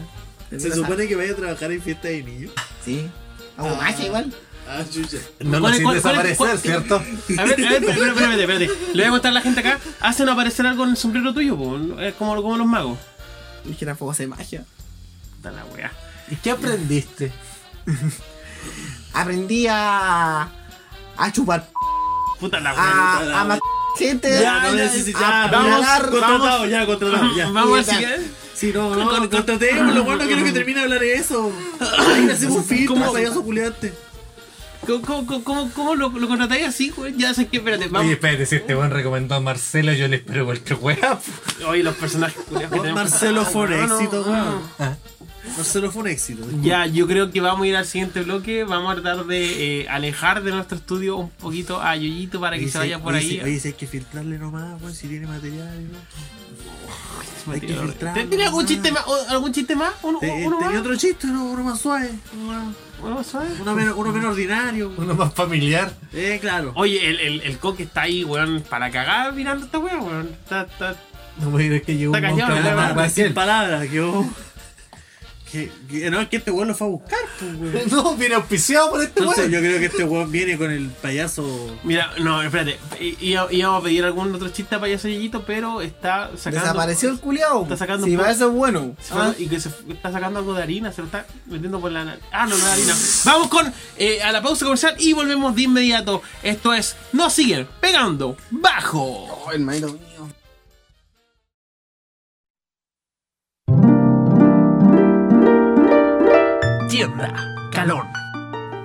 Se 0.50 0.72
supone 0.74 1.06
que 1.08 1.16
vaya 1.16 1.32
a 1.32 1.36
trabajar 1.36 1.72
en 1.72 1.82
fiesta 1.82 2.08
de 2.08 2.22
niños. 2.22 2.52
Sí. 2.84 3.08
Hago 3.56 3.74
magia 3.76 4.06
igual. 4.06 4.34
Ah, 4.68 4.82
chucha. 4.90 5.18
No 5.40 5.60
¿Cuál 5.60 5.62
lo 5.62 5.68
es- 5.68 5.76
sin 5.76 5.88
es- 5.88 5.94
desaparecer, 5.94 6.36
cuál- 6.36 6.58
¿cierto? 6.58 6.96
A 6.96 6.98
ver, 7.00 7.38
a 7.38 7.44
ver, 7.44 7.60
espérate, 7.60 7.90
espérate, 7.90 8.40
espérate. 8.42 8.70
Le 8.94 9.02
voy 9.02 9.04
a 9.04 9.10
contar 9.10 9.30
a 9.30 9.34
la 9.34 9.40
gente 9.42 9.60
acá. 9.60 9.78
Hacen 10.00 10.28
aparecer 10.28 10.66
algo 10.66 10.84
en 10.84 10.90
el 10.90 10.96
sombrero 10.96 11.32
tuyo, 11.34 11.56
po. 11.56 12.00
Es 12.00 12.14
como, 12.14 12.34
como 12.42 12.56
los 12.56 12.66
magos. 12.66 12.98
Dije 13.64 13.84
la 13.84 13.94
fuego 13.94 14.12
hace 14.12 14.26
magia. 14.26 14.64
Puta 15.36 15.50
la 15.52 15.64
weá. 15.66 15.92
¿Y 16.30 16.36
qué 16.36 16.50
aprendiste? 16.52 17.30
Aprendí 19.12 19.66
a. 19.70 20.48
a 21.16 21.32
chupar. 21.32 21.68
Puta 22.40 22.60
la. 22.60 22.70
A, 22.70 23.40
a 23.40 23.44
matar 23.44 23.60
gente. 23.96 24.40
Ya, 24.40 24.60
no 24.60 24.68
a- 24.68 24.70
a 24.70 24.74
Ya, 24.76 25.48
vamos, 25.50 25.86
contratado, 26.10 26.66
ya, 26.66 26.86
contratado, 26.86 27.30
ya. 27.36 27.48
Vamos 27.50 27.86
siguiente. 27.86 28.30
Sí, 28.54 28.72
no, 28.72 28.94
no, 28.94 29.30
contratémoslo, 29.30 30.02
weón, 30.04 30.18
no 30.18 30.26
quiero 30.26 30.44
que 30.44 30.52
termine 30.52 30.78
de 30.78 30.84
hablar 30.84 31.00
de 31.00 31.14
eso. 31.14 31.50
Le 32.26 32.32
hacemos 32.32 32.58
un 32.58 32.64
filtro, 32.64 33.12
payaso 33.12 33.42
culiante. 33.42 33.92
¿Cómo, 34.86 35.26
cómo, 35.26 35.44
cómo, 35.44 35.70
cómo 35.72 35.94
lo, 35.94 36.08
lo 36.10 36.28
contratáis 36.28 36.66
así, 36.66 36.90
güey? 36.90 37.14
Ya 37.16 37.32
sé 37.34 37.46
que, 37.48 37.58
espérate, 37.58 37.86
vamos. 37.88 38.02
Oye, 38.06 38.12
espérate, 38.14 38.46
si 38.46 38.56
este 38.56 38.74
buen 38.74 38.90
recomendó 38.90 39.34
a 39.34 39.40
Marcelo, 39.40 39.92
yo 39.92 40.08
le 40.08 40.16
espero 40.16 40.44
cualquier 40.44 40.78
wea. 40.80 41.18
Oye, 41.68 41.82
los 41.82 41.94
personajes 41.96 42.42
culiados 42.48 42.70
tenemos. 42.80 42.94
Marcelo 43.02 43.44
fue 43.44 43.62
un 43.66 43.72
éxito, 43.72 44.24
no. 44.26 44.32
weón. 44.32 44.96
No 45.58 45.62
se 45.62 45.78
lo 45.80 45.92
fue 45.92 46.02
un 46.02 46.08
éxito. 46.08 46.44
Ya, 46.62 46.86
yo 46.86 47.06
creo 47.06 47.30
que 47.30 47.40
vamos 47.40 47.62
a 47.64 47.66
ir 47.68 47.76
al 47.76 47.84
siguiente 47.86 48.22
bloque. 48.22 48.64
Vamos 48.64 48.90
a 48.96 49.00
tratar 49.02 49.26
de 49.26 49.82
eh, 49.82 49.88
alejar 49.88 50.42
de 50.42 50.50
nuestro 50.50 50.78
estudio 50.78 51.16
un 51.16 51.30
poquito 51.30 51.80
a 51.82 51.94
Yoyito 51.96 52.40
para 52.40 52.56
que 52.56 52.62
Oye, 52.64 52.72
se 52.72 52.78
vaya 52.78 52.98
por 52.98 53.14
oye, 53.14 53.22
ahí. 53.24 53.30
si- 53.30 53.40
Oye, 53.40 53.60
si 53.60 53.68
hay 53.68 53.74
que 53.74 53.86
filtrarle 53.86 54.38
nomás, 54.38 54.80
weón, 54.80 54.94
si 54.94 55.06
tiene 55.06 55.26
material 55.26 55.68
y 55.80 55.84
no. 55.92 57.52
hay 57.52 57.60
que 57.60 57.74
filtrar, 57.74 58.14
¿Te- 58.14 58.24
¿Tiene 58.24 58.46
algún 58.46 58.66
chiste 58.66 58.90
más? 58.90 59.04
¿Algún 59.28 59.52
chiste 59.52 59.76
más? 59.76 59.92
¿Uno, 60.02 60.18
Te- 60.18 60.30
uno 60.46 60.56
tenía 60.56 60.72
más? 60.72 60.80
otro 60.80 60.96
chiste, 60.96 61.26
uno, 61.26 61.44
uno 61.44 61.62
más 61.64 61.78
suave. 61.80 62.10
Uno, 62.34 62.46
más- 62.52 62.74
¿Uno 63.04 63.16
más 63.16 63.26
suave? 63.26 63.48
uno 63.60 63.74
menos, 63.74 63.94
uno 63.96 64.12
menos 64.12 64.30
ordinario. 64.32 64.92
Uno 64.96 65.14
más 65.14 65.34
familiar. 65.34 65.92
Eh, 66.12 66.38
claro. 66.40 66.72
Oye, 66.74 67.08
el, 67.08 67.20
el, 67.20 67.40
el 67.42 67.58
coque 67.58 67.82
está 67.84 68.02
ahí, 68.02 68.24
weón, 68.24 68.62
para 68.68 68.90
cagar 68.90 69.32
mirando 69.34 69.66
esta 69.66 69.78
weá, 69.78 69.98
weón. 69.98 70.28
Está, 70.42 70.62
está... 70.62 70.96
No 71.38 71.56
a 71.56 71.62
ir 71.62 71.82
que 71.82 71.96
llegó 71.96 72.14
Está 72.14 72.32
un 72.32 72.38
callado, 72.38 72.76
barba 72.76 73.08
sin 73.08 73.34
palabras, 73.34 73.86
que 73.88 73.96
yo. 73.96 74.24
Que, 75.54 75.70
que- 75.88 76.10
no, 76.10 76.20
es 76.20 76.28
que 76.28 76.38
este 76.38 76.50
weón 76.50 76.66
lo 76.66 76.74
fue 76.74 76.88
a 76.88 76.90
buscar, 76.90 77.18
pues, 77.38 77.52
weón. 77.54 77.82
No, 77.92 78.16
viene 78.16 78.34
auspiciado 78.34 78.90
por 78.90 79.00
este 79.02 79.20
Entonces 79.20 79.48
weón. 79.48 79.52
yo 79.52 79.60
creo 79.60 79.78
que 79.78 79.86
este 79.86 80.02
weón 80.04 80.32
viene 80.32 80.58
con 80.58 80.72
el 80.72 80.88
payaso. 80.88 81.76
Mira, 81.84 82.10
no, 82.18 82.42
espérate. 82.42 82.76
Íbamos 83.20 83.80
a 83.80 83.84
pedir 83.84 84.04
algún 84.04 84.34
otro 84.34 84.48
chiste 84.48 84.74
a 84.74 84.80
payaso 84.80 85.06
Yoyito, 85.06 85.44
pero 85.44 85.80
está 85.80 86.30
sacando... 86.36 86.60
Desapareció 86.60 87.08
el 87.10 87.20
culiao. 87.20 87.62
Está 87.62 87.76
sacando 87.76 88.06
po- 88.06 88.16
para 88.16 88.32
eso 88.32 88.48
es 88.48 88.52
bueno. 88.52 88.96
Ah, 89.12 89.32
Y 89.38 89.46
que 89.46 89.60
se 89.60 89.68
está 89.88 90.10
sacando 90.10 90.40
algo 90.40 90.54
de 90.54 90.62
harina, 90.64 90.90
se 90.92 91.02
lo 91.02 91.06
está 91.06 91.24
metiendo 91.46 91.80
por 91.80 91.92
la 91.92 92.04
nariz. 92.04 92.22
Ah, 92.32 92.46
no, 92.46 92.56
no 92.56 92.66
es 92.66 92.72
harina. 92.72 92.94
Vamos 93.24 93.48
con 93.48 93.72
eh, 93.96 94.22
a 94.22 94.32
la 94.32 94.42
pausa 94.42 94.64
comercial 94.64 94.96
y 94.98 95.12
volvemos 95.12 95.54
de 95.54 95.62
inmediato. 95.62 96.20
Esto 96.42 96.74
es 96.74 96.96
No 97.12 97.30
siguen 97.30 97.68
pegando 97.80 98.36
bajo. 98.50 99.00
oh, 99.46 99.52
hermanito 99.52 99.86
mío. 99.92 100.00
Tienda 106.94 107.34
Calón. 107.72 108.06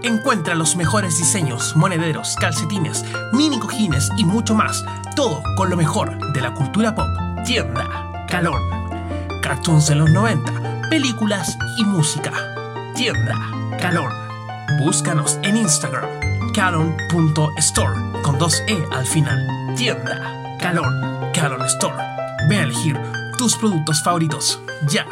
Encuentra 0.02 0.56
los 0.56 0.76
mejores 0.76 1.20
diseños, 1.20 1.76
monederos, 1.76 2.36
calcetines, 2.42 3.06
mini 3.34 3.60
cojines 3.60 4.10
y 4.18 4.26
mucho 4.26 4.56
más. 4.56 4.84
Todo 5.16 5.44
con 5.56 5.70
lo 5.70 5.78
mejor 5.78 6.18
de 6.34 6.42
la 6.42 6.52
cultura 6.56 6.96
pop. 6.96 7.06
Tienda 7.46 8.26
Calón. 8.28 8.60
Cartoons 9.44 9.86
de 9.90 9.94
los 9.94 10.10
90, 10.10 10.90
películas 10.90 11.56
y 11.78 11.86
música. 11.86 12.34
Tienda 12.96 13.36
Calón. 13.80 14.12
Búscanos 14.80 15.38
en 15.44 15.58
Instagram. 15.58 16.10
Calon.store 16.56 18.22
con 18.24 18.40
dos 18.40 18.64
E 18.68 18.84
al 18.92 19.06
final. 19.06 19.76
Tienda 19.78 20.58
Calón. 20.60 21.30
Calon 21.32 21.64
Store. 21.68 22.04
Ve 22.50 22.58
a 22.58 22.64
elegir 22.64 23.00
tus 23.38 23.56
productos 23.56 24.02
favoritos. 24.02 24.60
Ya. 24.88 25.06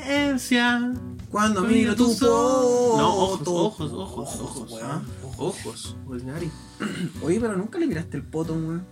Inocencia. 0.00 0.92
Cuando 1.30 1.62
miro 1.62 1.94
tu 1.94 2.12
foto. 2.12 2.94
No, 2.98 3.14
ojos, 3.16 3.48
ojos, 3.48 3.92
ojos, 3.92 4.40
ojos. 4.40 4.72
weón. 4.72 5.02
Ojos, 5.38 5.96
ordinario. 6.06 6.50
Oye, 7.22 7.40
pero 7.40 7.56
nunca 7.56 7.78
le 7.78 7.86
miraste 7.86 8.16
el 8.16 8.22
poto, 8.24 8.52
a 8.52 8.56
un 8.56 8.66
weón. 8.66 8.86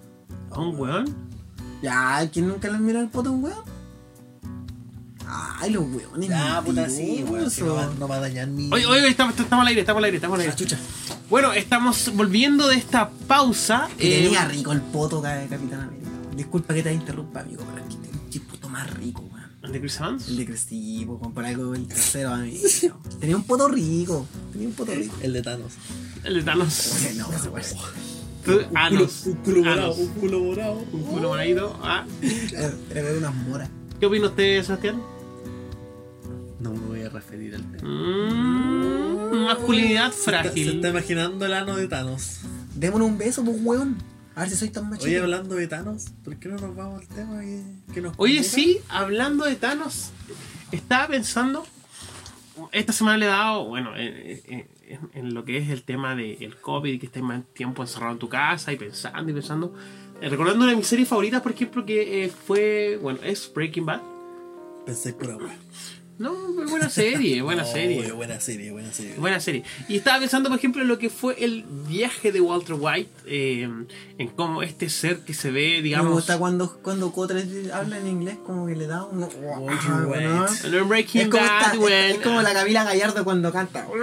¿A 0.51 0.61
un 0.61 0.77
weón? 0.81 1.15
Ya, 1.83 2.29
¿quién 2.33 2.49
nunca 2.49 2.69
le 2.71 2.79
mira 2.79 3.01
el 3.01 3.09
poto 3.09 3.31
a 3.31 3.33
un 3.33 3.45
weón? 3.45 3.79
Ay, 5.61 5.71
los 5.73 5.83
weones. 5.85 6.31
Ah, 6.33 6.63
puta, 6.65 6.89
sí, 6.89 7.25
weón. 7.29 7.51
si 7.51 7.63
no, 7.63 7.75
va, 7.75 7.91
no 7.99 8.09
va 8.09 8.17
a 8.17 8.21
dañar 8.21 8.47
mi. 8.47 8.73
Oye, 8.73 8.87
oye, 8.87 9.09
estamos, 9.09 9.39
estamos 9.39 9.63
al 9.63 9.69
aire, 9.69 9.81
estamos 9.81 9.99
al 10.01 10.05
aire, 10.05 10.17
estamos 10.17 10.37
al 10.37 10.41
aire. 10.43 10.55
chucha. 10.57 10.79
Bueno, 11.29 11.53
estamos 11.53 12.11
volviendo 12.15 12.67
de 12.69 12.77
esta 12.77 13.11
pausa. 13.27 13.89
Que 13.99 14.21
eh, 14.21 14.23
tenía 14.25 14.45
rico 14.47 14.73
el 14.73 14.81
poto, 14.81 15.21
ca- 15.21 15.45
Capitán 15.51 15.81
América. 15.83 16.09
Disculpa 16.35 16.73
que 16.73 16.83
te 16.85 16.93
interrumpa, 16.95 17.41
amigo, 17.41 17.63
pero 17.75 17.87
es 17.87 17.95
que 17.95 18.01
tenía 18.01 18.21
un 18.43 18.49
poto 18.49 18.69
más 18.71 18.89
rico. 18.95 19.28
¿El 19.69 19.73
de 19.75 19.81
Chris 19.81 19.97
Evans? 20.01 20.29
El 20.29 20.37
de 20.39 20.47
Crestivo, 20.47 21.19
con 21.19 21.33
por 21.33 21.45
algo 21.45 21.75
el 21.75 21.87
tercero, 21.87 22.31
amigo. 22.33 22.59
Tenía 23.21 23.37
un 23.37 23.45
poto 23.45 23.69
rico. 23.69 24.27
Tenía 24.53 24.69
un 24.69 24.75
poto 24.75 24.95
rico. 24.95 25.15
El 25.23 25.33
de 25.35 25.43
Thanos. 25.43 25.73
El 26.25 26.35
de 26.35 26.43
Thanos. 26.43 26.93
Oye, 26.97 27.15
no, 27.15 27.29
weón. 27.29 27.65
Tú- 28.45 28.61
Anos. 28.75 29.23
Un 29.27 29.35
culo 29.37 29.63
morado, 29.63 29.95
un 29.95 30.09
culo 30.15 30.41
morado. 30.41 30.85
Un 30.93 31.03
culo 31.03 31.29
moradito. 31.29 31.79
Ah. 31.83 32.07
Era 32.51 32.73
era 32.91 33.03
ver 33.03 33.19
unas 33.19 33.35
moras. 33.35 33.69
¿Qué 34.01 34.07
opina 34.07 34.27
usted, 34.29 34.63
Sebastián? 34.65 35.03
No 36.61 36.73
me 36.73 36.79
voy 36.87 37.03
a 37.03 37.09
referir 37.11 37.55
al 37.55 37.71
tema. 37.71 37.89
Mm, 37.89 39.45
masculinidad 39.45 40.13
Se 40.13 40.19
frágil. 40.31 40.77
está 40.77 40.89
imaginando 40.89 41.45
el 41.45 41.53
ano 41.53 41.77
de 41.77 41.89
Thanos. 41.89 42.39
Démonos 42.75 43.07
un 43.09 43.19
beso, 43.19 43.45
pues, 43.45 43.59
weón. 43.63 43.97
A 44.39 44.43
ver 44.43 44.51
si 44.51 44.57
soy 44.57 44.71
tan 44.71 44.89
machito. 44.89 45.07
Oye, 45.09 45.19
hablando 45.19 45.57
de 45.57 45.67
Thanos, 45.67 46.11
¿por 46.25 46.37
qué 46.37 46.49
no 46.49 46.57
nos 46.59 46.77
vamos 46.77 47.01
al 47.03 47.09
tema 47.09 47.41
que, 47.41 47.63
que 47.93 48.01
nos 48.01 48.15
Oye, 48.19 48.45
sí, 48.45 48.79
hablando 48.89 49.45
de 49.45 49.57
Thanos, 49.57 50.11
estaba 50.71 51.09
pensando. 51.09 51.67
Esta 52.73 52.93
semana 52.93 53.17
le 53.19 53.25
he 53.27 53.29
dado, 53.29 53.65
bueno, 53.67 53.97
en, 53.97 54.41
en- 54.47 54.69
en- 54.87 55.11
en 55.15 55.35
lo 55.35 55.45
que 55.45 55.59
es 55.59 55.69
el 55.71 55.83
tema 55.83 56.15
del 56.15 56.57
COVID 56.61 56.93
y 56.93 56.99
que 57.01 57.07
estés 57.07 57.23
más 57.23 57.43
tiempo 57.53 57.83
encerrado 57.83 58.13
en 58.13 58.19
tu 58.19 58.29
casa 58.29 58.73
y 58.73 58.77
pensando 58.77 59.31
y 59.31 59.35
pensando. 59.35 59.75
eh, 60.21 60.29
recordando 60.29 60.63
una 60.65 60.71
de 60.73 60.77
mis 60.77 60.87
series 60.87 61.09
favoritas, 61.09 61.41
por 61.43 61.53
ejemplo, 61.53 61.85
que 61.85 62.25
eh, 62.25 62.29
fue, 62.29 62.97
bueno, 63.03 63.19
es 63.25 63.53
Breaking 63.53 63.87
Bad. 63.87 64.01
Pensé 64.87 65.13
pura 65.15 65.37
wea. 65.37 65.57
No, 66.19 66.35
buena 66.69 66.91
serie, 66.91 67.43
buena 67.43 67.63
No, 67.67 67.73
serie. 67.73 68.11
buena 68.13 68.41
serie, 68.41 68.73
buena 68.73 68.93
serie. 68.93 69.15
Buena 69.19 69.39
serie. 69.39 69.63
Y 69.89 69.97
estaba 69.99 70.19
pensando, 70.19 70.49
por 70.49 70.59
ejemplo, 70.59 70.83
en 70.83 70.89
lo 70.89 70.99
que 70.99 71.11
fue 71.11 71.37
el 71.45 71.65
viaje 71.89 72.33
de 72.33 72.41
Walter 72.41 72.75
White, 72.77 73.09
eh, 73.27 73.69
en 74.19 74.29
cómo 74.35 74.63
este 74.65 74.89
ser 74.91 75.21
que 75.21 75.33
se 75.33 75.53
ve, 75.53 75.77
Me 75.77 75.83
digamos, 75.83 76.13
gusta 76.13 76.37
cuando, 76.39 76.77
cuando 76.83 77.13
Cotres 77.13 77.47
habla 77.73 77.99
en 77.99 78.09
inglés, 78.09 78.37
como 78.45 78.67
que 78.67 78.75
le 78.75 78.87
da 78.89 79.05
un. 79.05 79.21
Walter 79.21 79.91
Ah, 79.91 80.05
White. 80.09 80.69
¿no? 80.71 80.85
Breaking 80.87 81.21
Es 81.23 81.29
como, 81.29 81.45
esta- 81.45 81.73
es- 81.73 81.79
when- 81.79 81.93
es 82.11 82.19
como 82.19 82.43
la 82.43 82.53
Camila 82.53 82.83
Gallardo 82.85 83.23
cuando 83.25 83.53
canta. 83.53 83.87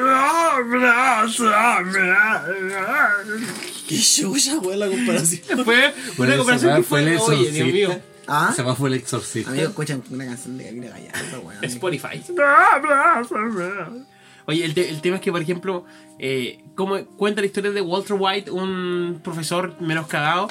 Qué 3.88 3.99
chucha, 4.01 4.57
weón, 4.59 4.80
la 4.80 4.88
comparación. 4.88 5.41
Fue 5.63 5.93
una 6.18 6.38
comparación 6.38 6.76
que 6.78 6.84
fue, 6.84 7.18
oye, 7.18 7.51
Dios 7.51 7.68
mío, 7.72 8.01
Ah, 8.28 8.51
Se 8.55 8.63
va 8.63 8.76
fue 8.76 8.89
el 8.89 8.95
exorcista. 8.95 9.49
amigos, 9.51 9.69
escuchan 9.69 10.03
una 10.09 10.26
canción 10.26 10.57
de 10.57 10.65
Camila 10.65 10.89
Gallardo, 10.89 11.41
weón. 11.41 11.63
Spotify. 11.63 12.21
Oye, 14.47 14.63
el, 14.65 14.73
te- 14.73 14.89
el 14.89 15.01
tema 15.01 15.15
es 15.17 15.21
que, 15.21 15.32
por 15.32 15.41
ejemplo, 15.41 15.86
eh, 16.19 16.63
como 16.76 17.03
cuenta 17.05 17.41
la 17.41 17.47
historia 17.47 17.71
de 17.71 17.82
Walter 17.82 18.15
White, 18.19 18.51
un 18.51 19.19
profesor 19.23 19.80
menos 19.82 20.07
cagado, 20.07 20.47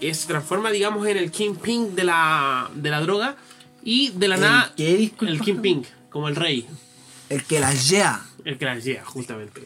eh, 0.00 0.12
se 0.14 0.26
transforma, 0.26 0.70
digamos, 0.70 1.06
en 1.06 1.16
el 1.16 1.30
kingpin 1.30 1.94
de 1.94 2.04
la, 2.04 2.68
de 2.74 2.90
la 2.90 3.00
droga 3.00 3.36
y 3.84 4.10
de 4.10 4.28
la 4.28 4.34
¿El 4.34 4.40
nada... 4.40 4.72
qué, 4.76 4.96
disculpa? 4.96 5.32
El 5.32 5.40
kingpin, 5.40 5.86
como 6.10 6.28
el 6.28 6.34
rey. 6.36 6.66
El 7.28 7.44
que 7.44 7.60
las 7.60 7.88
lleva. 7.88 8.24
El 8.44 8.58
que 8.58 8.64
la 8.64 8.78
llega, 8.78 9.04
justamente. 9.04 9.62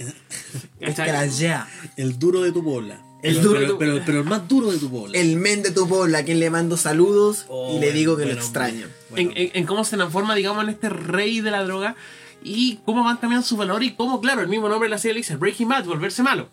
El 0.78 0.94
que 0.94 1.12
las 1.12 1.38
lleva. 1.38 1.66
El 1.96 2.18
duro 2.18 2.42
de 2.42 2.52
tu 2.52 2.62
bola. 2.62 3.00
El 3.22 3.36
Pero- 3.36 3.48
duro 3.48 3.60
de 3.60 3.66
pero, 3.66 3.72
tu- 3.74 3.78
pero, 3.78 4.02
pero 4.06 4.18
el 4.20 4.24
más 4.24 4.48
duro 4.48 4.70
de 4.70 4.78
tu 4.78 4.88
bola. 4.88 5.18
El 5.18 5.36
men 5.36 5.62
de 5.62 5.70
tu 5.72 5.86
pueblo, 5.88 6.16
a 6.16 6.22
quien 6.22 6.40
le 6.40 6.48
mando 6.50 6.76
saludos 6.76 7.44
Oh, 7.48 7.76
y 7.76 7.80
le 7.80 7.92
digo 7.92 8.16
que 8.16 8.22
bueno, 8.22 8.38
lo 8.38 8.40
extraño. 8.44 8.86
bueno. 9.10 9.30
en, 9.30 9.36
en- 9.36 9.50
en 9.54 9.66
cómo 9.66 9.84
se 9.84 9.96
transforma, 9.96 10.34
digamos, 10.34 10.62
en 10.64 10.70
este 10.70 10.88
rey 10.88 11.40
de 11.40 11.50
la 11.50 11.62
droga 11.64 11.96
y 12.42 12.76
cómo 12.86 13.04
van 13.04 13.18
cambiando 13.18 13.46
su 13.46 13.56
valor 13.58 13.82
y 13.82 13.92
cómo, 13.92 14.20
claro, 14.22 14.40
el 14.40 14.48
mismo 14.48 14.68
nombre 14.70 14.86
de 14.88 14.90
la 14.90 14.98
serie 14.98 15.14
le 15.14 15.20
dice 15.20 15.36
Breaking 15.36 15.68
Bad, 15.68 15.84
volverse 15.84 16.22
malo. 16.22 16.48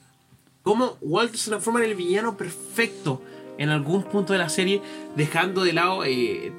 Cómo 0.63 0.97
Walter 0.99 1.37
se 1.39 1.49
transforma 1.49 1.79
en 1.83 1.91
el 1.91 1.95
villano 1.95 2.35
perfecto 2.35 3.21
en 3.57 3.69
algún 3.69 4.03
punto 4.03 4.33
de 4.33 4.39
la 4.39 4.49
serie, 4.49 4.81
dejando 5.15 5.63
de 5.63 5.71
lado, 5.73 6.03
eh, 6.03 6.51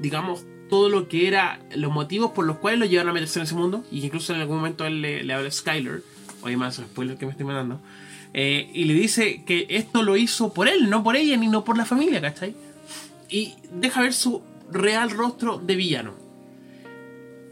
digamos, 0.00 0.44
todo 0.70 0.88
lo 0.88 1.06
que 1.08 1.28
era 1.28 1.60
los 1.76 1.92
motivos 1.92 2.30
por 2.30 2.46
los 2.46 2.56
cuales 2.56 2.80
lo 2.80 2.86
llevaron 2.86 3.10
a 3.10 3.12
meterse 3.12 3.38
en 3.40 3.44
ese 3.44 3.54
mundo 3.54 3.84
y 3.92 4.02
incluso 4.04 4.34
en 4.34 4.40
algún 4.40 4.56
momento 4.56 4.86
él 4.86 5.02
le, 5.02 5.22
le 5.22 5.34
habla 5.34 5.48
a 5.48 5.52
Skyler, 5.52 6.02
oye 6.42 6.56
más 6.56 6.76
spoiler 6.76 7.16
que 7.18 7.26
me 7.26 7.32
estoy 7.32 7.44
mandando, 7.44 7.80
eh, 8.34 8.70
y 8.72 8.84
le 8.84 8.94
dice 8.94 9.42
que 9.44 9.66
esto 9.70 10.02
lo 10.02 10.16
hizo 10.16 10.52
por 10.52 10.68
él, 10.68 10.88
no 10.90 11.02
por 11.02 11.16
ella 11.16 11.36
ni 11.36 11.48
no 11.48 11.64
por 11.64 11.76
la 11.76 11.84
familia, 11.84 12.20
¿cachai? 12.20 12.54
y 13.30 13.54
deja 13.72 14.02
ver 14.02 14.12
su 14.12 14.42
real 14.70 15.10
rostro 15.10 15.58
de 15.58 15.76
villano. 15.76 16.14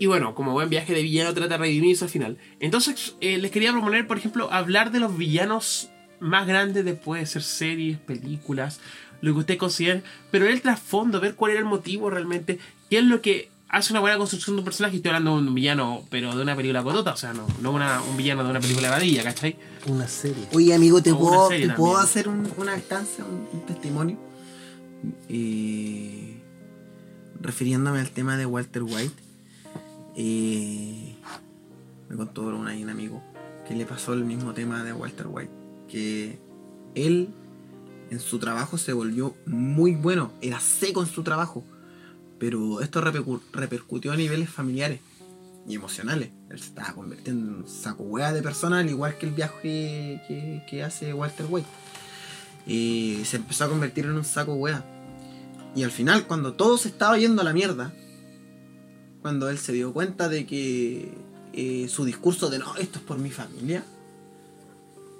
Y 0.00 0.06
bueno, 0.06 0.34
como 0.34 0.52
buen 0.52 0.68
viaje 0.68 0.94
de 0.94 1.02
villano 1.02 1.34
trata 1.34 1.54
de 1.54 1.58
redimirse 1.58 2.04
al 2.04 2.10
final. 2.10 2.38
Entonces 2.60 3.16
eh, 3.20 3.38
les 3.38 3.50
quería 3.50 3.72
proponer, 3.72 4.06
por 4.06 4.18
ejemplo, 4.18 4.52
hablar 4.52 4.92
de 4.92 5.00
los 5.00 5.16
villanos 5.16 5.90
más 6.20 6.46
grandes 6.46 6.84
después 6.84 7.20
de 7.20 7.26
ser 7.26 7.42
series, 7.42 7.98
películas, 7.98 8.80
lo 9.20 9.32
que 9.32 9.40
ustedes 9.40 9.58
consideren, 9.58 10.04
pero 10.30 10.46
el 10.46 10.60
trasfondo, 10.60 11.20
ver 11.20 11.34
cuál 11.34 11.52
era 11.52 11.60
el 11.60 11.66
motivo 11.66 12.10
realmente, 12.10 12.58
qué 12.90 12.98
es 12.98 13.04
lo 13.04 13.20
que 13.20 13.50
hace 13.68 13.92
una 13.92 14.00
buena 14.00 14.16
construcción 14.18 14.56
de 14.56 14.60
un 14.60 14.64
personaje. 14.64 14.96
Estoy 14.96 15.10
hablando 15.10 15.40
de 15.40 15.48
un 15.48 15.54
villano, 15.54 16.02
pero 16.10 16.34
de 16.34 16.42
una 16.42 16.56
película 16.56 16.82
cotota, 16.82 17.12
o 17.12 17.16
sea, 17.16 17.32
no, 17.32 17.46
no 17.62 17.72
una- 17.72 18.00
un 18.02 18.16
villano 18.16 18.44
de 18.44 18.50
una 18.50 18.60
película 18.60 18.88
de 18.88 18.92
vadilla, 18.94 19.22
¿cachai? 19.24 19.56
Una 19.86 20.08
serie. 20.08 20.46
Oye, 20.54 20.74
amigo, 20.74 21.02
¿te 21.02 21.12
O 21.12 21.18
puedo, 21.18 21.48
¿te 21.48 21.68
puedo 21.70 21.98
hacer 21.98 22.28
un- 22.28 22.50
una 22.56 22.74
alcance, 22.74 23.22
un, 23.22 23.46
un 23.52 23.66
testimonio? 23.66 24.18
Eh, 25.28 26.40
refiriéndome 27.40 28.00
al 28.00 28.10
tema 28.10 28.36
de 28.36 28.46
Walter 28.46 28.82
White. 28.82 29.14
eh, 30.20 31.14
me 32.08 32.16
contó 32.16 32.42
un 32.42 32.54
un 32.66 32.90
amigo 32.90 33.22
que 33.68 33.76
le 33.76 33.84
pasó 33.86 34.14
el 34.14 34.24
mismo 34.24 34.52
tema 34.54 34.82
de 34.82 34.92
Walter 34.92 35.26
White. 35.28 35.52
Que 35.88 36.38
él 36.96 37.28
en 38.10 38.18
su 38.18 38.38
trabajo 38.40 38.78
se 38.78 38.92
volvió 38.92 39.36
muy 39.46 39.94
bueno, 39.94 40.32
era 40.40 40.58
seco 40.58 41.02
en 41.02 41.06
su 41.08 41.22
trabajo, 41.22 41.62
pero 42.38 42.80
esto 42.80 43.00
repercu- 43.02 43.40
repercutió 43.52 44.12
a 44.12 44.16
niveles 44.16 44.48
familiares 44.48 45.00
y 45.68 45.74
emocionales. 45.74 46.30
Él 46.50 46.58
se 46.58 46.66
estaba 46.66 46.94
convirtiendo 46.94 47.50
en 47.50 47.56
un 47.58 47.68
saco 47.68 48.02
hueá 48.04 48.32
de 48.32 48.42
persona, 48.42 48.78
al 48.78 48.88
igual 48.88 49.18
que 49.18 49.26
el 49.26 49.32
viaje 49.32 50.64
que, 50.68 50.82
hace 50.82 51.12
Walter 51.12 51.46
White. 51.48 51.68
Y 52.66 53.20
se 53.24 53.36
empezó 53.36 53.64
a 53.64 53.68
convertir 53.68 54.06
en 54.06 54.12
un 54.12 54.24
saco 54.24 54.54
hueá. 54.54 54.84
Y 55.74 55.82
al 55.82 55.90
final, 55.90 56.26
cuando 56.26 56.54
todo 56.54 56.78
se 56.78 56.88
estaba 56.88 57.18
yendo 57.18 57.42
a 57.42 57.44
la 57.44 57.52
mierda, 57.52 57.92
cuando 59.20 59.50
él 59.50 59.58
se 59.58 59.72
dio 59.72 59.92
cuenta 59.92 60.28
de 60.28 60.46
que 60.46 61.12
eh, 61.52 61.88
su 61.88 62.04
discurso 62.04 62.48
de 62.50 62.58
no, 62.58 62.74
esto 62.76 62.98
es 62.98 63.04
por 63.04 63.18
mi 63.18 63.30
familia, 63.30 63.84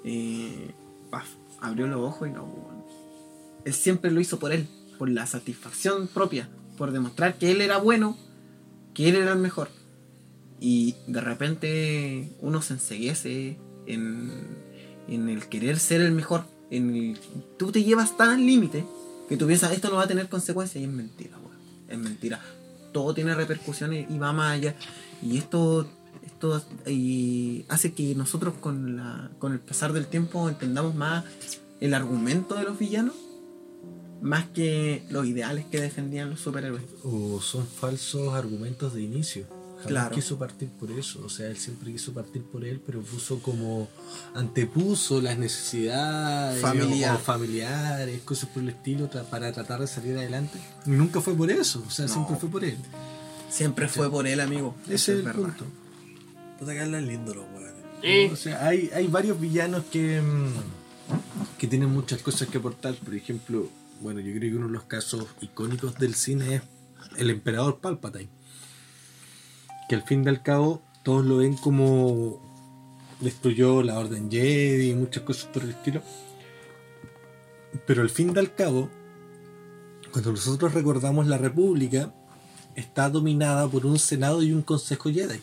eh, 0.03 0.73
paf, 1.11 1.27
abrió 1.59 1.87
los 1.87 1.99
ojos 1.99 2.27
y 2.27 2.31
no. 2.31 2.47
Él 3.65 3.73
siempre 3.73 4.09
lo 4.09 4.19
hizo 4.19 4.39
por 4.39 4.51
él, 4.51 4.67
por 4.97 5.09
la 5.09 5.27
satisfacción 5.27 6.07
propia, 6.07 6.49
por 6.79 6.91
demostrar 6.93 7.37
que 7.37 7.51
él 7.51 7.59
era 7.59 7.77
bueno, 7.77 8.17
que 8.93 9.09
él 9.09 9.17
era 9.17 9.33
el 9.33 9.37
mejor. 9.37 9.69
Y 10.61 10.95
de 11.07 11.19
repente 11.19 12.31
uno 12.41 12.61
se 12.61 12.73
enseguece 12.73 13.59
en, 13.85 14.31
en 15.09 15.27
el 15.27 15.47
querer 15.49 15.77
ser 15.77 15.99
el 15.99 16.13
mejor. 16.13 16.45
En 16.71 17.17
tú 17.57 17.71
te 17.73 17.83
llevas 17.83 18.15
tan 18.15 18.45
límite 18.45 18.85
que 19.27 19.35
tú 19.35 19.45
piensas 19.45 19.73
esto 19.73 19.89
no 19.89 19.97
va 19.97 20.03
a 20.03 20.07
tener 20.07 20.29
consecuencias 20.29 20.81
y 20.81 20.85
es 20.85 20.91
mentira. 20.91 21.37
Es 21.89 21.97
mentira. 21.97 22.39
Todo 22.93 23.13
tiene 23.13 23.35
repercusiones 23.35 24.09
y 24.09 24.17
va 24.17 24.31
más 24.31 24.53
allá. 24.53 24.73
Y 25.21 25.37
esto, 25.37 25.85
esto 26.25 26.63
y 26.87 27.65
hace 27.67 27.93
que 27.93 28.15
nosotros 28.15 28.53
con, 28.61 28.95
la, 28.95 29.31
con 29.37 29.51
el 29.51 29.59
pasar 29.59 29.91
del 29.91 30.07
tiempo 30.07 30.47
entendamos 30.47 30.95
más 30.95 31.25
el 31.81 31.93
argumento 31.93 32.55
de 32.55 32.63
los 32.63 32.79
villanos 32.79 33.15
más 34.21 34.45
que 34.49 35.03
los 35.09 35.25
ideales 35.25 35.65
que 35.71 35.79
defendían 35.81 36.29
los 36.29 36.39
superhéroes. 36.41 36.83
O 37.03 37.39
son 37.41 37.65
falsos 37.67 38.33
argumentos 38.33 38.93
de 38.93 39.01
inicio. 39.03 39.45
Jamás 39.49 39.87
Claro. 39.87 40.15
quiso 40.15 40.37
partir 40.37 40.67
por 40.77 40.91
eso. 40.91 41.21
O 41.25 41.29
sea, 41.29 41.47
él 41.47 41.55
siempre 41.57 41.91
quiso 41.93 42.11
partir 42.13 42.41
por 42.43 42.65
él, 42.65 42.81
pero 42.85 43.01
puso 43.01 43.39
como. 43.41 43.87
antepuso 44.35 45.21
las 45.21 45.37
necesidades 45.37 46.61
Familiar. 46.61 47.15
o, 47.15 47.17
o 47.17 47.19
familiares, 47.21 48.21
cosas 48.23 48.49
por 48.49 48.61
el 48.63 48.69
estilo, 48.69 49.09
tra- 49.09 49.23
para 49.23 49.51
tratar 49.53 49.79
de 49.79 49.87
salir 49.87 50.17
adelante. 50.17 50.59
Y 50.85 50.89
nunca 50.91 51.21
fue 51.21 51.33
por 51.33 51.49
eso. 51.49 51.81
O 51.87 51.89
sea, 51.89 52.05
No. 52.07 52.13
siempre 52.13 52.35
fue 52.35 52.49
por 52.49 52.63
él. 52.65 52.77
Siempre 53.49 53.87
fue 53.87 54.09
por 54.11 54.27
él, 54.27 54.41
amigo. 54.41 54.75
Ese 54.85 54.93
es 54.93 55.09
el 55.19 55.21
verdad. 55.23 55.41
punto. 55.43 55.65
Puta 56.59 56.73
que 56.73 56.81
hablan 56.81 57.07
lindo 57.07 57.33
los. 57.33 57.45
Eh, 58.03 58.29
O 58.31 58.35
sea, 58.35 58.65
hay, 58.67 58.89
hay 58.93 59.07
varios 59.07 59.39
villanos 59.39 59.83
que, 59.91 60.21
mm, 60.21 61.57
que 61.57 61.67
tienen 61.67 61.89
muchas 61.89 62.21
cosas 62.21 62.47
que 62.49 62.57
aportar. 62.57 62.95
Por 62.95 63.13
ejemplo, 63.15 63.69
bueno, 64.01 64.19
yo 64.19 64.33
creo 64.33 64.51
que 64.51 64.57
uno 64.57 64.67
de 64.67 64.73
los 64.73 64.83
casos 64.83 65.25
icónicos 65.41 65.95
del 65.95 66.15
cine 66.15 66.55
es 66.55 66.61
el 67.17 67.29
emperador 67.29 67.79
Palpatine. 67.79 68.29
Que 69.87 69.95
al 69.95 70.03
fin 70.03 70.23
y 70.23 70.29
al 70.29 70.43
cabo 70.43 70.81
todos 71.03 71.25
lo 71.25 71.37
ven 71.37 71.55
como 71.55 72.41
destruyó 73.19 73.83
la 73.83 73.99
Orden 73.99 74.31
Jedi 74.31 74.91
y 74.91 74.95
muchas 74.95 75.23
cosas 75.23 75.45
por 75.45 75.63
el 75.63 75.71
estilo. 75.71 76.01
Pero 77.85 78.01
al 78.01 78.09
fin 78.09 78.33
y 78.35 78.39
al 78.39 78.53
cabo, 78.55 78.89
cuando 80.11 80.31
nosotros 80.31 80.73
recordamos 80.73 81.27
la 81.27 81.37
República, 81.37 82.13
está 82.75 83.09
dominada 83.09 83.67
por 83.67 83.85
un 83.85 83.99
Senado 83.99 84.41
y 84.43 84.53
un 84.53 84.61
Consejo 84.61 85.09
Jedi 85.09 85.39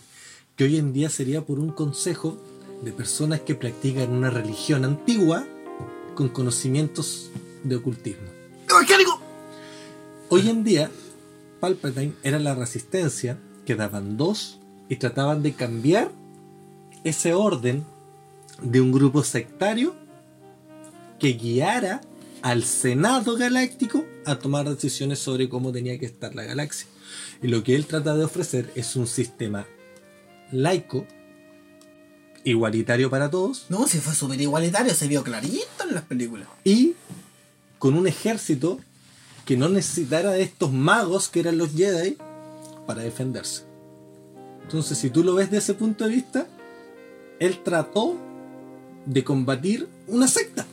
que 0.56 0.64
hoy 0.64 0.78
en 0.78 0.92
día 0.92 1.10
sería 1.10 1.44
por 1.44 1.58
un 1.58 1.70
consejo 1.70 2.38
de 2.82 2.90
personas 2.90 3.40
que 3.40 3.54
practican 3.54 4.10
una 4.10 4.30
religión 4.30 4.84
antigua 4.84 5.46
con 6.14 6.30
conocimientos 6.30 7.30
de 7.62 7.76
ocultismo. 7.76 8.35
Hoy 10.28 10.48
en 10.48 10.64
día, 10.64 10.90
Palpatine 11.60 12.14
era 12.22 12.38
la 12.38 12.54
resistencia, 12.54 13.38
quedaban 13.64 14.16
dos 14.16 14.58
y 14.88 14.96
trataban 14.96 15.42
de 15.42 15.54
cambiar 15.54 16.10
ese 17.04 17.32
orden 17.34 17.84
de 18.60 18.80
un 18.80 18.92
grupo 18.92 19.22
sectario 19.22 19.94
que 21.18 21.34
guiara 21.34 22.00
al 22.42 22.64
Senado 22.64 23.36
Galáctico 23.36 24.04
a 24.24 24.36
tomar 24.38 24.68
decisiones 24.68 25.18
sobre 25.18 25.48
cómo 25.48 25.72
tenía 25.72 25.98
que 25.98 26.06
estar 26.06 26.34
la 26.34 26.44
galaxia. 26.44 26.88
Y 27.42 27.48
lo 27.48 27.62
que 27.62 27.74
él 27.76 27.86
trata 27.86 28.16
de 28.16 28.24
ofrecer 28.24 28.72
es 28.74 28.96
un 28.96 29.06
sistema 29.06 29.66
laico, 30.52 31.06
igualitario 32.44 33.10
para 33.10 33.30
todos, 33.30 33.66
No, 33.68 33.86
si 33.88 33.98
fue 33.98 34.14
súper 34.14 34.40
igualitario, 34.40 34.94
se 34.94 35.08
vio 35.08 35.22
clarito 35.24 35.84
en 35.88 35.94
las 35.94 36.04
películas. 36.04 36.48
y 36.64 36.94
con 37.78 37.94
un 37.94 38.06
ejército 38.06 38.80
que 39.44 39.56
no 39.56 39.68
necesitara 39.68 40.32
de 40.32 40.42
estos 40.42 40.72
magos 40.72 41.28
que 41.28 41.40
eran 41.40 41.58
los 41.58 41.72
Jedi 41.72 42.16
para 42.86 43.02
defenderse. 43.02 43.64
Entonces, 44.62 44.98
si 44.98 45.10
tú 45.10 45.22
lo 45.22 45.34
ves 45.34 45.50
de 45.50 45.58
ese 45.58 45.74
punto 45.74 46.04
de 46.04 46.14
vista, 46.14 46.46
él 47.38 47.62
trató 47.62 48.16
de 49.06 49.22
combatir 49.22 49.88
una 50.08 50.26
secta. 50.26 50.66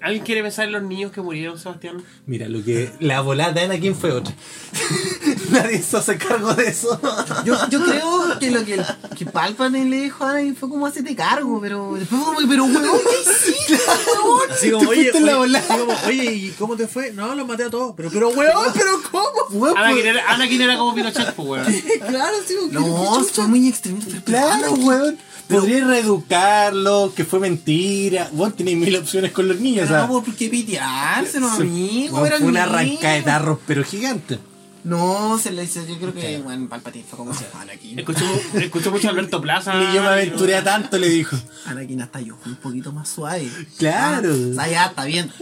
¿Alguien 0.00 0.24
quiere 0.24 0.42
pensar 0.42 0.66
en 0.66 0.72
los 0.72 0.82
niños 0.82 1.12
que 1.12 1.20
murieron, 1.20 1.58
Sebastián? 1.58 2.02
Mira, 2.26 2.48
lo 2.48 2.62
que 2.62 2.90
la 3.00 3.20
volada 3.20 3.52
de 3.52 3.62
Anakin 3.62 3.94
fue 3.94 4.12
otra. 4.12 4.34
Nadie 5.50 5.82
se 5.82 5.96
hace 5.96 6.16
cargo 6.18 6.52
de 6.54 6.68
eso. 6.68 7.00
Yo, 7.44 7.56
yo 7.68 7.84
creo 7.84 8.38
que 8.38 8.50
lo 8.50 8.64
que, 8.64 8.74
el- 8.74 8.84
que 9.16 9.26
Palpatine 9.26 9.84
le 9.86 10.02
dijo 10.02 10.24
a 10.24 10.30
Anakin 10.32 10.56
fue 10.56 10.68
como 10.68 10.86
hacete 10.86 11.14
cargo, 11.14 11.60
pero 11.60 11.94
después 11.94 12.20
fue 12.22 12.34
como, 12.34 12.48
pero 12.48 12.64
weón, 12.64 12.82
¿qué 12.82 13.30
hiciste, 13.30 13.78
weón? 14.24 14.50
Así 14.50 14.70
como, 14.70 14.90
oye, 14.90 15.10
oye, 15.10 15.62
como, 15.68 16.12
¿y 16.12 16.50
cómo 16.58 16.76
te 16.76 16.86
fue? 16.86 17.12
No, 17.12 17.34
los 17.34 17.46
maté 17.46 17.64
a 17.64 17.70
todos. 17.70 17.94
Pero, 17.96 18.10
pero 18.10 18.28
weón, 18.30 18.72
pero 18.74 18.90
¿cómo? 19.10 19.66
Anakin 19.76 20.06
era, 20.06 20.32
Anakin 20.32 20.60
era 20.62 20.76
como 20.78 20.94
Pinochet, 20.94 21.34
pues, 21.34 21.48
weón. 21.48 21.66
Claro, 22.08 22.36
sí, 22.46 22.54
No, 22.72 23.24
fue 23.24 23.46
muy 23.46 23.68
extremista. 23.68 24.10
pero 24.24 24.46
Claro, 24.46 24.72
weón. 24.74 25.18
Podría 25.48 25.84
reeducarlo, 25.86 27.12
que 27.14 27.24
fue 27.24 27.38
mentira. 27.38 28.28
Vos 28.32 28.56
tenés 28.56 28.76
mil 28.76 28.96
opciones 28.96 29.30
con 29.30 29.46
los 29.46 29.60
niños. 29.60 29.86
Sea, 29.88 30.06
no, 30.08 30.20
¿por 30.20 30.34
qué 30.34 30.48
pitearse, 30.48 31.38
no, 31.38 31.48
amigo? 31.48 32.18
fue 32.18 32.28
una 32.38 32.38
niños. 32.40 32.58
arrancada 32.68 33.14
de 33.14 33.22
tarros, 33.22 33.58
pero 33.64 33.84
gigante. 33.84 34.40
No, 34.86 35.36
se 35.36 35.50
le 35.50 35.62
dice, 35.62 35.84
yo 35.84 35.98
creo 35.98 36.14
que, 36.14 36.38
bueno, 36.38 36.68
Palpatine 36.68 37.04
fue 37.04 37.16
como 37.16 37.32
Anakin. 37.60 37.98
Escucho, 37.98 38.24
escucho 38.54 38.92
mucho 38.92 39.08
a 39.08 39.10
Alberto 39.10 39.40
Plaza. 39.40 39.74
Ni 39.74 39.92
yo 39.92 40.00
me 40.00 40.06
aventuré 40.06 40.54
a 40.54 40.62
tanto, 40.62 40.96
le 40.96 41.08
dijo. 41.08 41.36
Anakin 41.64 42.02
hasta 42.02 42.20
yo 42.20 42.36
fui 42.36 42.52
un 42.52 42.58
poquito 42.58 42.92
más 42.92 43.08
suave. 43.08 43.50
Claro. 43.78 44.30
Ah, 44.32 44.48
o 44.52 44.54
sea, 44.54 44.68
ya, 44.68 44.86
está 44.86 45.04
bien. 45.04 45.32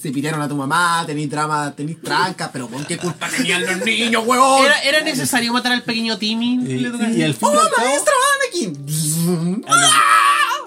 Se 0.00 0.12
pitearon 0.12 0.40
a 0.42 0.48
tu 0.48 0.54
mamá, 0.54 1.02
tenís 1.04 1.28
drama, 1.28 1.74
tenís 1.74 2.00
trancas, 2.00 2.50
pero 2.52 2.68
¿con 2.68 2.84
qué 2.84 2.98
culpa 2.98 3.28
tenían 3.28 3.66
los 3.66 3.84
niños, 3.84 4.22
huevón? 4.24 4.64
¿Era, 4.64 4.78
¿Era 4.82 5.00
necesario 5.00 5.52
matar 5.52 5.72
al 5.72 5.82
pequeño 5.82 6.16
Timmy? 6.16 6.60
Y, 6.64 6.86
y 7.16 7.22
al 7.24 7.34
fin 7.34 7.48
¡Oh, 7.48 7.58
al 7.58 7.70
maestro 7.76 8.14
Anakin! 8.36 9.64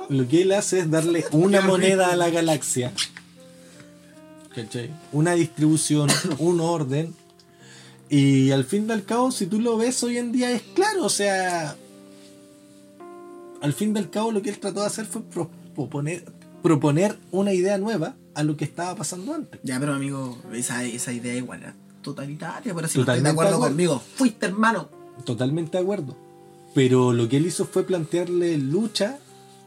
lo 0.17 0.27
que 0.27 0.41
él 0.41 0.51
hace 0.51 0.79
es 0.79 0.91
darle 0.91 1.25
una 1.31 1.61
moneda 1.61 2.11
a 2.11 2.17
la 2.17 2.29
galaxia. 2.29 2.91
¿Cachai? 4.53 4.89
Una 5.13 5.31
distribución, 5.31 6.09
un 6.39 6.59
orden. 6.59 7.15
Y 8.11 8.51
al 8.51 8.65
fin 8.65 8.87
y 8.87 8.91
al 8.91 9.05
cabo, 9.05 9.31
si 9.31 9.45
tú 9.47 9.59
lo 9.61 9.77
ves 9.77 10.03
hoy 10.03 10.17
en 10.17 10.31
día, 10.33 10.51
es 10.51 10.61
claro. 10.75 11.05
O 11.05 11.09
sea, 11.09 11.75
al 13.61 13.73
fin 13.73 13.95
y 13.95 13.99
al 13.99 14.09
cabo, 14.09 14.31
lo 14.31 14.41
que 14.41 14.49
él 14.49 14.59
trató 14.59 14.81
de 14.81 14.87
hacer 14.87 15.05
fue 15.05 15.21
pro- 15.21 15.49
proponer, 15.73 16.25
proponer 16.61 17.17
una 17.31 17.53
idea 17.53 17.77
nueva 17.77 18.15
a 18.35 18.43
lo 18.43 18.57
que 18.57 18.65
estaba 18.65 18.95
pasando 18.95 19.33
antes. 19.33 19.59
Ya, 19.63 19.79
pero 19.79 19.93
amigo, 19.93 20.37
esa, 20.53 20.83
esa 20.83 21.13
idea 21.13 21.35
igual 21.35 21.61
era 21.61 21.73
totalitaria, 22.01 22.73
pero 22.75 22.87
si 22.89 22.97
no 22.97 23.03
estás 23.03 23.23
de 23.23 23.29
acuerdo 23.29 23.51
de 23.51 23.55
acuerdo. 23.55 23.71
conmigo, 23.75 24.01
fuiste 24.15 24.45
hermano. 24.47 24.89
Totalmente 25.23 25.77
de 25.77 25.83
acuerdo. 25.83 26.17
Pero 26.73 27.13
lo 27.13 27.29
que 27.29 27.37
él 27.37 27.45
hizo 27.45 27.65
fue 27.65 27.83
plantearle 27.83 28.57
lucha 28.57 29.19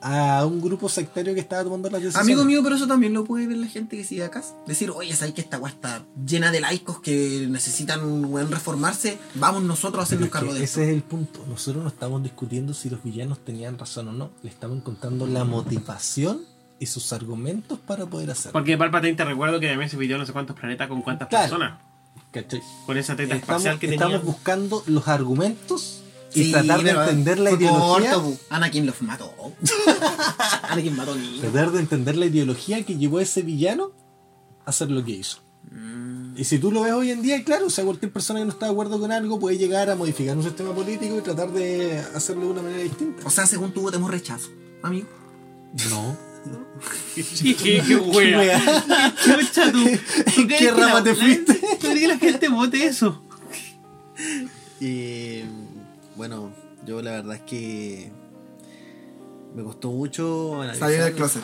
a 0.07 0.45
un 0.45 0.61
grupo 0.61 0.91
sectario 0.91 1.33
que 1.33 1.41
estaba 1.41 1.65
tomando 1.65 1.89
las 1.89 2.03
decisiones. 2.03 2.27
Amigo 2.27 2.45
mío, 2.45 2.61
pero 2.63 2.77
eso 2.77 2.87
también 2.87 3.15
lo 3.15 3.25
puede 3.25 3.47
ver 3.47 3.57
la 3.57 3.67
gente 3.67 3.97
que 3.97 4.05
sigue 4.05 4.23
acá. 4.23 4.43
Decir, 4.67 4.91
oye, 4.91 5.17
¿sabes 5.17 5.33
que 5.33 5.41
esta 5.41 5.59
weá 5.59 5.73
está 5.73 6.05
llena 6.27 6.51
de 6.51 6.61
laicos 6.61 7.01
que 7.01 7.47
necesitan 7.49 8.23
weón, 8.27 8.51
reformarse? 8.51 9.19
Vamos 9.37 9.63
nosotros 9.63 10.01
a 10.01 10.03
hacernos 10.05 10.27
es 10.27 10.33
cargo 10.33 10.53
que 10.53 10.59
de 10.59 10.65
ese 10.65 10.83
esto. 10.83 10.91
es 10.91 10.97
el 10.97 11.03
punto. 11.03 11.43
Nosotros 11.49 11.83
no 11.83 11.89
estamos 11.89 12.23
discutiendo 12.23 12.75
si 12.75 12.91
los 12.91 13.03
villanos 13.03 13.39
tenían 13.45 13.79
razón 13.79 14.09
o 14.09 14.13
no. 14.13 14.31
Le 14.43 14.51
estamos 14.51 14.77
encontrando 14.77 15.27
la 15.27 15.45
motivación 15.45 16.43
y 16.79 16.85
sus 16.87 17.13
argumentos 17.15 17.79
para 17.79 18.05
poder 18.05 18.31
hacerlo. 18.31 18.53
Porque 18.53 18.77
Palpatine 18.77 19.15
te 19.15 19.25
recuerdo 19.25 19.59
que 19.59 19.69
también 19.69 19.89
se 19.89 19.97
pidió 19.97 20.19
no 20.19 20.27
sé 20.27 20.35
cuántos 20.35 20.55
planetas 20.55 20.89
con 20.89 21.01
cuántas 21.01 21.29
Claro. 21.29 21.45
personas. 21.45 21.81
¿Cachai? 22.31 22.61
Con 22.85 22.99
esa 22.99 23.17
teta 23.17 23.37
Estamos, 23.37 23.63
espacial 23.65 23.79
que 23.79 23.87
estamos 23.95 24.15
tenía. 24.21 24.27
buscando 24.27 24.83
los 24.87 25.09
argumentos 25.09 26.03
y 26.35 26.45
Sí, 26.45 26.53
tratar 26.53 26.83
de 26.83 26.91
pero 26.91 27.03
entender 27.03 27.39
la 27.39 27.53
ideología. 27.53 28.13
corto. 28.15 28.37
Anakin 28.51 28.87
los 28.87 29.01
mató. 29.03 29.33
Anakin 30.63 30.97
mató 30.97 31.15
niños. 31.15 31.41
Tratar 31.41 31.71
de 31.73 31.81
entender 31.81 32.17
la 32.17 32.27
ideología 32.27 32.83
que 32.85 32.97
llevó 32.97 33.19
a 33.19 33.23
ese 33.23 33.43
villano 33.43 33.93
a 34.67 34.71
hacer 34.71 34.91
lo 34.91 35.05
que 35.05 35.13
hizo. 35.13 35.39
Mm. 35.71 36.37
Y 36.37 36.45
si 36.45 36.59
tú 36.59 36.73
lo 36.73 36.83
ves 36.83 36.93
hoy 36.93 37.11
en 37.11 37.23
día, 37.23 37.43
claro, 37.45 37.67
o 37.67 37.71
sea, 37.71 37.85
cualquier 37.85 38.13
persona 38.13 38.41
que 38.41 38.47
no 38.47 38.53
está 38.53 38.67
de 38.67 38.73
acuerdo 38.73 38.99
con 38.99 39.13
algo 39.13 39.39
puede 39.39 39.57
llegar 39.57 39.89
a 39.91 39.95
modificar 39.97 40.37
un 40.37 40.43
sistema 40.43 40.75
político 40.75 41.17
y 41.17 41.21
tratar 41.21 41.51
de 41.53 41.99
hacerlo 42.15 42.47
de 42.47 42.51
una 42.51 42.63
manera 42.63 42.83
distinta. 42.83 43.23
O 43.25 43.31
sea, 43.31 43.47
según 43.47 43.73
tú 43.73 43.83
votemos 43.83 44.11
rechazo, 44.11 44.49
amigo. 44.83 45.07
No. 45.91 46.17
qué, 47.15 47.23
qué, 47.55 47.83
qué 47.87 47.97
wea. 47.97 48.61
Qué 49.25 49.33
chucha 49.33 49.73
tú. 49.73 49.85
¿Tú 50.35 50.47
qué 50.49 50.71
rama 50.73 51.03
te 51.03 51.15
fuiste? 51.15 51.55
¿Tú 51.55 51.87
crees 51.89 52.01
que 52.01 52.09
la 52.09 52.19
gente 52.19 52.49
vote 52.49 52.85
eso? 52.87 53.23
Y 54.81 55.43
bueno, 56.17 56.53
yo 56.87 57.01
la 57.03 57.13
verdad 57.13 57.37
es 57.37 57.43
que 57.43 58.11
me 59.55 59.63
costó 59.63 59.91
mucho 59.91 60.61
analizar. 60.63 60.89
Salir 60.91 61.05
del 61.05 61.15
closet. 61.15 61.43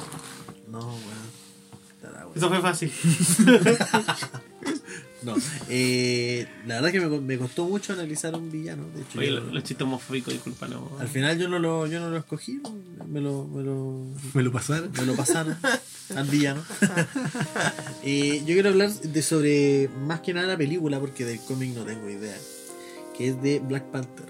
No, 0.70 0.78
weón. 0.80 1.30
Eso 2.34 2.48
fue 2.48 2.60
fácil. 2.60 2.92
No, 5.22 5.34
eh, 5.68 6.46
la 6.66 6.76
verdad 6.76 6.88
es 6.88 6.92
que 7.02 7.06
me, 7.06 7.20
me 7.20 7.36
costó 7.36 7.66
mucho 7.66 7.92
analizar 7.92 8.32
a 8.32 8.38
un 8.38 8.50
villano. 8.50 8.84
De 8.94 9.02
hecho, 9.02 9.18
Oye, 9.18 9.28
yo- 9.28 9.40
los, 9.40 9.52
los 9.52 9.64
chistes 9.64 9.84
homofóbicos, 9.86 10.32
disculpa, 10.32 10.66
no. 10.66 10.90
al 10.98 11.08
final 11.08 11.38
yo 11.38 11.46
no 11.46 11.58
lo, 11.58 11.86
yo 11.86 12.00
no 12.00 12.08
lo 12.08 12.16
escogí, 12.16 12.62
me 13.06 13.20
lo, 13.20 13.46
me 13.46 13.62
lo, 13.62 14.06
¿Me 14.34 14.42
lo 14.42 14.50
pasaron? 14.50 14.90
me 14.96 15.04
lo 15.04 15.14
pasaron 15.14 15.58
al 16.16 16.26
villano. 16.26 16.62
Eh, 18.02 18.38
yo 18.46 18.54
quiero 18.54 18.70
hablar 18.70 18.90
de 18.90 19.20
sobre 19.22 19.90
más 20.06 20.20
que 20.20 20.32
nada 20.32 20.46
la 20.46 20.56
película, 20.56 20.98
porque 20.98 21.26
del 21.26 21.38
cómic 21.40 21.74
no 21.74 21.84
tengo 21.84 22.08
idea. 22.08 22.34
Que 23.14 23.28
es 23.28 23.42
de 23.42 23.58
Black 23.58 23.84
Panther. 23.90 24.29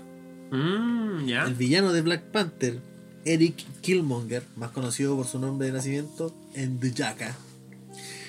Mmm, 0.51 1.27
ya. 1.27 1.45
El 1.45 1.55
villano 1.55 1.93
de 1.93 2.03
Black 2.03 2.23
Panther, 2.33 2.81
Eric 3.25 3.65
Killmonger, 3.81 4.43
más 4.57 4.71
conocido 4.71 5.17
por 5.17 5.27
su 5.27 5.39
nombre 5.39 5.69
de 5.69 5.73
nacimiento, 5.75 6.35
Ndjaka. 6.57 7.37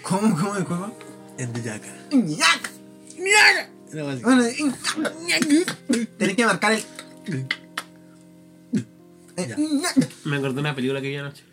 ¿Cómo, 0.04 0.36
cómo, 0.38 0.66
cómo? 0.66 0.98
Era 3.94 4.12
así. 4.12 4.24
Bueno, 4.24 4.44
Tenés 6.18 6.36
que 6.36 6.46
marcar 6.46 6.74
el. 6.74 6.80
Eh. 7.28 7.48
Me 10.26 10.38
acordé 10.38 10.56
de 10.56 10.60
una 10.60 10.76
película 10.76 11.02
que 11.02 11.10
vi 11.10 11.16
anoche. 11.16 11.44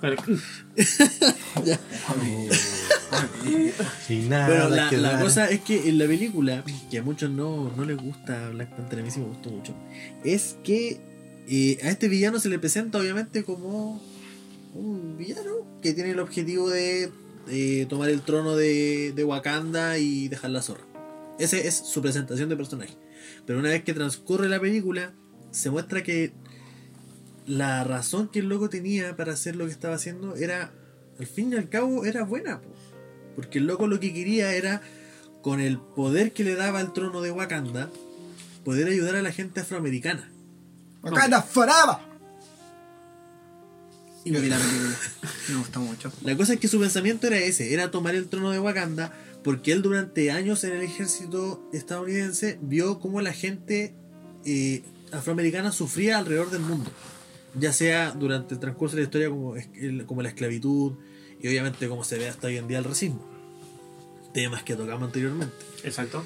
Pero- 0.00 0.16
Sin 4.06 4.28
nada. 4.28 4.46
Bueno, 4.46 4.68
la, 4.76 4.90
que 4.90 4.96
la 4.96 5.20
cosa 5.20 5.50
es 5.50 5.60
que 5.60 5.88
en 5.88 5.98
la 5.98 6.06
película, 6.06 6.64
que 6.90 6.98
a 6.98 7.02
muchos 7.02 7.30
no, 7.30 7.70
no 7.76 7.84
les 7.84 7.96
gusta 7.96 8.50
Black 8.50 8.74
Panther, 8.74 9.00
a 9.00 9.02
mí 9.02 9.10
sí 9.10 9.20
me 9.20 9.26
gustó 9.26 9.50
mucho, 9.50 9.74
es 10.24 10.56
que 10.64 11.00
eh, 11.48 11.78
a 11.82 11.90
este 11.90 12.08
villano 12.08 12.38
se 12.40 12.48
le 12.48 12.58
presenta 12.58 12.98
obviamente 12.98 13.44
como 13.44 14.00
un 14.74 15.16
villano 15.18 15.66
que 15.82 15.92
tiene 15.92 16.10
el 16.10 16.20
objetivo 16.20 16.70
de 16.70 17.10
eh, 17.48 17.86
tomar 17.88 18.08
el 18.10 18.22
trono 18.22 18.56
de, 18.56 19.12
de 19.14 19.24
Wakanda 19.24 19.98
y 19.98 20.28
dejar 20.28 20.50
la 20.50 20.62
zorra. 20.62 20.84
Esa 21.38 21.58
es 21.58 21.74
su 21.74 22.00
presentación 22.00 22.48
de 22.48 22.56
personaje. 22.56 22.96
Pero 23.46 23.58
una 23.58 23.70
vez 23.70 23.82
que 23.82 23.94
transcurre 23.94 24.48
la 24.48 24.60
película, 24.60 25.12
se 25.50 25.70
muestra 25.70 26.02
que 26.02 26.32
la 27.46 27.84
razón 27.84 28.28
que 28.28 28.38
el 28.38 28.48
loco 28.48 28.68
tenía 28.68 29.16
para 29.16 29.32
hacer 29.32 29.56
lo 29.56 29.66
que 29.66 29.72
estaba 29.72 29.94
haciendo 29.94 30.36
era, 30.36 30.72
al 31.18 31.26
fin 31.26 31.52
y 31.52 31.56
al 31.56 31.68
cabo, 31.68 32.04
era 32.04 32.24
buena. 32.24 32.60
po. 32.60 32.68
Porque 33.36 33.58
el 33.58 33.66
loco 33.66 33.86
lo 33.86 34.00
que 34.00 34.12
quería 34.12 34.54
era, 34.54 34.82
con 35.42 35.60
el 35.60 35.78
poder 35.78 36.32
que 36.32 36.44
le 36.44 36.54
daba 36.54 36.80
el 36.80 36.92
trono 36.92 37.20
de 37.20 37.30
Wakanda, 37.30 37.90
poder 38.64 38.88
ayudar 38.88 39.16
a 39.16 39.22
la 39.22 39.32
gente 39.32 39.60
afroamericana. 39.60 40.30
¡Wakanda 41.02 41.42
forever! 41.42 41.96
Y 44.24 44.30
me 44.30 44.40
vi 44.40 44.48
la 44.48 44.58
película. 44.58 44.96
Me 45.48 45.56
gustó 45.56 45.80
mucho. 45.80 46.12
La 46.22 46.36
cosa 46.36 46.54
es 46.54 46.60
que 46.60 46.68
su 46.68 46.78
pensamiento 46.78 47.26
era 47.26 47.38
ese, 47.38 47.74
era 47.74 47.90
tomar 47.90 48.14
el 48.14 48.28
trono 48.28 48.52
de 48.52 48.60
Wakanda, 48.60 49.12
porque 49.42 49.72
él 49.72 49.82
durante 49.82 50.30
años 50.30 50.62
en 50.62 50.74
el 50.74 50.82
ejército 50.82 51.68
estadounidense 51.72 52.58
vio 52.62 53.00
cómo 53.00 53.20
la 53.20 53.32
gente 53.32 53.94
eh, 54.44 54.84
afroamericana 55.10 55.72
sufría 55.72 56.18
alrededor 56.18 56.50
del 56.50 56.60
mundo. 56.60 56.90
Ya 57.54 57.72
sea 57.72 58.12
durante 58.12 58.54
el 58.54 58.60
transcurso 58.60 58.96
de 58.96 59.02
la 59.02 59.06
historia 59.06 59.28
como, 59.28 59.54
como 60.06 60.22
la 60.22 60.28
esclavitud 60.28 60.92
y 61.40 61.48
obviamente 61.48 61.88
como 61.88 62.02
se 62.04 62.18
ve 62.18 62.28
hasta 62.28 62.46
hoy 62.46 62.56
en 62.56 62.66
día 62.68 62.78
el 62.78 62.84
racismo. 62.84 63.22
Temas 64.32 64.62
que 64.62 64.74
tocamos 64.74 65.04
anteriormente. 65.04 65.54
Exacto. 65.84 66.24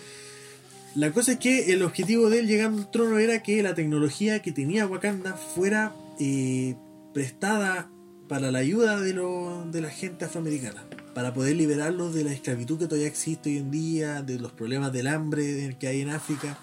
La 0.94 1.10
cosa 1.12 1.32
es 1.32 1.38
que 1.38 1.72
el 1.72 1.82
objetivo 1.82 2.30
de 2.30 2.38
él 2.38 2.46
llegando 2.46 2.80
al 2.82 2.90
trono 2.90 3.18
era 3.18 3.42
que 3.42 3.62
la 3.62 3.74
tecnología 3.74 4.40
que 4.40 4.52
tenía 4.52 4.86
Wakanda 4.86 5.34
fuera 5.34 5.94
eh, 6.20 6.76
prestada 7.12 7.90
para 8.28 8.50
la 8.50 8.60
ayuda 8.60 9.00
de, 9.00 9.12
lo- 9.12 9.66
de 9.70 9.80
la 9.80 9.90
gente 9.90 10.24
afroamericana, 10.24 10.84
para 11.14 11.34
poder 11.34 11.56
liberarlos 11.56 12.14
de 12.14 12.24
la 12.24 12.32
esclavitud 12.32 12.78
que 12.78 12.86
todavía 12.86 13.08
existe 13.08 13.50
hoy 13.50 13.58
en 13.58 13.70
día, 13.70 14.22
de 14.22 14.38
los 14.38 14.52
problemas 14.52 14.92
del 14.92 15.08
hambre 15.08 15.76
que 15.78 15.86
hay 15.88 16.00
en 16.00 16.10
África. 16.10 16.56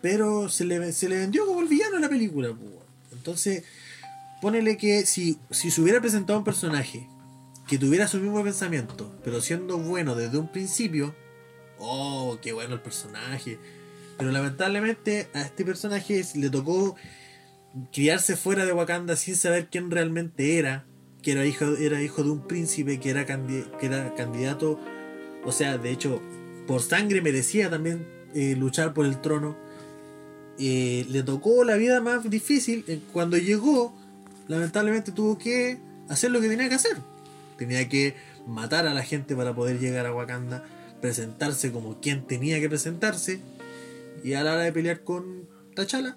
Pero 0.00 0.48
se 0.48 0.64
le, 0.64 0.92
se 0.92 1.08
le 1.08 1.16
vendió 1.18 1.46
como 1.46 1.60
el 1.60 1.68
villano 1.68 1.96
en 1.96 2.02
la 2.02 2.08
película. 2.08 2.48
po. 2.48 2.71
Entonces, 3.22 3.62
ponele 4.40 4.76
que 4.76 5.06
si, 5.06 5.38
si 5.52 5.70
se 5.70 5.80
hubiera 5.80 6.00
presentado 6.00 6.40
un 6.40 6.44
personaje 6.44 7.08
que 7.68 7.78
tuviera 7.78 8.08
su 8.08 8.18
mismo 8.18 8.42
pensamiento, 8.42 9.16
pero 9.22 9.40
siendo 9.40 9.78
bueno 9.78 10.16
desde 10.16 10.38
un 10.38 10.50
principio, 10.50 11.14
oh, 11.78 12.36
qué 12.42 12.52
bueno 12.52 12.74
el 12.74 12.80
personaje. 12.80 13.60
Pero 14.18 14.32
lamentablemente 14.32 15.28
a 15.34 15.42
este 15.42 15.64
personaje 15.64 16.24
le 16.34 16.50
tocó 16.50 16.96
criarse 17.92 18.34
fuera 18.34 18.66
de 18.66 18.72
Wakanda 18.72 19.14
sin 19.14 19.36
saber 19.36 19.68
quién 19.70 19.88
realmente 19.88 20.58
era, 20.58 20.84
que 21.22 21.30
era 21.30 21.46
hijo, 21.46 21.76
era 21.76 22.02
hijo 22.02 22.24
de 22.24 22.30
un 22.30 22.48
príncipe, 22.48 22.98
que 22.98 23.10
era, 23.10 23.24
que 23.24 23.86
era 23.86 24.16
candidato, 24.16 24.80
o 25.44 25.52
sea, 25.52 25.78
de 25.78 25.92
hecho, 25.92 26.20
por 26.66 26.82
sangre 26.82 27.20
merecía 27.20 27.70
también 27.70 28.04
eh, 28.34 28.56
luchar 28.58 28.92
por 28.92 29.06
el 29.06 29.20
trono. 29.20 29.56
Eh, 30.58 31.06
le 31.08 31.22
tocó 31.22 31.64
la 31.64 31.76
vida 31.76 32.00
más 32.00 32.28
difícil. 32.28 32.84
eh, 32.88 33.00
Cuando 33.12 33.36
llegó, 33.38 33.94
lamentablemente 34.48 35.12
tuvo 35.12 35.38
que 35.38 35.78
hacer 36.08 36.30
lo 36.30 36.40
que 36.40 36.48
tenía 36.48 36.68
que 36.68 36.74
hacer. 36.74 36.96
Tenía 37.56 37.88
que 37.88 38.14
matar 38.46 38.86
a 38.86 38.94
la 38.94 39.02
gente 39.02 39.36
para 39.36 39.54
poder 39.54 39.78
llegar 39.78 40.06
a 40.06 40.14
Wakanda, 40.14 40.64
presentarse 41.00 41.72
como 41.72 42.00
quien 42.00 42.26
tenía 42.26 42.60
que 42.60 42.68
presentarse, 42.68 43.40
y 44.24 44.34
a 44.34 44.42
la 44.42 44.54
hora 44.54 44.62
de 44.62 44.72
pelear 44.72 45.02
con 45.04 45.48
T'Challa, 45.74 46.16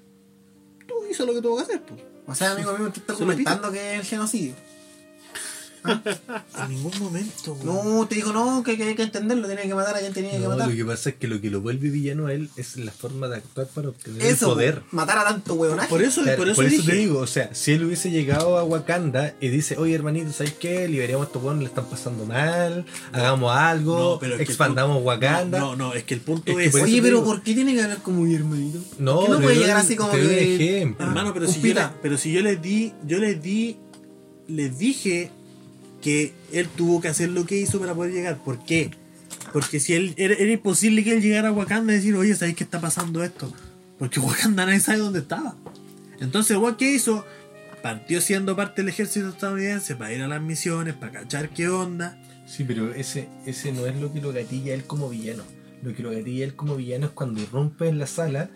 tú 0.88 0.94
hizo 1.10 1.26
lo 1.26 1.34
que 1.34 1.42
tuvo 1.42 1.58
que 1.58 1.64
hacer. 1.64 1.82
Pues. 1.84 2.02
O 2.28 2.36
sea, 2.36 2.52
amigo 2.52 2.76
mío, 2.78 2.92
tú 2.92 3.00
estás 3.00 3.18
comentando 3.18 3.72
que 3.72 3.94
es 3.94 4.00
el 4.00 4.06
genocidio. 4.06 4.54
En 6.64 6.70
ningún 6.70 6.92
momento, 7.00 7.54
weón. 7.54 7.66
No, 8.00 8.08
te 8.08 8.16
digo 8.16 8.32
no, 8.34 8.64
que, 8.64 8.78
que 8.78 8.84
hay 8.84 8.96
que 8.96 9.04
entenderlo, 9.04 9.48
tenía 9.48 9.64
que 9.64 9.76
matar 9.76 9.96
a 9.96 10.00
quien 10.00 10.14
tenía 10.14 10.32
que 10.32 10.40
No, 10.40 10.50
matar. 10.50 10.70
lo 10.70 10.76
que 10.76 10.86
pasa 10.86 11.10
es 11.10 11.16
que 11.16 11.28
lo 11.28 11.42
que 11.42 11.50
lo 11.50 11.62
vuelve 11.62 11.90
villano 11.90 12.28
a 12.28 12.34
él 12.34 12.50
es 12.56 12.78
la 12.78 12.92
forma 12.92 13.28
de 13.28 13.38
actuar 13.38 13.68
para 13.68 13.90
obtener 13.90 14.22
Eso, 14.22 14.48
el 14.48 14.54
poder. 14.54 14.82
matar 14.92 15.18
a 15.20 15.24
tanto 15.26 15.54
huevonaje. 15.56 15.90
Por 15.90 16.02
eso, 16.02 16.22
Claro, 16.24 16.38
por 16.38 16.48
eso, 16.48 16.56
por 16.56 16.66
eso 16.66 16.76
dije, 16.78 16.92
te 16.92 16.98
digo, 16.98 17.20
o 17.20 17.28
sea, 17.28 17.54
si 17.54 17.74
él 17.74 17.84
hubiese 17.86 18.10
llegado 18.12 18.58
a 18.58 18.64
Wakanda 18.64 19.36
y 19.42 19.50
dice, 19.50 19.78
oye 19.78 19.94
hermanito, 19.96 20.32
¿sabes 20.32 20.54
qué? 20.54 20.88
Liberemos 20.88 21.24
a 21.26 21.28
estos 21.28 21.42
buenos, 21.42 21.62
le 21.62 21.68
están 21.70 21.86
pasando 21.86 22.26
mal, 22.26 22.86
hagamos 23.12 23.56
algo, 23.56 24.00
No, 24.14 24.20
pero 24.20 24.36
expandamos 24.40 24.96
punto- 24.98 25.08
Wakanda. 25.10 25.60
No, 25.60 25.76
no, 25.76 25.94
es 25.94 26.04
que 26.04 26.14
el 26.14 26.22
punto 26.22 26.58
Es 26.60 26.74
Oye, 26.76 27.02
pero 27.02 27.18
digo. 27.18 27.26
¿por 27.26 27.42
qué 27.44 27.54
tiene 27.54 27.74
que 27.74 27.82
hablar 27.84 28.00
como 28.02 28.22
mi 28.22 28.34
hermanito? 28.34 28.80
No, 29.00 29.16
¿Por 29.18 29.26
qué 29.26 29.32
no 29.32 29.40
puede 29.42 29.56
llegar 29.58 29.78
así 29.78 29.96
como 29.96 30.12
que- 30.12 30.56
ejemplo. 30.56 31.06
Hermano, 31.06 31.34
pero 31.34 31.48
si, 31.48 31.62
yo 31.62 31.76
pero 32.02 32.18
si 32.18 32.32
yo 32.32 32.42
les 32.42 32.62
di, 32.62 32.94
yo 33.06 33.18
les 33.20 33.42
di, 33.42 33.78
les 34.48 34.78
dije 34.78 35.32
que 36.06 36.36
él 36.52 36.68
tuvo 36.68 37.02
que 37.02 37.08
hacer 37.08 37.30
lo 37.30 37.48
que 37.48 37.58
hizo 37.58 37.80
para 37.80 37.96
poder 37.96 38.14
llegar. 38.14 38.38
¿Por 38.38 38.64
qué? 38.64 38.92
Porque 39.52 39.80
si 39.80 39.96
él 39.96 40.14
era, 40.18 40.40
imposible 40.40 41.04
que 41.04 41.14
él 41.14 41.22
llegara 41.24 41.50
a 41.50 41.52
Wakanda 41.52 41.94
y 41.94 41.96
decir, 41.96 42.14
oye, 42.14 42.36
¿sabéis 42.36 42.56
qué 42.56 42.64
está 42.64 42.80
pasando 42.80 43.24
esto? 43.24 43.52
Porque 43.98 44.20
Wakanda 44.20 44.68
nadie 44.68 44.80
sabe 44.82 45.00
dónde 45.00 45.22
estaba. 45.22 45.56
Entonces, 46.20 46.58
weón 46.58 46.76
que 46.76 46.92
hizo, 46.92 47.26
partió 47.82 48.22
siendo 48.22 48.56
parte 48.56 48.84
del 48.84 48.90
ejército 48.90 49.30
estadounidense 49.30 49.96
para 49.96 50.14
ir 50.14 50.22
a 50.22 50.28
las 50.28 50.44
misiones, 50.44 50.94
para 50.94 51.12
cachar 51.12 51.50
qué 51.50 51.70
onda. 51.70 52.22
Sí, 52.46 52.66
pero 52.66 52.94
ese, 52.94 53.28
ese 53.48 53.72
no 53.72 53.88
es 53.88 53.96
lo 53.96 54.14
que 54.14 54.22
lo 54.22 54.32
gatilla 54.32 54.76
él 54.76 54.84
como 54.84 55.10
villano. 55.10 55.42
Lo 55.82 55.96
que 55.96 56.04
lo 56.04 56.12
gatilla 56.12 56.46
él 56.46 56.56
como 56.56 56.76
villano 56.76 57.08
es 57.08 57.14
cuando 57.14 57.42
irrumpe 57.42 57.88
en 57.88 57.98
la 57.98 58.06
sala, 58.06 58.52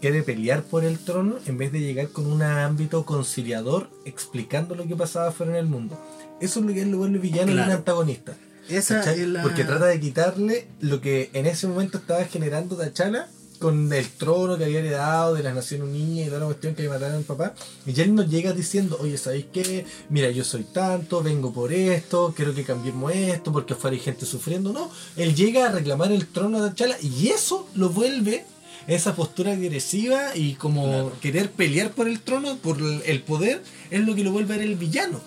quiere 0.00 0.24
pelear 0.24 0.64
por 0.64 0.84
el 0.84 0.98
trono 0.98 1.36
en 1.46 1.56
vez 1.56 1.70
de 1.70 1.78
llegar 1.78 2.08
con 2.08 2.26
un 2.26 2.42
ámbito 2.42 3.06
conciliador 3.06 3.90
explicando 4.04 4.74
lo 4.74 4.88
que 4.88 4.96
pasaba 4.96 5.28
afuera 5.28 5.52
en 5.52 5.58
el 5.58 5.66
mundo. 5.66 5.96
Eso 6.40 6.60
es 6.60 6.66
lo 6.66 6.72
que 6.74 6.82
él 6.82 6.90
lo 6.90 6.98
vuelve 6.98 7.18
villano 7.18 7.50
y 7.50 7.54
Claro. 7.54 7.70
un 7.70 7.76
antagonista. 7.76 8.36
Esa 8.68 9.12
es 9.12 9.18
la... 9.28 9.42
Porque 9.42 9.64
trata 9.64 9.86
de 9.86 9.98
quitarle 10.00 10.66
lo 10.80 11.00
que 11.00 11.30
en 11.32 11.46
ese 11.46 11.66
momento 11.66 11.98
estaba 11.98 12.24
generando 12.24 12.76
T'Challa 12.76 13.28
con 13.58 13.92
el 13.92 14.08
trono 14.08 14.56
que 14.56 14.64
había 14.64 14.78
heredado 14.78 15.34
de 15.34 15.42
las 15.42 15.54
Naciones 15.54 15.88
Unidas 15.88 16.26
y 16.26 16.28
toda 16.28 16.40
la 16.40 16.46
cuestión 16.46 16.74
que 16.74 16.82
le 16.82 16.88
mataron 16.88 17.16
al 17.16 17.24
papá. 17.24 17.52
Y 17.84 18.00
él 18.00 18.14
nos 18.14 18.30
llega 18.30 18.52
diciendo, 18.52 18.96
oye, 19.00 19.18
¿sabéis 19.18 19.46
qué? 19.52 19.84
Mira, 20.08 20.30
yo 20.30 20.44
soy 20.44 20.62
tanto, 20.64 21.22
vengo 21.22 21.52
por 21.52 21.72
esto, 21.72 22.32
quiero 22.34 22.54
que 22.54 22.64
cambiemos 22.64 23.12
esto, 23.14 23.52
porque 23.52 23.74
afuera 23.74 23.94
hay 23.96 24.00
gente 24.02 24.24
sufriendo. 24.24 24.72
No, 24.72 24.90
él 25.16 25.34
llega 25.34 25.66
a 25.66 25.72
reclamar 25.72 26.10
el 26.12 26.26
trono 26.28 26.62
de 26.62 26.70
T'Challa 26.70 26.96
y 27.02 27.28
eso 27.28 27.68
lo 27.74 27.90
vuelve 27.90 28.44
esa 28.86 29.14
postura 29.14 29.52
agresiva 29.52 30.34
y 30.34 30.54
como 30.54 30.84
Claro. 30.86 31.12
querer 31.20 31.50
pelear 31.50 31.90
por 31.90 32.08
el 32.08 32.20
trono, 32.20 32.56
por 32.56 32.78
el 32.78 33.02
el 33.04 33.22
poder, 33.22 33.62
es 33.90 34.00
lo 34.00 34.14
que 34.14 34.24
lo 34.24 34.32
vuelve 34.32 34.54
a 34.54 34.58
ver 34.58 34.66
el 34.66 34.76
villano. 34.76 35.20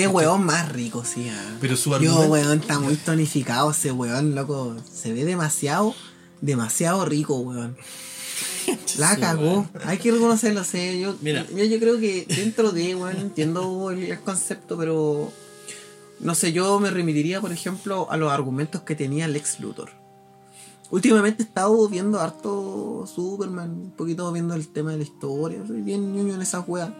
Qué 0.00 0.08
weón 0.08 0.46
más 0.46 0.72
rico, 0.72 1.04
sí. 1.04 1.28
ah. 1.30 1.56
Pero 1.60 1.76
su 1.76 1.90
Yo, 1.90 1.96
argumento. 1.96 2.22
weón, 2.30 2.60
está 2.60 2.78
muy 2.78 2.94
tonificado 2.96 3.70
ese 3.70 3.92
weón, 3.92 4.34
loco. 4.34 4.74
Se 4.90 5.12
ve 5.12 5.26
demasiado, 5.26 5.94
demasiado 6.40 7.04
rico, 7.04 7.36
weón. 7.36 7.76
La 8.98 9.16
cagó. 9.16 9.68
Hay 9.84 9.98
que 9.98 10.10
reconocerlo, 10.10 10.64
sé. 10.64 10.98
Yo, 10.98 11.16
Mira. 11.20 11.46
yo, 11.54 11.64
yo 11.64 11.78
creo 11.78 11.98
que 12.00 12.24
dentro 12.28 12.70
de, 12.70 12.94
weón, 12.94 13.16
entiendo 13.18 13.90
el, 13.90 14.18
concepto, 14.20 14.78
pero. 14.78 15.30
No 16.18 16.34
sé, 16.34 16.52
yo 16.52 16.80
me 16.80 16.90
remitiría, 16.90 17.42
por 17.42 17.52
ejemplo, 17.52 18.10
a 18.10 18.16
los 18.16 18.32
argumentos 18.32 18.80
que 18.82 18.94
tenía 18.94 19.28
Lex 19.28 19.60
Luthor. 19.60 19.90
Últimamente 20.90 21.42
he 21.42 21.46
estado 21.46 21.88
viendo 21.88 22.20
harto 22.20 23.06
Superman, 23.06 23.70
un 23.70 23.90
poquito 23.92 24.32
viendo 24.32 24.54
el 24.54 24.66
tema 24.68 24.92
de 24.92 24.96
la 24.98 25.02
historia, 25.04 25.60
soy 25.66 25.82
bien 25.82 26.14
ñoño 26.14 26.34
en 26.34 26.42
esas 26.42 26.64
weas. 26.66 26.90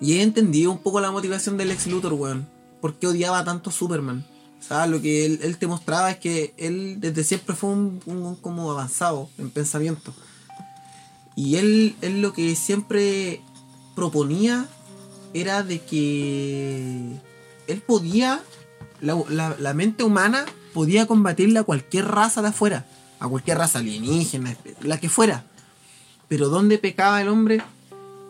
Y 0.00 0.14
he 0.14 0.22
entendido 0.22 0.70
un 0.70 0.78
poco 0.78 1.00
la 1.00 1.10
motivación 1.10 1.56
del 1.56 1.70
ex 1.70 1.86
Luthor, 1.86 2.12
weón. 2.14 2.48
¿Por 2.80 2.94
qué 2.94 3.06
odiaba 3.06 3.44
tanto 3.44 3.70
a 3.70 3.72
Superman? 3.72 4.24
O 4.60 4.64
sea, 4.64 4.86
lo 4.86 5.00
que 5.02 5.26
él, 5.26 5.40
él 5.42 5.56
te 5.58 5.66
mostraba 5.66 6.10
es 6.10 6.18
que 6.18 6.54
él 6.56 6.96
desde 7.00 7.24
siempre 7.24 7.54
fue 7.56 7.70
un, 7.70 8.36
como 8.40 8.70
avanzado 8.70 9.28
en 9.38 9.50
pensamiento. 9.50 10.14
Y 11.34 11.56
él, 11.56 11.94
lo 12.20 12.32
que 12.32 12.54
siempre 12.54 13.40
proponía 13.96 14.66
era 15.34 15.62
de 15.62 15.80
que 15.80 17.16
él 17.66 17.80
podía, 17.86 18.42
la, 19.00 19.16
la- 19.28 19.56
la 19.58 19.74
mente 19.74 20.04
humana 20.04 20.44
podía 20.74 21.06
combatirle 21.06 21.58
a 21.58 21.64
cualquier 21.64 22.06
raza 22.06 22.42
de 22.42 22.48
afuera, 22.48 22.86
a 23.18 23.28
cualquier 23.28 23.58
raza 23.58 23.78
alienígena, 23.78 24.56
la 24.82 24.98
que 25.00 25.08
fuera. 25.08 25.44
Pero 26.28 26.48
¿dónde 26.48 26.78
pecaba 26.78 27.20
el 27.22 27.28
hombre? 27.28 27.62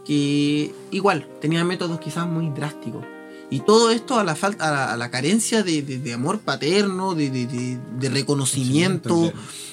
Que 0.04 0.74
igual 0.90 1.28
tenía 1.40 1.64
métodos 1.64 2.00
quizás 2.00 2.26
muy 2.26 2.50
drásticos. 2.50 3.04
Y 3.50 3.60
todo 3.60 3.90
esto 3.90 4.18
a 4.18 4.24
la 4.24 4.34
falta, 4.34 4.68
a 4.68 4.72
la, 4.72 4.92
a 4.92 4.96
la 4.96 5.10
carencia 5.10 5.62
de, 5.62 5.82
de- 5.82 5.98
de 5.98 6.12
amor 6.14 6.40
paterno, 6.40 7.14
de, 7.14 7.30
de- 7.30 8.08
reconocimiento, 8.08 9.32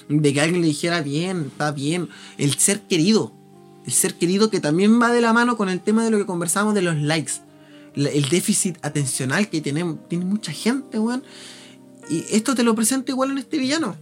de 0.09 0.33
que 0.33 0.41
alguien 0.41 0.61
le 0.61 0.67
dijera 0.67 1.01
bien, 1.01 1.45
está 1.47 1.71
bien. 1.71 2.09
El 2.37 2.53
ser 2.59 2.81
querido. 2.81 3.33
El 3.85 3.93
ser 3.93 4.15
querido 4.15 4.49
que 4.49 4.59
también 4.59 5.01
va 5.01 5.11
de 5.11 5.21
la 5.21 5.31
mano 5.33 5.55
con 5.57 5.69
el 5.69 5.79
tema 5.79 6.03
de 6.03 6.11
lo 6.11 6.17
que 6.17 6.25
conversamos 6.25 6.73
de 6.75 6.81
los 6.81 6.95
likes. 6.97 7.33
La- 7.95 8.09
El 8.09 8.27
déficit 8.29 8.77
atencional 8.81 9.49
que 9.49 9.61
tiene, 9.61 9.95
tiene 10.09 10.25
mucha 10.25 10.51
gente, 10.51 10.99
weón. 10.99 11.23
Y 12.09 12.25
esto 12.31 12.55
te 12.55 12.63
lo 12.63 12.75
presenta 12.75 13.11
igual 13.11 13.31
en 13.31 13.37
este 13.37 13.57
villano. 13.57 13.95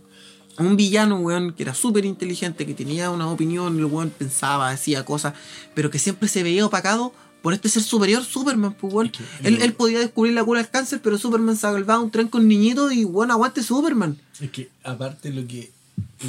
Un 0.59 0.75
villano, 0.75 1.19
weón, 1.19 1.53
que 1.53 1.63
era 1.63 1.73
súper 1.73 2.05
inteligente, 2.05 2.65
que 2.65 2.73
tenía 2.73 3.11
una 3.11 3.27
opinión, 3.27 3.77
el 3.77 3.85
weón 3.85 4.09
pensaba, 4.09 4.69
hacía 4.69 5.05
cosas, 5.05 5.33
pero 5.75 5.91
que 5.91 5.99
siempre 5.99 6.27
se 6.27 6.41
veía 6.43 6.65
opacado 6.65 7.13
por 7.41 7.53
este 7.53 7.69
ser 7.69 7.83
superior, 7.83 8.23
Superman, 8.23 8.73
pues, 8.73 8.93
weón. 8.93 9.11
Él, 9.43 9.61
él 9.61 9.73
podía 9.73 9.99
descubrir 9.99 10.33
la 10.33 10.43
cura 10.43 10.59
al 10.59 10.69
cáncer, 10.69 10.99
pero 11.01 11.17
Superman 11.17 11.55
salvaba 11.55 12.01
un 12.01 12.11
tren 12.11 12.27
con 12.27 12.47
niñitos 12.47 12.91
y, 12.91 13.05
weón, 13.05 13.31
aguante 13.31 13.61
Superman. 13.61 14.19
Es 14.41 14.51
que 14.51 14.69
aparte 14.83 15.31
lo 15.31 15.47
que, 15.47 15.71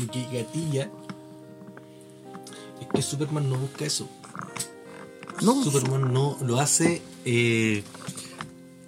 lo 0.01 0.13
que 0.13 0.23
gatilla 0.25 0.91
es 2.81 2.87
que 2.93 3.03
Superman 3.03 3.49
no 3.49 3.57
busca 3.57 3.85
eso. 3.85 4.09
No, 5.43 5.63
Superman 5.63 6.13
no 6.13 6.37
lo 6.43 6.59
hace 6.59 7.01
eh, 7.25 7.83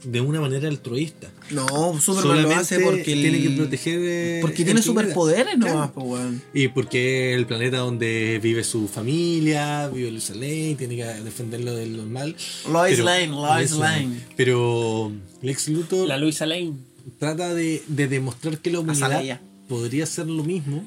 de 0.05 0.21
una 0.21 0.41
manera 0.41 0.69
altruista. 0.69 1.31
No 1.53 1.99
Superman 2.01 2.43
lo 2.43 2.51
hace 2.57 2.79
porque 2.81 3.03
tiene 3.05 3.29
el- 3.39 3.43
que 3.43 3.51
proteger 3.51 4.01
eh, 4.03 4.39
Porque 4.41 4.65
tiene 4.65 4.83
superpoderes 4.83 5.55
Claro. 5.57 5.73
nomás, 5.75 5.91
pues, 5.93 6.07
weón. 6.07 6.43
Y 6.55 6.69
porque 6.69 7.35
el 7.35 7.47
planeta 7.47 7.79
donde 7.79 8.39
vive 8.43 8.63
su 8.65 8.87
familia, 8.89 9.89
vive 9.89 10.11
Luisa 10.11 10.35
Lane, 10.35 10.75
tiene 10.79 10.97
que 10.97 11.05
defenderlo 11.05 11.75
del 11.75 11.97
mal. 12.07 12.37
Lois 12.71 12.93
Pero- 12.95 13.05
Lane, 13.05 13.27
Lois 13.29 13.73
Lane. 13.73 14.21
Pero 14.37 15.13
Lex 15.43 15.69
Luthor 15.69 16.07
La 16.09 16.17
Luisa 16.19 16.47
Lane. 16.47 16.73
trata 17.19 17.55
de, 17.55 17.83
de 17.89 18.09
demostrar 18.09 18.59
que 18.59 18.71
la 18.71 18.81
humanidad 18.81 19.41
podría 19.69 20.05
hacer 20.05 20.27
lo 20.27 20.45
mismo 20.45 20.85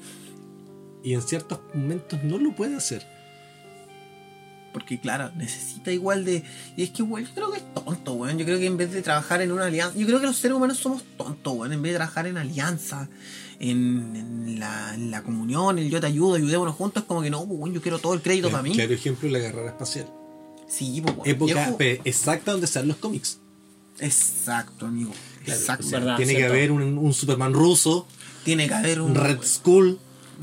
y 1.03 1.14
en 1.14 1.22
ciertos 1.22 1.59
momentos 1.74 2.24
no 2.24 2.38
lo 2.38 2.55
puede 2.55 2.76
hacer. 2.76 3.05
Porque, 4.74 4.99
claro, 4.99 5.32
necesita 5.38 5.91
igual 5.91 6.26
de. 6.26 6.43
Y 6.76 6.84
es 6.84 6.89
que, 6.89 7.03
weón, 7.03 7.28
yo 7.28 7.34
creo 7.34 7.51
que 7.51 7.57
es 7.59 7.74
tonto, 7.74 8.13
weón. 8.13 8.38
Yo 8.38 8.45
creo 8.45 8.57
que 8.57 8.65
en 8.65 8.76
vez 8.76 8.91
de 8.91 9.01
trabajar 9.01 9.41
en 9.41 9.51
una 9.51 9.65
alianza. 9.67 9.97
Yo 9.97 10.07
creo 10.07 10.19
que 10.19 10.26
los 10.26 10.36
seres 10.36 10.57
humanos 10.57 10.80
somos 10.80 11.03
tontos, 11.17 11.53
weón. 11.53 11.71
En 11.71 11.82
vez 11.82 11.93
de 11.93 11.97
trabajar 11.99 12.26
en 12.28 12.38
alianza, 12.38 13.07
en, 13.59 14.15
en 14.15 14.59
la, 14.59 14.95
en 14.95 15.11
la 15.11 15.21
comunión, 15.21 15.78
el 15.78 15.89
yo 15.89 16.01
te 16.01 16.07
ayudo, 16.07 16.36
ayudémonos 16.36 16.76
juntos, 16.76 17.03
es 17.03 17.07
como 17.07 17.21
que 17.21 17.30
no, 17.30 17.45
pues, 17.45 17.59
weón, 17.59 17.74
yo 17.74 17.82
quiero 17.82 17.99
todo 17.99 18.13
el 18.13 18.21
crédito 18.21 18.49
para 18.49 18.63
mí. 18.63 18.74
Claro 18.74 18.93
ejemplo 18.93 19.30
la 19.30 19.39
carrera 19.39 19.69
espacial. 19.69 20.07
Sí, 20.67 21.01
pues, 21.01 21.15
weón. 21.15 21.30
Época 21.30 21.76
exacta 22.03 22.51
donde 22.51 22.67
salen 22.67 22.89
los 22.89 22.97
cómics. 22.97 23.39
Exacto, 23.99 24.88
amigo. 24.88 25.11
Claro, 25.45 25.59
Exacto. 25.59 25.86
o 25.86 25.89
sea, 25.89 25.99
verdad, 25.99 26.17
tiene 26.17 26.36
que 26.36 26.45
haber 26.45 26.71
un, 26.71 26.97
un 26.97 27.13
Superman 27.13 27.53
ruso, 27.53 28.07
Tiene 28.43 28.67
que 28.67 28.74
haber 28.74 29.01
un. 29.01 29.11
un 29.11 29.15
Red 29.15 29.43
Skull, 29.43 29.99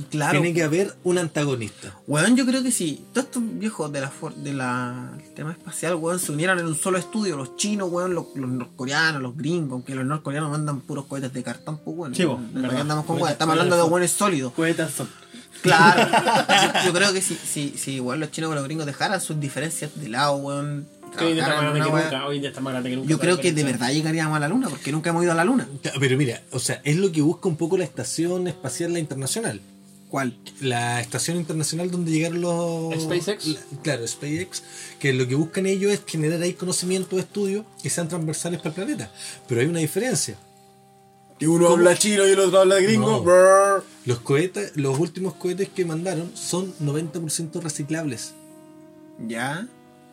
Claro. 0.08 0.40
tiene 0.40 0.54
que 0.54 0.62
haber 0.62 0.94
un 1.04 1.18
antagonista. 1.18 1.94
Weón, 2.06 2.36
yo 2.36 2.46
creo 2.46 2.62
que 2.62 2.70
si 2.72 3.04
todos 3.12 3.26
estos 3.26 3.42
viejos 3.58 3.92
de 3.92 4.00
la 4.00 4.10
for- 4.10 4.34
de 4.34 4.52
la 4.52 5.10
el 5.18 5.34
tema 5.34 5.52
espacial, 5.52 5.94
weón, 5.96 6.18
se 6.18 6.32
unieran 6.32 6.58
en 6.58 6.66
un 6.66 6.74
solo 6.74 6.98
estudio, 6.98 7.36
los 7.36 7.56
chinos, 7.56 7.88
weón, 7.90 8.14
los, 8.14 8.26
los 8.34 8.48
norcoreanos, 8.50 9.20
los 9.22 9.36
gringos, 9.36 9.72
aunque 9.72 9.94
los 9.94 10.04
norcoreanos 10.06 10.50
mandan 10.50 10.80
puros 10.80 11.06
cohetes 11.06 11.32
de 11.32 11.42
cartón, 11.42 11.78
pues 11.84 11.96
weón. 11.96 12.14
Sí, 12.14 12.24
po, 12.24 12.40
¿De 12.52 12.60
verdad. 12.60 12.74
qué 12.76 12.80
andamos 12.82 13.04
con 13.04 13.16
Cohetes- 13.16 13.22
weón? 13.22 13.32
Estamos 13.32 13.52
hablando 13.52 13.76
de 13.76 13.82
cohetes- 13.82 13.92
weones 13.92 14.10
sólidos. 14.12 14.52
Cohetas 14.52 14.92
son. 14.92 15.08
Claro. 15.62 16.10
yo, 16.82 16.86
yo 16.86 16.92
creo 16.92 17.12
que 17.12 17.20
si, 17.20 17.34
si, 17.34 17.74
si 17.76 17.92
igual 17.92 18.20
los 18.20 18.30
chinos 18.30 18.48
con 18.48 18.54
los 18.56 18.64
gringos 18.64 18.86
dejaran 18.86 19.20
sus 19.20 19.38
diferencias 19.40 19.90
de 19.94 20.08
lado, 20.08 20.36
weón. 20.36 20.86
Que 21.18 21.24
hoy 21.24 21.30
en 21.30 21.34
día 21.38 21.42
está 21.42 21.54
más 21.56 21.60
trabajaran 21.60 21.66
en 21.66 21.72
grande 21.72 21.80
que 21.80 21.90
una 21.90 22.02
nunca. 22.04 22.16
weá, 22.20 22.26
Hoy 22.28 22.36
en 22.36 22.42
día 22.42 22.50
está 22.50 22.60
más 22.60 22.72
grande 22.72 22.90
que 22.90 22.96
nunca. 22.96 23.08
Yo 23.10 23.18
creo 23.18 23.40
que 23.40 23.52
de 23.52 23.64
verdad 23.64 23.90
llegaríamos 23.90 24.36
a 24.36 24.38
la 24.40 24.48
luna, 24.48 24.68
porque 24.68 24.92
nunca 24.92 25.10
hemos 25.10 25.24
ido 25.24 25.32
a 25.32 25.34
la 25.34 25.44
luna. 25.44 25.66
Pero 25.98 26.16
mira, 26.16 26.40
o 26.52 26.60
sea, 26.60 26.80
es 26.84 26.96
lo 26.98 27.10
que 27.10 27.20
busca 27.20 27.48
un 27.48 27.56
poco 27.56 27.76
la 27.76 27.82
Estación 27.82 28.46
Espacial 28.46 28.92
la 28.92 29.00
Internacional. 29.00 29.60
¿Cuál? 30.10 30.36
La 30.60 31.00
estación 31.00 31.36
internacional 31.36 31.90
donde 31.90 32.10
llegaron 32.10 32.40
los... 32.40 33.00
SpaceX. 33.02 33.46
la- 33.46 33.60
claro, 33.82 34.06
SpaceX. 34.06 34.62
Que 34.98 35.12
lo 35.12 35.26
que 35.28 35.36
buscan 35.36 35.66
ellos 35.66 35.92
es 35.92 36.02
generar 36.04 36.42
ahí 36.42 36.52
conocimiento 36.54 37.14
de 37.16 37.22
estudio 37.22 37.64
que 37.82 37.88
sean 37.90 38.08
transversales 38.08 38.58
para 38.58 38.70
el 38.70 38.74
planeta. 38.74 39.12
Pero 39.48 39.60
hay 39.60 39.68
una 39.68 39.78
diferencia. 39.78 40.36
Que 41.38 41.46
uno 41.48 41.68
habla 41.68 41.96
chino 41.96 42.26
y 42.26 42.32
el 42.32 42.40
otro 42.40 42.58
habla 42.60 42.80
gringo. 42.80 43.24
Los 44.04 44.18
cohetes, 44.20 44.72
los 44.76 44.98
últimos 44.98 45.34
cohetes 45.34 45.68
que 45.68 45.84
mandaron 45.84 46.30
son 46.36 46.74
90% 46.82 47.62
reciclables. 47.62 48.32
Ya. 49.26 49.66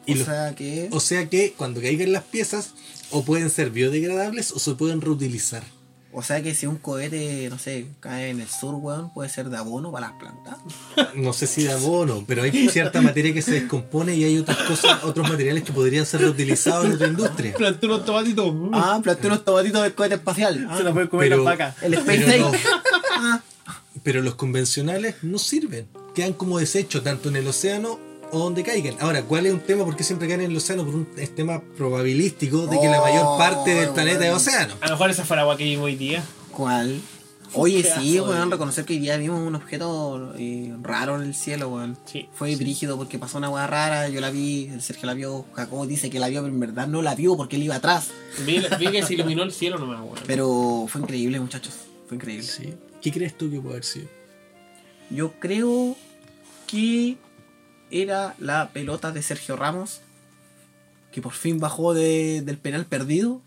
Y 0.06 0.14
o 0.14 0.16
los- 0.18 0.26
sea 0.28 0.54
que. 0.56 0.90
O 0.92 1.00
sea 1.00 1.28
que 1.28 1.54
cuando 1.58 1.82
caigan 1.82 2.12
las 2.14 2.24
piezas, 2.24 2.70
o 3.10 3.26
pueden 3.26 3.50
ser 3.50 3.72
biodegradables 3.72 4.52
o 4.52 4.60
se 4.60 4.74
pueden 4.76 5.02
reutilizar. 5.02 5.64
O 6.20 6.24
sea 6.24 6.42
que 6.42 6.56
si 6.56 6.66
un 6.66 6.78
cohete, 6.78 7.48
no 7.52 7.60
sé, 7.60 7.86
cae 8.00 8.32
en 8.32 8.42
el 8.42 8.48
sur, 8.50 8.74
weón, 8.74 9.14
puede 9.14 9.30
ser 9.30 9.52
de 9.52 9.58
abono 9.58 9.92
para 9.92 10.08
las 10.10 10.18
plantas. 10.18 10.58
No 11.16 11.32
sé 11.32 11.46
si 11.46 11.62
de 11.64 11.72
abono, 11.72 12.24
pero 12.28 12.42
hay 12.42 12.70
cierta 12.70 13.02
materia 13.02 13.32
que 13.36 13.44
se 13.44 13.52
descompone 13.52 14.16
y 14.16 14.24
hay 14.24 14.40
otras 14.40 14.58
cosas, 14.64 15.04
otros 15.04 15.30
materiales 15.30 15.64
que 15.64 15.72
podrían 15.74 16.08
ser 16.08 16.22
reutilizados 16.22 16.86
en 16.86 16.94
otra 16.94 17.08
industria. 17.08 17.54
Planté 17.54 17.86
unos 17.86 18.04
tomatitos. 18.04 18.52
Ah, 18.74 19.00
planté 19.04 19.28
unos 19.28 19.46
tomatitos 19.46 19.84
del 19.84 19.94
cohete 19.94 20.16
espacial. 20.16 20.68
Se 20.76 20.84
la 20.84 20.92
pueden 20.92 21.08
comer 21.08 21.30
pero- 21.30 21.44
las 21.44 21.54
vacas. 21.58 21.84
El 21.84 21.94
Space 21.94 22.24
Pero, 22.26 22.52
no- 23.22 23.42
pero 24.04 24.22
los 24.24 24.34
convencionales 24.36 25.16
no 25.22 25.38
sirven. 25.38 25.88
Quedan 26.16 26.34
como 26.34 26.58
desechos 26.58 27.04
tanto 27.04 27.30
en 27.30 27.36
el 27.36 27.48
océano 27.48 28.00
o 28.32 28.40
donde 28.40 28.64
caigan. 28.64 28.96
Ahora, 29.00 29.24
¿cuál 29.24 29.46
es 29.46 29.54
un 29.54 29.60
tema? 29.62 29.86
¿Por 29.86 29.96
qué 29.96 30.04
siempre 30.04 30.28
caen 30.28 30.42
en 30.42 30.52
el 30.52 30.58
océano? 30.58 30.86
Por 30.86 30.96
un 30.96 31.08
es 31.18 31.34
tema 31.36 31.62
probabilístico 31.78 32.68
de 32.68 32.80
que 32.80 32.88
la 32.88 33.02
mayor 33.02 33.38
parte 33.38 33.74
del 33.74 33.90
Oh, 33.90 33.94
planeta 33.94 34.28
es 34.28 34.34
océano. 34.34 34.74
A 34.82 34.86
lo 34.88 34.92
mejor 34.94 35.10
esa 35.10 35.26
fue 35.26 35.36
la 35.36 35.44
agua 35.44 35.58
que 35.58 35.64
vimos 35.64 35.86
hoy 35.86 35.96
día. 35.96 36.24
¿Cuál? 36.52 37.00
Oye, 37.54 37.82
sí, 37.82 38.20
weón, 38.20 38.52
reconocer 38.52 38.84
que 38.84 38.94
hoy 38.94 39.00
día 39.00 39.16
vimos 39.16 39.40
un 39.40 39.56
objeto 39.56 40.34
eh, 40.38 40.76
raro 40.82 41.16
en 41.16 41.28
el 41.28 41.34
cielo, 41.34 41.70
weón. 41.70 41.98
Sí. 42.06 42.28
Fue 42.34 42.54
brígido 42.58 42.98
porque 42.98 43.18
pasó 43.18 43.38
una 43.38 43.50
weá 43.50 43.66
rara, 43.68 44.10
yo 44.10 44.20
la 44.20 44.30
vi, 44.32 44.68
el 44.68 44.82
Sergio 44.82 45.06
la 45.06 45.14
vio, 45.14 45.46
Jacobo 45.54 45.88
dice 45.88 46.10
que 46.10 46.20
la 46.20 46.28
vio, 46.28 46.42
pero 46.42 46.54
en 46.54 46.60
verdad 46.60 46.88
no 46.88 47.02
la 47.02 47.16
vio 47.16 47.38
porque 47.38 47.56
él 47.56 47.64
iba 47.64 47.76
atrás. 47.76 48.10
Vi, 48.46 48.62
vi 48.80 48.88
que 48.92 49.02
se 49.04 49.14
iluminó 49.14 49.44
el 49.44 49.54
cielo 49.54 49.80
nomás, 49.80 50.02
weón. 50.02 50.20
Pero 50.28 50.88
fue 50.90 51.00
increíble, 51.02 51.40
muchachos. 51.40 51.74
Fue 52.08 52.18
increíble. 52.18 52.46
Sí. 52.46 52.74
¿Qué 53.02 53.12
crees 53.14 53.38
tú 53.38 53.50
que 53.50 53.62
puede 53.62 53.76
haber 53.76 53.86
sido? 53.86 54.08
Yo 55.10 55.32
creo 55.40 55.96
que 56.68 57.16
era 57.92 58.36
la 58.40 58.70
pelota 58.70 59.12
de 59.12 59.22
Sergio 59.22 59.56
Ramos, 59.56 60.02
que 61.12 61.22
por 61.22 61.34
fin 61.34 61.60
bajó 61.60 61.94
de- 61.94 62.42
del 62.44 62.58
penal 62.58 62.86
perdido. 62.86 63.42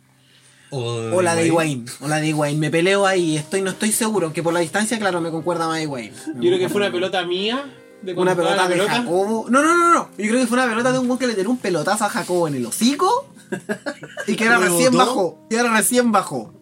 O 0.72 1.20
la 1.20 1.34
de 1.34 1.46
Higuaín, 1.46 1.86
o 2.00 2.06
la 2.06 2.20
de 2.20 2.28
Higuaín. 2.28 2.60
Me 2.60 2.70
peleo 2.70 3.04
ahí, 3.04 3.36
estoy, 3.36 3.60
no 3.60 3.70
estoy 3.70 3.90
seguro, 3.90 4.26
aunque 4.26 4.42
por 4.42 4.52
la 4.54 4.60
distancia, 4.60 4.98
claro, 5.00 5.20
me 5.20 5.30
concuerda 5.32 5.66
más 5.66 5.80
Higuaín. 5.82 6.12
Yo 6.36 6.40
creo 6.42 6.58
que 6.60 6.68
fue 6.68 6.80
una 6.80 6.92
pelota 6.92 7.24
mía. 7.26 7.64
De 8.02 8.14
Una 8.14 8.34
pelota 8.34 8.62
de 8.66 8.74
pelota. 8.76 8.94
Jacobo. 8.94 9.46
No, 9.50 9.62
no, 9.62 9.76
no, 9.76 9.92
no. 9.92 10.08
Yo 10.16 10.28
creo 10.28 10.40
que 10.40 10.46
fue 10.46 10.56
una 10.58 10.68
pelota 10.70 10.90
de 10.92 10.98
un 11.00 11.06
weón 11.06 11.18
que 11.18 11.26
le 11.26 11.34
tiró 11.34 11.50
un 11.50 11.58
pelotazo 11.58 12.04
a 12.04 12.08
Jacobo 12.08 12.48
en 12.48 12.54
el 12.54 12.64
hocico. 12.66 13.28
Y 14.26 14.36
que 14.36 14.44
ahora 14.44 14.58
¿Lo 14.58 14.64
recién 14.72 14.92
botó? 14.92 15.04
bajó. 15.06 15.46
Y 15.50 15.56
ahora 15.56 15.76
recién 15.76 16.12
bajó. 16.12 16.54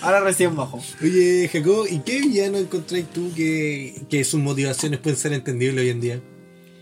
Ahora 0.00 0.20
recién 0.20 0.54
bajó. 0.56 0.80
Oye, 1.02 1.50
Jacob, 1.52 1.86
¿y 1.90 1.98
qué 1.98 2.20
villano 2.20 2.56
encontráis 2.58 3.06
tú 3.12 3.30
que, 3.34 4.00
que 4.08 4.24
sus 4.24 4.40
motivaciones 4.40 5.00
pueden 5.00 5.18
ser 5.18 5.32
entendibles 5.32 5.82
hoy 5.84 5.90
en 5.90 6.00
día? 6.00 6.20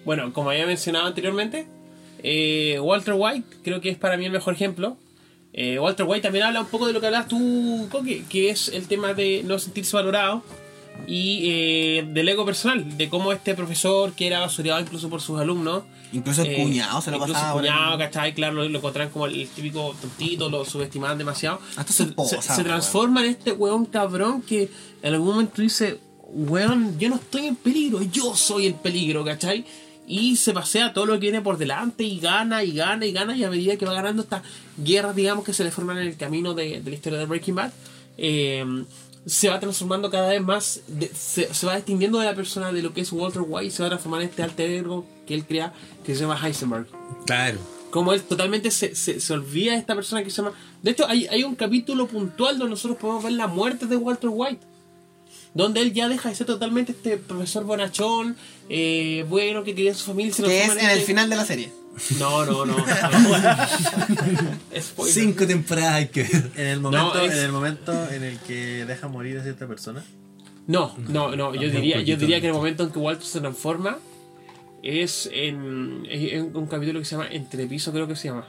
Bueno, 0.04 0.32
como 0.32 0.50
había 0.50 0.66
mencionado 0.66 1.06
anteriormente, 1.06 1.66
eh, 2.22 2.78
Walter 2.80 3.14
White 3.16 3.58
creo 3.62 3.80
que 3.80 3.88
es 3.90 3.98
para 3.98 4.16
mí 4.16 4.24
el 4.26 4.32
mejor 4.32 4.54
ejemplo. 4.54 4.96
Eh, 5.52 5.78
Walter 5.78 6.04
White 6.06 6.22
también 6.22 6.44
habla 6.46 6.60
un 6.60 6.66
poco 6.66 6.86
de 6.86 6.92
lo 6.92 7.00
que 7.00 7.06
hablas 7.06 7.28
tú, 7.28 7.86
Coque, 7.90 8.24
que 8.28 8.50
es 8.50 8.68
el 8.68 8.88
tema 8.88 9.14
de 9.14 9.42
no 9.44 9.58
sentirse 9.58 9.94
valorado 9.96 10.42
y 11.06 11.40
eh, 11.50 12.04
del 12.12 12.28
ego 12.28 12.44
personal, 12.44 12.96
de 12.96 13.08
cómo 13.08 13.32
este 13.32 13.54
profesor, 13.54 14.12
que 14.14 14.26
era 14.26 14.40
basureado 14.40 14.80
incluso 14.80 15.08
por 15.08 15.20
sus 15.20 15.40
alumnos, 15.40 15.84
Incluso 16.12 16.42
el 16.42 16.52
eh, 16.52 16.56
cuñado 16.62 17.00
se 17.00 17.10
lo 17.10 17.16
incluso 17.16 17.32
pasaba. 17.34 17.60
el 17.60 17.66
cuñado, 17.66 17.98
¿cachai? 17.98 18.34
Claro, 18.34 18.54
lo, 18.54 18.68
lo 18.68 18.78
encontraban 18.78 19.12
como 19.12 19.26
el 19.26 19.48
típico 19.48 19.94
tontito, 20.00 20.48
lo 20.48 20.64
subestimaban 20.64 21.18
demasiado. 21.18 21.60
Hasta 21.76 21.92
se, 21.92 22.04
esposa, 22.04 22.40
se- 22.40 22.54
se 22.54 22.62
transforma 22.64 23.24
en 23.24 23.30
este 23.30 23.52
weón 23.52 23.86
cabrón 23.86 24.40
que 24.42 24.70
en 25.02 25.12
algún 25.14 25.28
momento 25.34 25.60
dice, 25.62 25.98
weón, 26.28 26.96
yo 26.98 27.08
no 27.08 27.16
estoy 27.16 27.46
en 27.46 27.56
peligro, 27.56 28.00
yo 28.02 28.34
soy 28.36 28.66
el 28.66 28.74
peligro, 28.74 29.24
¿cachai? 29.24 29.64
Y 30.06 30.36
se 30.36 30.52
pasea 30.52 30.92
todo 30.92 31.06
lo 31.06 31.14
que 31.14 31.20
viene 31.20 31.40
por 31.40 31.56
delante 31.56 32.04
y 32.04 32.20
gana 32.20 32.62
y 32.62 32.72
gana 32.72 33.06
y 33.06 33.12
gana 33.12 33.34
y 33.36 33.42
a 33.44 33.48
medida 33.50 33.76
que 33.76 33.86
va 33.86 33.94
ganando 33.94 34.22
estas 34.22 34.42
guerras, 34.76 35.16
digamos, 35.16 35.44
que 35.44 35.54
se 35.54 35.64
le 35.64 35.70
forman 35.70 35.96
en 35.98 36.08
el 36.08 36.16
camino 36.16 36.52
de, 36.52 36.82
de 36.82 36.90
la 36.90 36.96
historia 36.96 37.18
de 37.18 37.24
Breaking 37.26 37.54
Bad, 37.54 37.72
eh, 38.18 38.84
se 39.24 39.48
va 39.48 39.58
transformando 39.58 40.10
cada 40.10 40.28
vez 40.28 40.42
más, 40.42 40.82
de- 40.88 41.10
se, 41.14 41.54
se 41.54 41.66
va 41.66 41.76
distinguiendo 41.76 42.18
de 42.18 42.26
la 42.26 42.34
persona 42.34 42.70
de 42.70 42.82
lo 42.82 42.92
que 42.92 43.00
es 43.00 43.10
Walter 43.12 43.42
White, 43.46 43.70
se 43.70 43.82
va 43.82 43.86
a 43.86 43.90
transformar 43.90 44.20
en 44.20 44.28
este 44.28 44.42
alter 44.42 44.70
ego 44.70 45.06
que 45.26 45.34
él 45.34 45.46
crea, 45.46 45.72
que 46.04 46.14
se 46.14 46.20
llama 46.20 46.38
Heisenberg. 46.46 46.86
Claro. 47.24 47.58
Como 47.90 48.12
él 48.12 48.20
totalmente 48.22 48.70
se, 48.70 48.94
se, 48.94 49.20
se 49.20 49.32
olvida 49.32 49.72
de 49.72 49.78
esta 49.78 49.94
persona 49.94 50.22
que 50.22 50.28
se 50.28 50.42
llama... 50.42 50.52
De 50.82 50.90
hecho, 50.90 51.08
hay, 51.08 51.26
hay 51.28 51.44
un 51.44 51.54
capítulo 51.54 52.06
puntual 52.08 52.58
donde 52.58 52.72
nosotros 52.72 52.98
podemos 52.98 53.24
ver 53.24 53.32
la 53.32 53.46
muerte 53.46 53.86
de 53.86 53.96
Walter 53.96 54.28
White. 54.30 54.66
Donde 55.54 55.80
él 55.80 55.92
ya 55.92 56.08
deja 56.08 56.28
de 56.28 56.34
ser 56.34 56.46
totalmente 56.48 56.92
este 56.92 57.16
profesor 57.16 57.64
bonachón, 57.64 58.36
eh, 58.68 59.24
bueno, 59.28 59.62
que 59.64 59.74
quería 59.74 59.92
a 59.92 59.94
su 59.94 60.04
familia. 60.06 60.30
y 60.30 60.34
se 60.34 60.42
Que 60.42 60.64
es 60.64 60.76
en 60.76 60.90
el 60.90 61.00
final 61.00 61.30
de 61.30 61.36
la 61.36 61.44
serie. 61.46 61.70
No, 62.18 62.44
no, 62.44 62.66
no. 62.66 62.76
Cinco 65.06 65.46
temporadas 65.46 65.94
hay 65.94 66.08
que 66.08 66.22
ver. 66.24 66.50
En 66.56 66.66
el 66.66 66.80
momento, 66.80 67.20
es- 67.20 67.32
en 67.32 67.38
el 67.44 67.52
momento 67.52 67.92
en 68.10 68.24
el 68.24 68.38
que 68.40 68.84
deja 68.84 69.08
morir 69.08 69.38
a 69.38 69.42
cierta 69.42 69.66
persona. 69.66 70.04
No, 70.66 70.94
no, 71.08 71.36
no. 71.36 71.54
Yo 71.54 71.70
diría, 71.70 72.00
yo 72.00 72.16
diría 72.16 72.40
que 72.40 72.46
en 72.48 72.52
el 72.54 72.58
momento 72.58 72.84
en 72.84 72.90
que 72.90 72.98
Walter 72.98 73.26
se 73.26 73.40
transforma 73.40 73.98
es 74.82 75.28
en, 75.32 76.50
un 76.54 76.66
capítulo 76.66 76.98
que 77.00 77.04
se 77.04 77.12
llama 77.16 77.28
Entrepiso, 77.30 77.92
creo 77.92 78.06
que 78.08 78.16
se 78.16 78.28
llama. 78.28 78.46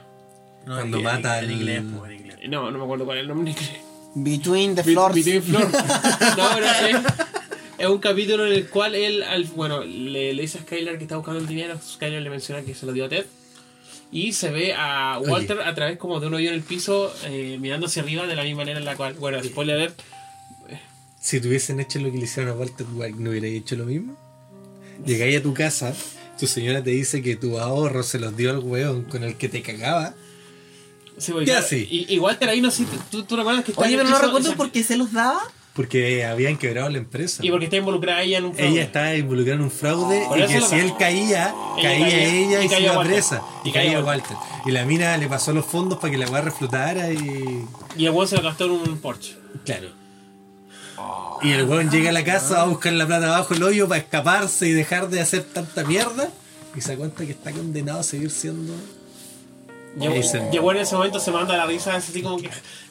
No, 0.66 0.74
Cuando 0.74 0.98
en- 0.98 1.04
mata 1.04 1.38
en, 1.38 1.44
al- 1.44 1.50
inglés, 1.52 1.82
pues, 1.98 2.10
en 2.10 2.16
inglés. 2.18 2.36
No, 2.48 2.70
no 2.70 2.78
me 2.78 2.84
acuerdo 2.84 3.04
cuál 3.04 3.18
es 3.18 3.22
el 3.22 3.28
nombre 3.28 3.52
en 3.52 3.56
inglés. 3.58 3.80
Between 4.18 4.74
the 4.74 4.82
Be- 4.82 4.92
Floors. 4.92 5.14
Between 5.14 5.42
Floors. 5.42 5.72
no, 6.36 6.48
pero 6.54 6.66
es, 6.66 6.96
es 7.78 7.86
un 7.86 7.98
capítulo 7.98 8.46
en 8.46 8.52
el 8.54 8.68
cual 8.68 8.94
él, 8.94 9.22
al- 9.22 9.44
bueno, 9.44 9.84
le, 9.84 10.32
le 10.32 10.42
dice 10.42 10.58
a 10.58 10.62
Skylar 10.62 10.96
que 10.98 11.04
está 11.04 11.16
buscando 11.16 11.40
el 11.40 11.46
dinero. 11.46 11.78
Skylar 11.78 12.22
le 12.22 12.30
menciona 12.30 12.62
que 12.62 12.74
se 12.74 12.86
lo 12.86 12.92
dio 12.92 13.04
a 13.04 13.08
Ted. 13.08 13.26
Y 14.12 14.32
se 14.32 14.50
ve 14.50 14.72
a 14.72 15.18
Walter 15.18 15.60
a 15.60 15.74
través 15.74 15.98
como 15.98 16.20
de 16.20 16.28
un 16.28 16.34
hoyo 16.34 16.48
en 16.48 16.54
el 16.54 16.62
piso, 16.62 17.12
eh, 17.24 17.58
mirando 17.60 17.86
hacia 17.86 18.02
arriba 18.02 18.26
de 18.26 18.36
la 18.36 18.44
misma 18.44 18.58
manera 18.58 18.78
en 18.78 18.84
la 18.84 18.96
cual, 18.96 19.14
bueno, 19.14 19.42
spoiler 19.42 19.76
alert, 19.76 20.00
Si 21.20 21.40
te 21.40 21.48
hubiesen 21.48 21.80
hecho 21.80 21.98
lo 21.98 22.10
que 22.12 22.18
le 22.18 22.24
hicieron 22.24 22.52
a 22.52 22.54
Walter 22.56 22.86
White, 22.94 23.16
¿no 23.18 23.30
hubierais 23.30 23.54
hecho 23.60 23.74
lo 23.76 23.84
mismo? 23.84 24.16
Llegáis 25.04 25.38
a 25.38 25.42
tu 25.42 25.52
casa, 25.52 25.92
tu 26.38 26.46
señora 26.46 26.82
te 26.84 26.90
dice 26.90 27.20
que 27.20 27.34
tu 27.36 27.58
ahorro 27.58 28.02
se 28.04 28.18
los 28.20 28.36
dio 28.36 28.50
al 28.50 28.60
weón 28.60 29.02
con 29.04 29.24
el 29.24 29.36
que 29.36 29.48
te 29.48 29.60
cagaba. 29.60 30.14
Sí, 31.18 31.32
porque, 31.32 31.46
¿Qué 31.46 31.52
claro, 31.52 31.66
así? 31.66 31.88
Y, 32.08 32.18
Walter 32.18 32.48
ahí 32.50 32.60
no 32.60 32.70
sé, 32.70 32.84
¿tú, 33.10 33.22
tú 33.24 33.36
recuerdas 33.36 33.64
que 33.64 33.72
está 33.72 33.82
Oye, 33.84 33.96
pero 33.96 34.08
no 34.08 34.18
recuerdo 34.18 34.54
por 34.54 34.70
qué 34.70 34.82
se 34.84 34.96
los 34.96 35.12
daba. 35.12 35.40
Porque 35.74 36.24
habían 36.24 36.56
quebrado 36.56 36.88
la 36.88 36.96
empresa. 36.98 37.44
Y 37.44 37.50
porque 37.50 37.66
está 37.66 37.76
involucrada 37.76 38.22
ella 38.22 38.38
en 38.38 38.46
un 38.46 38.54
fraude. 38.54 38.70
Ella 38.72 38.82
estaba 38.82 39.14
involucrada 39.14 39.56
en 39.58 39.62
un 39.64 39.70
fraude 39.70 40.24
Por 40.26 40.38
y 40.38 40.46
que 40.46 40.60
si 40.62 40.74
él 40.76 40.92
caía, 40.98 41.54
Ella 41.76 41.82
caía 41.88 42.06
caía- 42.06 42.24
ella 42.34 42.62
y 42.62 42.66
y, 42.66 42.68
se 42.70 42.80
iba 42.80 42.96
Walter. 42.96 43.12
presa. 43.12 43.42
Y 43.64 43.68
Y 43.68 43.72
caía 43.72 43.92
caía 43.92 44.04
Walter. 44.04 44.36
Y 44.64 44.70
la 44.70 44.84
mina 44.86 45.16
le 45.18 45.26
pasó 45.28 45.52
los 45.52 45.66
fondos 45.66 45.98
para 45.98 46.10
que 46.10 46.16
la 46.18 46.28
weá 46.30 46.40
reflotara 46.40 47.10
y. 47.12 47.64
Y 47.96 48.06
el 48.06 48.10
weón 48.12 48.26
se 48.26 48.36
lo 48.36 48.42
gastó 48.42 48.64
en 48.64 48.70
un 48.70 48.98
Porsche. 48.98 49.36
Claro. 49.66 49.88
Y 51.42 51.52
el 51.52 51.64
weón 51.64 51.90
llega 51.90 52.08
a 52.08 52.12
la 52.12 52.24
casa, 52.24 52.56
va 52.56 52.62
a 52.62 52.66
buscar 52.66 52.92
la 52.94 53.06
plata 53.06 53.26
abajo 53.26 53.52
el 53.52 53.62
hoyo 53.62 53.86
para 53.86 54.00
escaparse 54.00 54.66
y 54.68 54.72
dejar 54.72 55.10
de 55.10 55.20
hacer 55.20 55.42
tanta 55.44 55.84
mierda. 55.84 56.30
Y 56.74 56.80
se 56.80 56.92
da 56.92 56.96
cuenta 56.96 57.24
que 57.26 57.32
está 57.32 57.52
condenado 57.52 58.00
a 58.00 58.02
seguir 58.02 58.30
siendo. 58.30 58.72
Llegó, 59.98 60.70
en 60.72 60.78
ese 60.78 60.94
momento, 60.94 61.18
se 61.20 61.30
manda 61.30 61.56
la 61.56 61.66
risa, 61.66 61.96
es 61.96 62.08
así 62.08 62.22
como 62.22 62.36
que. 62.38 62.48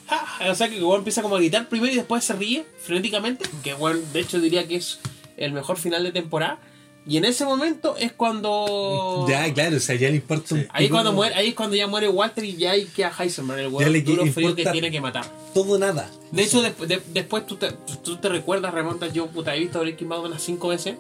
¡ja! 0.07 0.49
O 0.51 0.55
sea 0.55 0.69
que 0.69 0.83
weón 0.83 0.99
empieza 0.99 1.21
como 1.21 1.35
a 1.35 1.39
gritar 1.39 1.67
primero 1.69 1.93
y 1.93 1.95
después 1.95 2.23
se 2.23 2.33
ríe 2.33 2.65
frenéticamente. 2.79 3.45
Que 3.63 3.73
weón, 3.73 4.01
de 4.13 4.19
hecho, 4.21 4.39
diría 4.39 4.67
que 4.67 4.75
es 4.77 4.99
el 5.37 5.51
mejor 5.51 5.77
final 5.77 6.03
de 6.03 6.11
temporada. 6.11 6.59
Y 7.07 7.17
en 7.17 7.25
ese 7.25 7.45
momento 7.45 7.95
es 7.97 8.13
cuando. 8.13 9.25
Ya, 9.29 9.53
claro, 9.53 9.77
o 9.77 9.79
sea, 9.79 9.95
ya 9.95 10.09
le 10.09 10.15
importa 10.15 10.55
un 10.55 10.61
Ahí 10.71 10.85
es 10.85 10.89
pico 10.89 10.95
cuando 10.95 11.13
muere, 11.13 11.35
ahí 11.35 11.49
es 11.49 11.53
cuando 11.53 11.75
ya 11.75 11.85
muere 11.85 12.09
Walter 12.09 12.43
y 12.43 12.55
ya 12.55 12.71
hay 12.71 12.85
que 12.85 13.05
a 13.05 13.11
Heisenberg, 13.11 13.59
el 13.79 13.93
le 13.93 14.01
duro 14.01 14.25
frío 14.25 14.55
que 14.55 14.65
tiene 14.65 14.89
que 14.89 14.99
matar. 15.01 15.25
todo 15.53 15.77
nada. 15.77 16.09
De 16.31 16.41
hecho, 16.41 16.63
de- 16.63 17.01
después 17.13 17.45
tú 17.45 17.57
te, 17.57 17.71
tú 18.03 18.17
te 18.17 18.27
recuerdas, 18.27 18.73
remontas, 18.73 19.13
yo 19.13 19.27
puta, 19.27 19.55
he 19.55 19.59
visto 19.59 19.79
Breaking 19.81 20.09
Bad 20.09 20.25
unas 20.25 20.41
5 20.41 20.67
veces. 20.67 20.95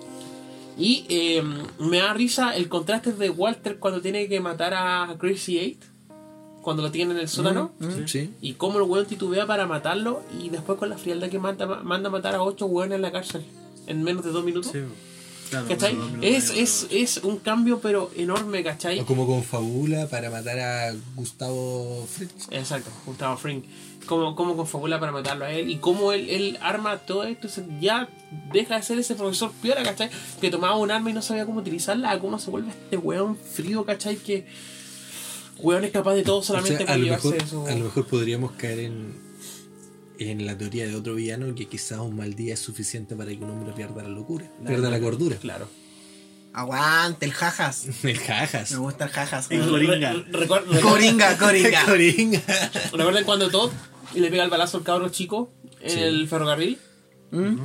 Y 0.77 1.05
eh, 1.09 1.41
me 1.79 1.97
da 1.99 2.13
risa 2.13 2.55
el 2.55 2.69
contraste 2.69 3.13
de 3.13 3.29
Walter 3.31 3.79
cuando 3.79 4.01
tiene 4.01 4.27
que 4.27 4.39
matar 4.41 4.73
a 4.75 5.15
Crazy 5.17 5.57
Eight. 5.57 5.81
Cuando 6.65 6.81
lo 6.81 6.89
tiene 6.89 7.13
en 7.13 7.19
el 7.19 7.29
sótano. 7.29 7.73
Sí. 8.07 8.33
Y 8.41 8.53
cómo 8.53 8.79
el 8.79 8.85
weón 8.85 9.05
titubea 9.05 9.45
para 9.45 9.67
matarlo. 9.67 10.23
Y 10.41 10.49
después 10.49 10.79
con 10.79 10.89
la 10.89 10.97
frialdad 10.97 11.29
que 11.29 11.37
manda, 11.37 11.67
manda 11.67 12.09
a 12.09 12.11
matar 12.11 12.33
a 12.33 12.41
8 12.41 12.65
weones 12.65 12.95
en 12.95 13.03
la 13.03 13.11
cárcel. 13.11 13.45
En 13.85 14.01
menos 14.01 14.25
de 14.25 14.31
2 14.31 14.43
minutos. 14.43 14.71
Sí, 14.71 14.79
claro. 15.51 15.67
¿Cachai? 15.67 15.93
no, 15.93 16.09
no, 16.09 16.17
no, 16.17 16.23
Es, 16.23 16.49
es, 16.49 16.87
es 16.89 17.17
un 17.17 17.37
cambio 17.37 17.81
pero 17.81 18.09
enorme, 18.15 18.63
¿cachai? 18.63 18.99
O 18.99 19.05
como 19.05 19.27
confabula 19.27 20.07
para 20.07 20.31
matar 20.31 20.59
a 20.59 20.95
Gustavo 21.15 22.07
Fritz. 22.11 22.47
Exacto, 22.49 22.89
Gustavo 23.05 23.37
Fring. 23.37 23.61
Cómo, 24.07 24.35
cómo 24.35 24.57
confabula 24.57 24.99
para 24.99 25.11
matarlo 25.11 25.45
a 25.45 25.51
él 25.51 25.69
y 25.69 25.77
cómo 25.77 26.13
él, 26.13 26.27
él 26.31 26.57
arma 26.63 26.97
todo 26.97 27.25
esto. 27.25 27.47
Ya 27.79 28.09
deja 28.51 28.77
de 28.77 28.81
ser 28.81 28.97
ese 28.97 29.13
profesor 29.13 29.51
piola, 29.61 29.83
¿cachai? 29.83 30.09
Que 30.41 30.49
tomaba 30.49 30.77
un 30.77 30.89
arma 30.89 31.11
y 31.11 31.13
no 31.13 31.21
sabía 31.21 31.45
cómo 31.45 31.59
utilizarla. 31.59 32.09
A 32.09 32.19
cómo 32.19 32.39
se 32.39 32.49
vuelve 32.49 32.71
este 32.71 32.97
weón 32.97 33.37
frío, 33.37 33.85
¿cachai? 33.85 34.15
Que 34.15 34.47
weón 35.65 35.83
es 35.83 35.91
capaz 35.91 36.13
de 36.15 36.23
todo 36.23 36.37
O 36.37 36.43
solamente 36.43 36.77
sea, 36.77 36.85
para 36.85 36.95
a, 36.95 36.97
lo 36.97 37.07
mejor, 37.07 37.35
eso. 37.35 37.67
a 37.67 37.71
lo 37.75 37.85
mejor 37.85 38.05
podríamos 38.07 38.51
caer 38.53 38.79
en, 38.79 39.13
en 40.19 40.45
la 40.45 40.57
teoría 40.57 40.87
de 40.87 40.95
otro 40.95 41.15
villano 41.15 41.53
que 41.55 41.67
quizás 41.67 41.99
un 41.99 42.15
mal 42.15 42.33
día 42.35 42.53
es 42.53 42.59
suficiente 42.59 43.15
para 43.15 43.31
que 43.31 43.37
un 43.37 43.49
hombre 43.49 43.73
pierda 43.73 44.03
la 44.03 44.09
locura, 44.09 44.45
pierda 44.65 44.89
la 44.89 44.99
cordura. 44.99 45.35
Claro. 45.37 45.67
Aguante, 46.53 47.25
el 47.25 47.33
jajas. 47.33 47.85
El 48.03 48.17
jajas. 48.17 48.71
Me 48.71 48.77
gusta 48.77 49.05
el 49.05 49.11
jajas. 49.11 49.47
El. 49.51 49.67
Coringa. 49.69 50.15
Coringa, 50.81 51.37
coringa. 51.37 51.85
Coringa. 51.85 52.41
¿Recuerdan 52.93 53.25
cuando 53.25 53.49
Todd 53.49 53.71
le 54.13 54.29
pega 54.29 54.43
el 54.45 54.49
balazo 54.49 54.77
al 54.77 54.83
cabro 54.83 55.09
chico 55.09 55.51
en 55.81 55.89
Sí. 55.89 55.99
el 55.99 56.27
ferrocarril? 56.29 56.77
¿Mm? 57.31 57.57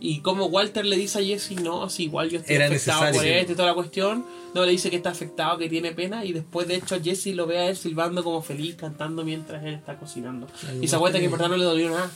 Y 0.00 0.20
como 0.20 0.46
Walter 0.46 0.84
le 0.84 0.96
dice 0.96 1.18
a 1.18 1.22
Jesse, 1.22 1.60
no, 1.60 1.90
si 1.90 2.04
igual 2.04 2.30
yo 2.30 2.38
estoy 2.38 2.54
Era 2.54 2.66
afectado 2.66 3.12
por 3.12 3.26
esto 3.26 3.52
y 3.52 3.54
toda 3.54 3.68
la 3.68 3.74
cuestión. 3.74 4.24
No, 4.54 4.64
le 4.64 4.72
dice 4.72 4.90
que 4.90 4.96
está 4.96 5.10
afectado, 5.10 5.58
que 5.58 5.68
tiene 5.68 5.92
pena. 5.92 6.24
Y 6.24 6.32
después, 6.32 6.68
de 6.68 6.76
hecho, 6.76 7.00
Jesse 7.02 7.34
lo 7.34 7.46
ve 7.46 7.58
a 7.58 7.68
él 7.68 7.76
silbando 7.76 8.22
como 8.22 8.40
feliz, 8.42 8.76
cantando 8.76 9.24
mientras 9.24 9.64
él 9.64 9.74
está 9.74 9.96
cocinando. 9.98 10.46
Y 10.80 10.86
se 10.86 10.92
da 10.92 11.00
cuenta 11.00 11.18
que 11.18 11.24
en 11.24 11.30
verdad 11.32 11.48
no 11.48 11.56
le 11.56 11.64
dolió 11.64 11.90
nada. 11.90 12.10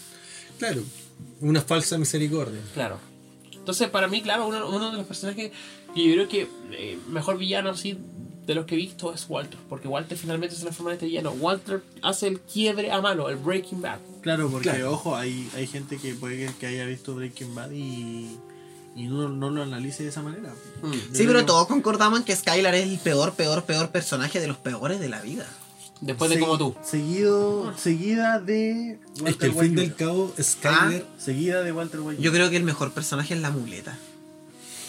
Claro, 0.59 0.83
una 1.41 1.61
falsa 1.61 1.99
misericordia. 1.99 2.61
Claro. 2.75 2.99
Entonces, 3.53 3.89
para 3.91 4.07
mí, 4.07 4.23
claro, 4.23 4.47
uno, 4.47 4.69
uno 4.69 4.91
de 4.91 4.99
los 4.99 5.07
personajes 5.07 5.51
que 5.95 6.09
yo 6.09 6.15
creo 6.15 6.29
que 6.29 6.49
eh, 6.73 6.99
mejor 7.09 7.39
villano 7.39 7.71
así 7.71 7.99
de 8.47 8.55
los 8.55 8.67
que 8.67 8.75
he 8.75 8.79
visto 8.79 9.13
es 9.13 9.27
Walter. 9.29 9.59
Porque 9.69 9.89
Walter 9.89 10.17
finalmente 10.17 10.55
se 10.55 10.63
transforma 10.63 10.91
en 10.91 10.95
este 10.95 11.07
villano. 11.07 11.33
Walter 11.33 11.83
hace 12.03 12.29
el 12.29 12.41
quiebre 12.41 12.91
a 12.91 13.01
mano, 13.01 13.29
el 13.29 13.37
Breaking 13.37 13.83
Bad. 13.83 13.99
Claro, 14.23 14.49
porque 14.51 14.71
Claro. 14.71 14.93
ojo, 14.93 15.17
hay, 15.17 15.51
hay 15.55 15.67
gente 15.67 15.99
que 15.99 16.15
puede 16.15 16.37
que, 16.47 16.53
que 16.55 16.67
haya 16.67 16.85
visto 16.87 17.15
Breaking 17.15 17.55
Bad 17.55 17.71
y, 17.73 18.39
y 18.97 19.05
no, 19.09 19.29
no 19.29 19.51
lo 19.51 19.63
analice 19.63 20.03
de 20.05 20.09
esa 20.11 20.23
manera. 20.23 20.55
Mm. 20.83 20.93
Sí, 21.13 21.25
pero 21.27 21.45
todos 21.45 21.67
concordamos 21.67 22.21
en 22.21 22.25
que 22.25 22.35
Skylar 22.37 22.75
es 22.75 22.89
el 22.89 22.99
peor, 22.99 23.35
peor, 23.35 23.65
peor 23.65 23.91
personaje 23.91 24.41
de 24.41 24.47
los 24.49 24.57
peores 24.57 25.01
de 25.01 25.09
la 25.09 25.21
vida. 25.21 25.47
Después 26.01 26.31
de 26.31 26.37
Segui- 26.37 26.41
como 26.41 26.59
tú. 26.59 26.75
Seguido, 26.85 27.77
seguida 27.79 28.41
de 28.41 28.99
Es 29.15 29.23
Walter 29.23 29.39
que 29.39 29.47
al 29.59 29.65
fin 29.67 29.75
del 29.77 29.95
cabo, 29.95 30.33
Skyler. 30.41 31.07
Seguida 31.19 31.63
de 31.63 31.73
Walter 31.73 32.01
White. 32.01 32.21
Yo 32.23 32.33
creo 32.33 32.51
que 32.51 32.57
el 32.57 32.65
mejor 32.65 32.93
personaje 32.93 33.35
es 33.35 33.41
la 33.41 33.51
muleta. 33.51 33.97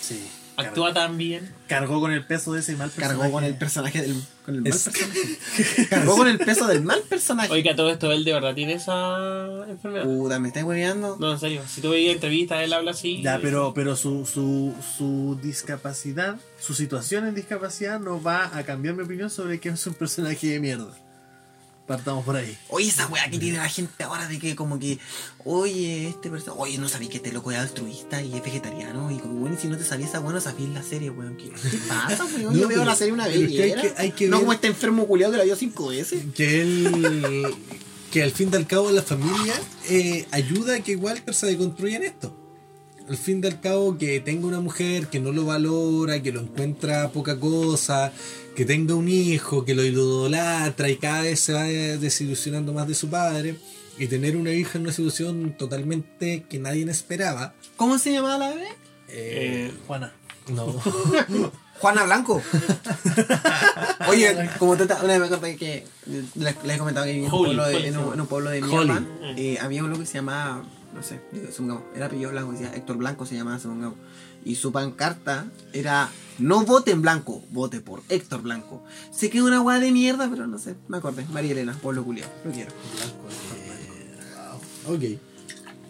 Sí. 0.02 0.20
Actúa 0.56 0.94
tan 0.94 1.18
bien. 1.18 1.52
Cargó 1.68 2.00
con 2.00 2.12
el 2.12 2.26
peso 2.26 2.54
de 2.54 2.60
ese 2.60 2.76
mal 2.76 2.90
personaje. 2.90 3.18
Cargó 3.20 3.32
con 3.34 3.44
el 3.44 3.56
personaje 3.58 4.02
del 4.02 4.16
con 4.46 4.56
el 4.56 4.62
mal 4.62 4.72
Es- 4.74 4.84
personaje. 4.84 5.88
Cargó 5.90 6.16
con 6.18 6.28
el 6.28 6.38
peso 6.38 6.68
del 6.68 6.82
mal 6.84 7.02
personaje. 7.10 7.52
Oiga, 7.52 7.76
todo 7.76 7.90
esto, 7.90 8.12
él 8.12 8.24
de 8.24 8.34
verdad 8.34 8.54
tiene 8.54 8.74
esa 8.74 9.66
enfermedad. 9.68 10.04
Puta, 10.04 10.40
me 10.40 10.50
estás 10.50 10.64
hueveando. 10.64 11.18
No, 11.20 11.32
en 11.32 11.40
serio. 11.40 11.62
Si 11.68 11.82
tú 11.82 11.90
veías 11.92 12.14
entrevistas, 12.16 12.62
él 12.64 12.74
habla 12.74 12.92
así. 12.92 13.22
Ya, 13.24 13.40
pero, 13.42 13.74
pero 13.74 13.96
su, 13.96 14.26
su, 14.26 14.76
su 14.98 15.40
discapacidad, 15.42 16.36
su 16.60 16.74
situación 16.74 17.26
en 17.28 17.36
discapacidad 17.36 18.00
no 18.00 18.22
va 18.22 18.56
a 18.56 18.64
cambiar 18.64 18.96
mi 18.96 19.04
opinión 19.04 19.30
sobre 19.30 19.60
que 19.60 19.70
es 19.70 19.88
un 19.88 19.94
personaje 19.96 20.48
de 20.48 20.60
mierda. 20.60 20.94
Partamos 21.88 22.24
por 22.24 22.38
ahí. 22.38 22.58
Oye, 22.70 22.88
esa 22.88 23.08
weá 23.08 23.30
que 23.30 23.38
tiene 23.38 23.58
la 23.58 23.68
gente 23.68 24.06
ahora 24.06 24.26
de 24.28 24.40
que 24.40 24.56
como 24.56 24.80
que, 24.80 25.00
oye, 25.44 26.08
este 26.08 26.30
personaje, 26.30 26.62
oye, 26.62 26.78
no 26.78 26.88
sabía 26.88 27.10
que 27.10 27.18
este 27.18 27.34
loco 27.34 27.52
es 27.52 27.58
altruista 27.58 28.22
y 28.22 28.34
es 28.36 28.42
vegetariano. 28.42 29.12
Y 29.12 29.18
como, 29.20 29.34
bueno, 29.42 29.58
y 29.58 29.62
si 29.62 29.68
no 29.68 29.78
te 29.78 29.84
sabía 29.84 30.06
esa 30.06 30.22
weá, 30.22 30.32
no 30.34 30.40
sabías 30.40 30.70
la 30.70 30.82
serie, 30.82 31.10
weón. 31.10 31.36
¿Qué, 31.36 31.50
qué 31.50 31.78
pasa, 31.90 32.24
weón? 32.26 32.54
No, 32.54 32.60
Yo 32.60 32.68
veo 32.70 32.86
la 32.86 32.96
serie 32.96 33.14
una 33.14 33.28
vez 33.28 33.52
y 33.52 33.62
hay 33.62 33.72
era. 33.72 33.82
que- 33.82 33.94
hay 33.98 34.12
que 34.12 34.28
No 34.28 34.38
ver- 34.38 34.46
como 34.46 34.54
este 34.54 34.68
enfermo 34.68 35.06
culiado 35.08 35.34
que 35.34 35.38
la 35.40 35.44
vio 35.44 35.56
cinco 35.58 35.88
veces. 35.88 36.24
Que 36.34 36.62
él. 36.62 37.54
que 38.12 38.24
al 38.24 38.32
fin 38.32 38.50
y 38.54 38.56
al 38.56 38.66
cabo 38.68 38.90
la 38.92 39.02
familia 39.04 39.54
eh, 39.90 40.26
ayuda 40.32 40.76
a 40.76 40.80
que 40.80 40.96
Walter 40.96 41.34
se 41.34 41.48
deconstruya 41.48 41.98
en 41.98 42.04
esto. 42.04 42.34
Al 43.10 43.18
fin 43.18 43.42
y 43.44 43.48
al 43.48 43.60
cabo 43.60 43.98
que 43.98 44.20
tenga 44.22 44.48
una 44.48 44.60
mujer 44.62 45.08
que 45.08 45.20
no 45.20 45.32
lo 45.32 45.46
valora, 45.46 46.22
que 46.24 46.32
lo 46.32 46.40
encuentra 46.42 47.10
poca 47.12 47.38
cosa, 47.40 48.12
que 48.56 48.64
tenga 48.66 48.96
un 48.96 49.10
hijo, 49.10 49.66
que 49.66 49.76
lo 49.76 49.84
idolatra 49.84 50.90
y 50.90 50.96
cada 50.98 51.22
vez 51.24 51.40
se 51.42 51.54
va 51.54 51.64
desilusionando 51.64 52.72
más 52.74 52.88
de 52.88 52.96
su 52.96 53.10
padre. 53.10 53.56
Y 54.00 54.08
tener 54.08 54.36
una 54.38 54.52
hija 54.52 54.78
en 54.80 54.84
una 54.86 54.92
situación 54.92 55.56
totalmente 55.58 56.46
que 56.50 56.58
nadie 56.60 56.84
esperaba. 56.90 57.54
¿Cómo 57.76 58.00
se 58.00 58.12
llamaba 58.14 58.38
la 58.40 58.50
bebé? 58.50 58.68
Eh, 59.10 59.72
Juana. 59.86 60.14
No. 60.52 60.66
Juana 61.80 62.04
Blanco. 62.04 62.42
Oye, 64.10 64.50
como 64.60 64.76
tú 64.78 64.84
estás- 64.84 65.04
una 65.04 65.14
vez 65.18 65.20
me 65.20 65.26
acordé 65.28 65.56
que 65.58 65.86
les, 66.08 66.56
les 66.64 66.76
he 66.76 66.78
comentado 66.80 67.06
que 67.06 67.12
viví 67.14 67.26
en 67.26 67.32
un 67.32 67.38
pueblo 67.40 67.66
de, 67.68 67.88
en 67.88 67.98
un, 67.98 68.14
en 68.14 68.22
un 68.22 68.28
pueblo 68.28 68.50
de. 68.50 68.62
Mierda. 68.62 69.04
eh, 69.38 69.58
había 69.62 69.84
uno 69.84 69.98
que 70.00 70.06
se 70.06 70.14
llamaba, 70.16 70.64
no 70.94 71.04
sé, 71.04 71.22
digo, 71.32 71.48
supongamos, 71.52 71.84
era 71.96 72.06
apellido 72.06 72.32
blanco, 72.32 72.52
decía 72.52 72.72
Héctor 72.74 72.98
Blanco 72.98 73.26
se 73.26 73.36
llamaba, 73.36 73.60
supongamos. 73.60 73.98
Y 74.46 74.56
su 74.56 74.72
pancarta 74.72 75.46
era 75.72 76.10
no 76.40 76.66
vote 76.66 76.92
en 76.92 77.02
blanco, 77.02 77.44
vote 77.52 77.80
por 77.80 78.02
Héctor 78.10 78.42
Blanco. 78.42 78.84
Sé 79.12 79.30
que 79.30 79.38
es 79.38 79.44
una 79.44 79.62
weá 79.62 79.80
de 79.80 79.92
mierda, 79.92 80.30
pero 80.30 80.48
no 80.48 80.58
sé, 80.58 80.76
me 80.88 80.98
acordé. 80.98 81.26
María 81.32 81.52
Elena, 81.52 81.74
pueblo 81.82 82.04
culiao, 82.04 82.30
lo 82.46 82.52
quiero. 82.52 82.72
ok. 84.88 85.20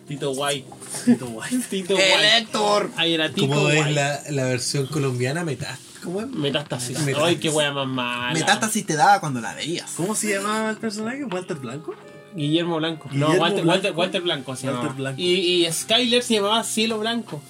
Tito 0.08 0.32
White. 0.32 0.68
Tito 1.06 1.28
Guay. 1.28 1.58
Tito 1.70 1.97
¡El 1.97 2.12
White. 2.14 2.38
Héctor! 2.38 2.91
Ahí 2.97 3.14
era 3.14 3.32
Tito 3.32 3.47
¿Cómo 3.47 3.70
es 3.70 3.91
la, 3.93 4.22
la 4.32 4.43
versión 4.43 4.86
colombiana 4.88 5.45
meta? 5.45 5.78
¿Cómo 6.04 6.22
es? 6.22 6.28
Metástasis. 6.28 6.99
Metástasis. 6.99 7.24
Ay, 7.24 7.36
qué 7.38 7.49
wea 7.49 7.72
más 7.72 7.88
mala. 7.88 8.34
Metástasis 8.34 8.86
te 8.86 8.95
daba 8.95 9.22
cuando 9.22 9.39
la 9.39 9.54
veías. 9.54 9.89
¿Cómo 9.95 10.14
se 10.16 10.34
llamaba 10.34 10.70
el 10.72 10.78
personaje? 10.78 11.24
¿Walter 11.24 11.58
Blanco? 11.58 11.95
Guillermo 12.36 12.77
Blanco. 12.77 13.09
no, 13.11 13.27
Guillermo 13.27 13.41
Walter, 13.41 13.63
Blanco. 13.63 13.69
Walter, 13.71 13.93
Walter 13.93 14.21
Blanco 14.21 14.55
se 14.55 14.67
Walter 14.67 14.81
llamaba. 14.84 14.95
Blanco. 14.97 15.21
Y, 15.21 15.65
y 15.65 15.71
Skyler 15.71 16.23
se 16.23 16.36
llamaba 16.36 16.63
Cielo 16.63 16.99
Blanco. 16.99 17.41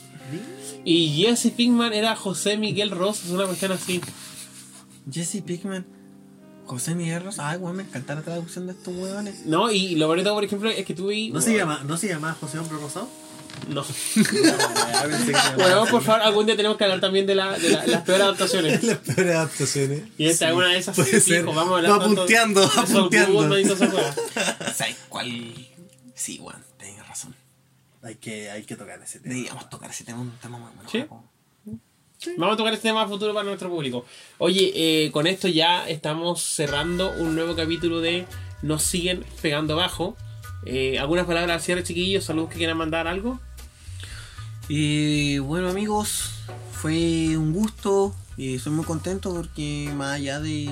Y 0.86 1.08
Jesse 1.24 1.52
Pinkman 1.56 1.94
era 1.94 2.16
José 2.16 2.58
Miguel 2.58 2.92
Rosas, 2.92 3.30
una 3.30 3.46
cuestión 3.46 3.72
así. 3.72 4.02
Jesse 5.12 5.42
Pickman. 5.42 5.86
José 6.66 6.96
Miguel 6.96 7.24
Rosa. 7.24 7.50
Ay, 7.50 7.58
weón, 7.58 7.76
me 7.78 7.84
encanta 7.84 8.16
la 8.16 8.22
traducción 8.22 8.68
de 8.68 8.74
estos 8.74 8.96
weones. 8.96 9.46
No, 9.46 9.70
y 9.72 9.96
lo 9.96 10.08
bonito, 10.08 10.34
por 10.34 10.44
ejemplo, 10.44 10.70
es 10.70 10.86
que 10.86 10.94
tuve. 10.94 11.30
¿No 11.30 11.42
se 11.42 11.56
llama, 11.56 11.82
¿no 11.86 11.98
se 11.98 12.08
llama 12.08 12.36
José 12.40 12.60
Hombre 12.60 12.78
Rosado? 12.78 13.10
No. 13.70 13.86
Bueno, 15.56 15.86
por 15.90 16.04
favor, 16.04 16.22
algún 16.22 16.46
día 16.46 16.56
tenemos 16.56 16.78
que 16.78 16.84
hablar 16.84 17.00
también 17.02 17.26
de, 17.26 17.36
la, 17.36 17.58
de 17.58 17.70
la- 17.70 17.86
las 17.88 18.02
peores 18.02 18.24
adaptaciones. 18.24 18.84
Las 18.84 18.98
peores 19.00 19.36
adaptaciones. 19.36 20.04
Y 20.18 20.26
esta 20.28 20.50
es 20.50 20.54
una 20.56 20.68
de 20.70 20.78
esas. 20.78 20.96
Puede 20.96 21.20
ser. 21.22 21.42
fijo, 21.42 21.54
vamos 21.54 21.74
a 21.74 21.76
hablar 21.78 21.92
Va 21.92 22.00
todas 22.00 22.30
esas 23.62 23.90
cosas. 23.90 24.16
¿Sabes 24.76 24.98
cuál? 25.10 25.54
Sí, 26.16 26.40
weón, 26.40 26.64
tenés 26.78 27.06
razón. 27.08 27.36
Hay 28.02 28.16
que, 28.16 28.50
hay 28.52 28.64
que 28.64 28.76
tocar 28.76 29.02
ese 29.02 29.20
tema. 29.20 29.34
Deberíamos 29.34 29.70
tocar 29.70 29.90
ese 29.90 30.04
tema, 30.04 30.20
un 30.22 30.32
tema 30.42 30.58
muy 30.58 30.70
bueno. 30.76 30.90
Sí. 30.90 31.06
Vamos 32.38 32.54
a 32.54 32.58
tocar 32.58 32.74
este 32.74 32.88
tema 32.88 33.02
a 33.04 33.08
futuro 33.08 33.34
para 33.34 33.44
nuestro 33.46 33.70
público. 33.70 34.06
Oye, 34.38 34.72
eh, 34.76 35.12
con 35.12 35.28
esto 35.28 35.48
ya 35.50 35.88
estamos 35.90 36.42
cerrando 36.42 37.12
un 37.12 37.36
nuevo 37.36 37.56
capítulo 37.56 38.00
de 38.00 38.26
Nos 38.62 38.84
siguen 38.84 39.26
pegando 39.42 39.74
abajo. 39.74 40.16
Eh, 40.66 40.98
¿Algunas 41.00 41.26
palabras 41.26 41.56
al 41.56 41.62
chiquillos? 41.84 42.24
¿Saludos 42.24 42.50
que 42.50 42.58
quieran 42.58 42.78
mandar 42.78 43.08
algo? 43.08 43.40
Y 44.70 45.40
bueno, 45.40 45.70
amigos, 45.70 46.32
fue 46.72 47.38
un 47.38 47.52
gusto 47.52 48.16
y 48.38 48.56
estoy 48.56 48.72
muy 48.74 48.86
contento 48.86 49.34
porque 49.34 49.92
más 49.96 50.16
allá 50.16 50.40
de, 50.40 50.70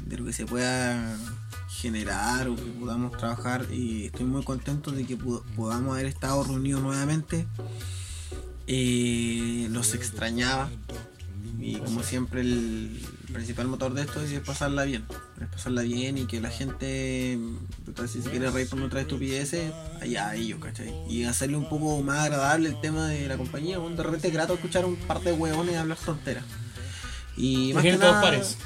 de 0.00 0.16
lo 0.18 0.24
que 0.24 0.32
se 0.32 0.46
pueda 0.46 1.16
generar 1.68 2.48
o 2.48 2.56
que 2.56 2.62
podamos 2.62 3.16
trabajar, 3.16 3.66
y 3.70 4.06
estoy 4.06 4.24
muy 4.26 4.42
contento 4.42 4.90
de 4.90 5.04
que 5.04 5.18
pod- 5.18 5.42
podamos 5.54 5.92
haber 5.92 6.06
estado 6.06 6.42
reunidos 6.42 6.82
nuevamente. 6.82 7.46
Eh, 8.66 9.68
los 9.70 9.94
extrañaba 9.94 10.70
y 11.58 11.76
como 11.76 12.02
siempre 12.02 12.40
el 12.40 13.00
principal 13.32 13.68
motor 13.68 13.94
de 13.94 14.02
esto 14.02 14.22
es 14.22 14.40
pasarla 14.40 14.84
bien 14.84 15.04
es 15.40 15.48
pasarla 15.48 15.82
bien 15.82 16.18
y 16.18 16.26
que 16.26 16.40
la 16.40 16.50
gente 16.50 17.38
si 18.06 18.22
se 18.22 18.30
quiere 18.30 18.50
reír 18.50 18.68
por 18.68 18.78
nuestras 18.78 19.02
estupideces 19.02 19.72
allá 20.00 20.28
a 20.28 20.34
ellos 20.36 20.58
¿cachai? 20.60 20.92
y 21.08 21.24
hacerle 21.24 21.56
un 21.56 21.68
poco 21.68 22.02
más 22.02 22.20
agradable 22.20 22.68
el 22.68 22.80
tema 22.80 23.08
de 23.08 23.28
la 23.28 23.36
compañía 23.36 23.78
bueno, 23.78 23.96
de 23.96 24.02
repente 24.02 24.28
es 24.28 24.34
grato 24.34 24.54
escuchar 24.54 24.84
un 24.84 24.96
par 24.96 25.20
de 25.20 25.32
huevones 25.32 25.76
hablar 25.76 25.98
tonteras 25.98 26.44
y 27.36 27.72
más 27.72 27.82
que, 27.82 27.96
nada, 27.96 28.20
pares. 28.20 28.58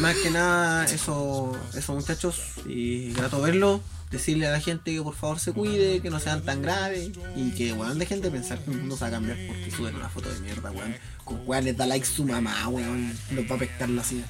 más 0.00 0.16
que 0.16 0.30
nada 0.30 0.84
eso 0.86 1.56
eso 1.74 1.94
muchachos 1.94 2.40
y 2.66 3.12
grato 3.12 3.40
verlo 3.40 3.80
decirle 4.10 4.46
a 4.46 4.52
la 4.52 4.60
gente 4.60 4.92
que 4.92 5.02
por 5.02 5.14
favor 5.14 5.38
se 5.38 5.52
cuide, 5.52 6.00
que 6.00 6.10
no 6.10 6.18
sean 6.18 6.42
tan 6.42 6.62
graves 6.62 7.10
y 7.36 7.50
que 7.52 7.72
weón 7.72 7.98
dejen 7.98 8.20
de 8.20 8.30
pensar 8.30 8.58
que 8.64 8.70
el 8.70 8.78
mundo 8.78 8.96
se 8.96 9.02
va 9.02 9.08
a 9.08 9.10
cambiar 9.12 9.38
porque 9.46 9.70
suben 9.70 9.94
una 9.94 10.08
foto 10.08 10.32
de 10.32 10.40
mierda, 10.40 10.70
weón. 10.70 10.94
Con 11.24 11.40
weón 11.46 11.64
les 11.64 11.76
da 11.76 11.86
like 11.86 12.06
su 12.06 12.24
mamá, 12.24 12.68
weón. 12.68 13.16
Los 13.32 13.50
va 13.50 13.54
a 13.54 13.58
pescar 13.58 13.88
la 13.88 14.02
silla. 14.02 14.26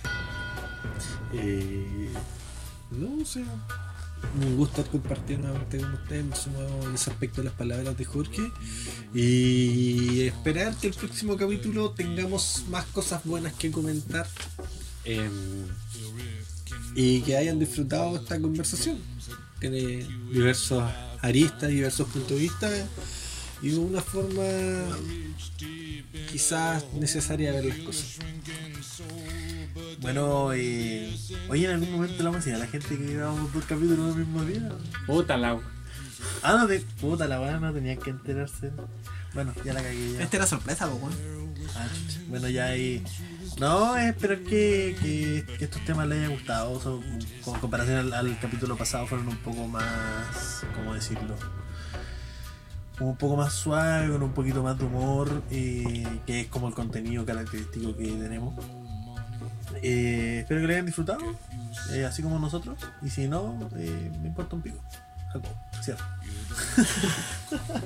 Eh, 1.32 2.10
no 2.90 3.24
sé. 3.24 3.44
Un 4.42 4.56
gusto 4.56 4.84
compartir 4.84 5.38
nuevamente 5.38 5.78
con 5.78 5.94
ustedes. 5.94 6.24
Me 6.24 6.36
sumo 6.36 6.60
en 6.84 6.94
ese 6.94 7.10
aspecto 7.10 7.40
de 7.40 7.46
las 7.46 7.54
palabras 7.54 7.96
de 7.96 8.04
Jorge. 8.04 8.52
Y 9.14 10.22
esperar 10.22 10.74
que 10.76 10.88
el 10.88 10.94
próximo 10.94 11.36
capítulo 11.36 11.92
tengamos 11.92 12.64
más 12.68 12.84
cosas 12.86 13.24
buenas 13.24 13.54
que 13.54 13.70
comentar. 13.70 14.26
Em, 15.04 15.66
y 16.94 17.20
que 17.22 17.36
hayan 17.36 17.58
disfrutado 17.58 18.16
esta 18.16 18.38
conversación. 18.38 18.98
Tiene 19.60 20.06
diversos 20.32 20.82
aristas, 21.20 21.68
diversos 21.68 22.08
puntos 22.08 22.30
de 22.30 22.36
vista. 22.36 22.70
Y 23.62 23.70
de 23.70 23.78
una 23.78 24.00
forma 24.00 24.42
quizás 26.30 26.84
necesaria 26.94 27.52
ver 27.52 27.66
las 27.66 27.78
cosas. 27.78 28.16
Bueno, 30.00 30.52
eh, 30.54 31.14
oye, 31.48 31.66
en 31.66 31.72
algún 31.72 31.92
momento 31.92 32.16
le 32.16 32.24
vamos 32.24 32.36
a 32.36 32.38
decir 32.38 32.54
a 32.54 32.58
la 32.58 32.66
gente 32.66 32.96
que 32.96 33.14
grabamos 33.14 33.52
dos 33.52 33.64
capítulos 33.64 34.16
el 34.16 34.24
mismo 34.24 34.44
día. 34.44 34.70
Puta 35.06 35.36
la. 35.36 35.60
Ah, 36.42 36.56
no, 36.56 36.66
de 36.66 36.80
puta 37.00 37.28
la 37.28 37.40
weá, 37.40 37.58
no 37.58 37.72
tenían 37.72 37.98
que 37.98 38.10
enterarse. 38.10 38.72
Bueno, 39.34 39.52
ya 39.64 39.74
la 39.74 39.82
cagué 39.82 40.14
ya. 40.14 40.22
Esta 40.22 40.38
era 40.38 40.46
sorpresa, 40.46 40.88
weón. 40.88 41.12
Ah. 41.76 41.86
Bueno, 42.28 42.48
ya 42.48 42.66
ahí. 42.66 43.04
No, 43.58 43.96
es 43.96 44.08
esperar 44.08 44.38
que, 44.38 44.96
que, 45.00 45.64
estos 45.64 45.84
temas 45.84 46.06
les 46.08 46.18
hayan 46.18 46.32
gustado. 46.32 46.80
Con 47.44 47.60
comparación 47.60 48.12
al, 48.12 48.38
capítulo 48.38 48.76
pasado, 48.76 49.06
fueron 49.06 49.28
un 49.28 49.36
poco 49.38 49.66
más. 49.66 50.64
¿Cómo 50.74 50.94
decirlo? 50.94 51.36
Un 53.00 53.16
poco 53.16 53.36
más 53.36 53.52
suave, 53.52 54.08
con 54.08 54.22
un 54.22 54.32
poquito 54.32 54.62
más 54.62 54.78
de 54.78 54.84
humor, 54.84 55.42
eh, 55.50 56.06
que 56.26 56.40
es 56.40 56.48
como 56.48 56.68
el 56.68 56.74
contenido 56.74 57.24
característico 57.24 57.96
que 57.96 58.06
tenemos. 58.06 58.54
Eh, 59.82 60.40
espero 60.40 60.60
que 60.60 60.66
lo 60.66 60.72
hayan 60.72 60.86
disfrutado, 60.86 61.20
eh, 61.92 62.04
así 62.04 62.22
como 62.22 62.38
nosotros. 62.38 62.78
Y 63.02 63.10
si 63.10 63.28
no, 63.28 63.68
eh, 63.76 64.10
me 64.20 64.28
importa 64.28 64.56
un 64.56 64.62
pico. 64.62 64.78
Jacob, 65.32 65.54
cierto. 65.80 66.04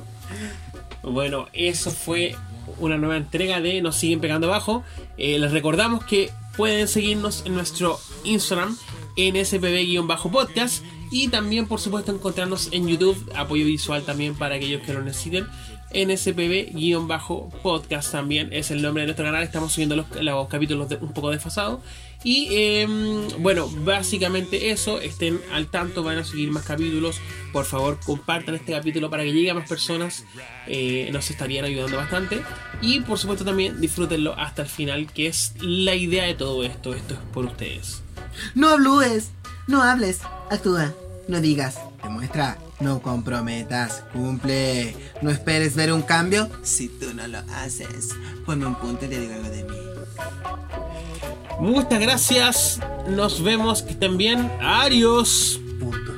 Bueno, 1.02 1.48
eso 1.52 1.90
fue 1.90 2.34
una 2.78 2.96
nueva 2.96 3.16
entrega 3.18 3.60
de 3.60 3.82
Nos 3.82 3.96
siguen 3.96 4.20
pegando 4.20 4.46
abajo. 4.46 4.82
Eh, 5.18 5.38
les 5.38 5.52
recordamos 5.52 6.02
que 6.04 6.30
pueden 6.56 6.88
seguirnos 6.88 7.42
en 7.44 7.54
nuestro 7.54 8.00
Instagram, 8.24 8.76
nspb-podcast. 9.16 10.82
Y 11.10 11.28
también, 11.28 11.66
por 11.68 11.78
supuesto, 11.80 12.10
encontrarnos 12.10 12.70
en 12.72 12.88
YouTube, 12.88 13.30
apoyo 13.36 13.64
visual 13.66 14.02
también 14.04 14.34
para 14.34 14.54
aquellos 14.56 14.80
que 14.82 14.94
lo 14.94 15.02
necesiten. 15.02 15.46
NSPB-podcast 15.94 18.10
también 18.10 18.50
es 18.52 18.70
el 18.70 18.80
nombre 18.82 19.02
de 19.02 19.08
nuestro 19.08 19.24
canal. 19.26 19.42
Estamos 19.42 19.72
subiendo 19.72 19.96
los, 19.96 20.06
los 20.22 20.48
capítulos 20.48 20.88
de- 20.88 20.96
un 20.96 21.12
poco 21.12 21.30
desfasados. 21.30 21.80
Y 22.25 22.49
em, 22.51 23.29
bueno, 23.39 23.68
básicamente 23.68 24.70
eso. 24.70 25.01
Estén 25.01 25.41
al 25.53 25.68
tanto, 25.68 26.03
van 26.03 26.18
a 26.18 26.25
seguir 26.25 26.51
más 26.51 26.64
capítulos. 26.64 27.20
Por 27.53 27.66
favor, 27.66 28.01
compartan 28.05 28.55
este 28.55 28.72
capítulo 28.72 29.11
para 29.11 29.22
que 29.22 29.33
llegue 29.33 29.51
a 29.51 29.55
más 29.55 29.68
personas. 29.68 30.25
Eh, 30.66 31.11
nos 31.12 31.31
estarían 31.31 31.66
ayudando 31.66 31.99
bastante. 31.99 32.43
Y 32.81 33.01
por 33.01 33.18
supuesto 33.18 33.45
también 33.45 33.81
disfrútenlo 33.81 34.37
hasta 34.39 34.62
el 34.62 34.68
final, 34.68 35.12
que 35.12 35.27
es 35.27 35.53
la 35.61 35.95
idea 35.95 36.25
de 36.25 36.35
todo 36.35 36.64
esto. 36.64 36.95
Esto 36.95 37.14
es 37.14 37.20
por 37.33 37.45
ustedes. 37.45 38.03
No 38.55 38.70
hables, 38.70 39.31
no 39.66 39.83
hables, 39.83 40.20
actúa, 40.51 40.93
no 41.29 41.41
digas, 41.41 41.79
demuestra, 42.03 42.59
no 42.81 43.01
comprometas, 43.01 44.05
cumple, 44.12 44.97
no 45.22 45.31
esperes 45.31 45.77
ver 45.77 45.93
un 45.93 46.03
cambio 46.03 46.51
si 46.62 46.89
tú 46.89 47.14
no 47.14 47.27
lo 47.29 47.39
haces. 47.55 48.11
Ponme 48.45 48.66
un 48.66 48.75
punto 48.75 49.05
y 49.05 49.09
te 49.09 49.20
digo 49.20 49.35
algo 49.35 49.49
de 49.51 49.64
mí. 49.64 49.77
Muchas 51.59 52.00
gracias. 52.00 52.80
Nos 53.09 53.42
vemos. 53.42 53.82
Que 53.82 53.92
estén 53.92 54.16
bien. 54.16 54.50
Adiós. 54.61 55.61
Punto. 55.78 56.13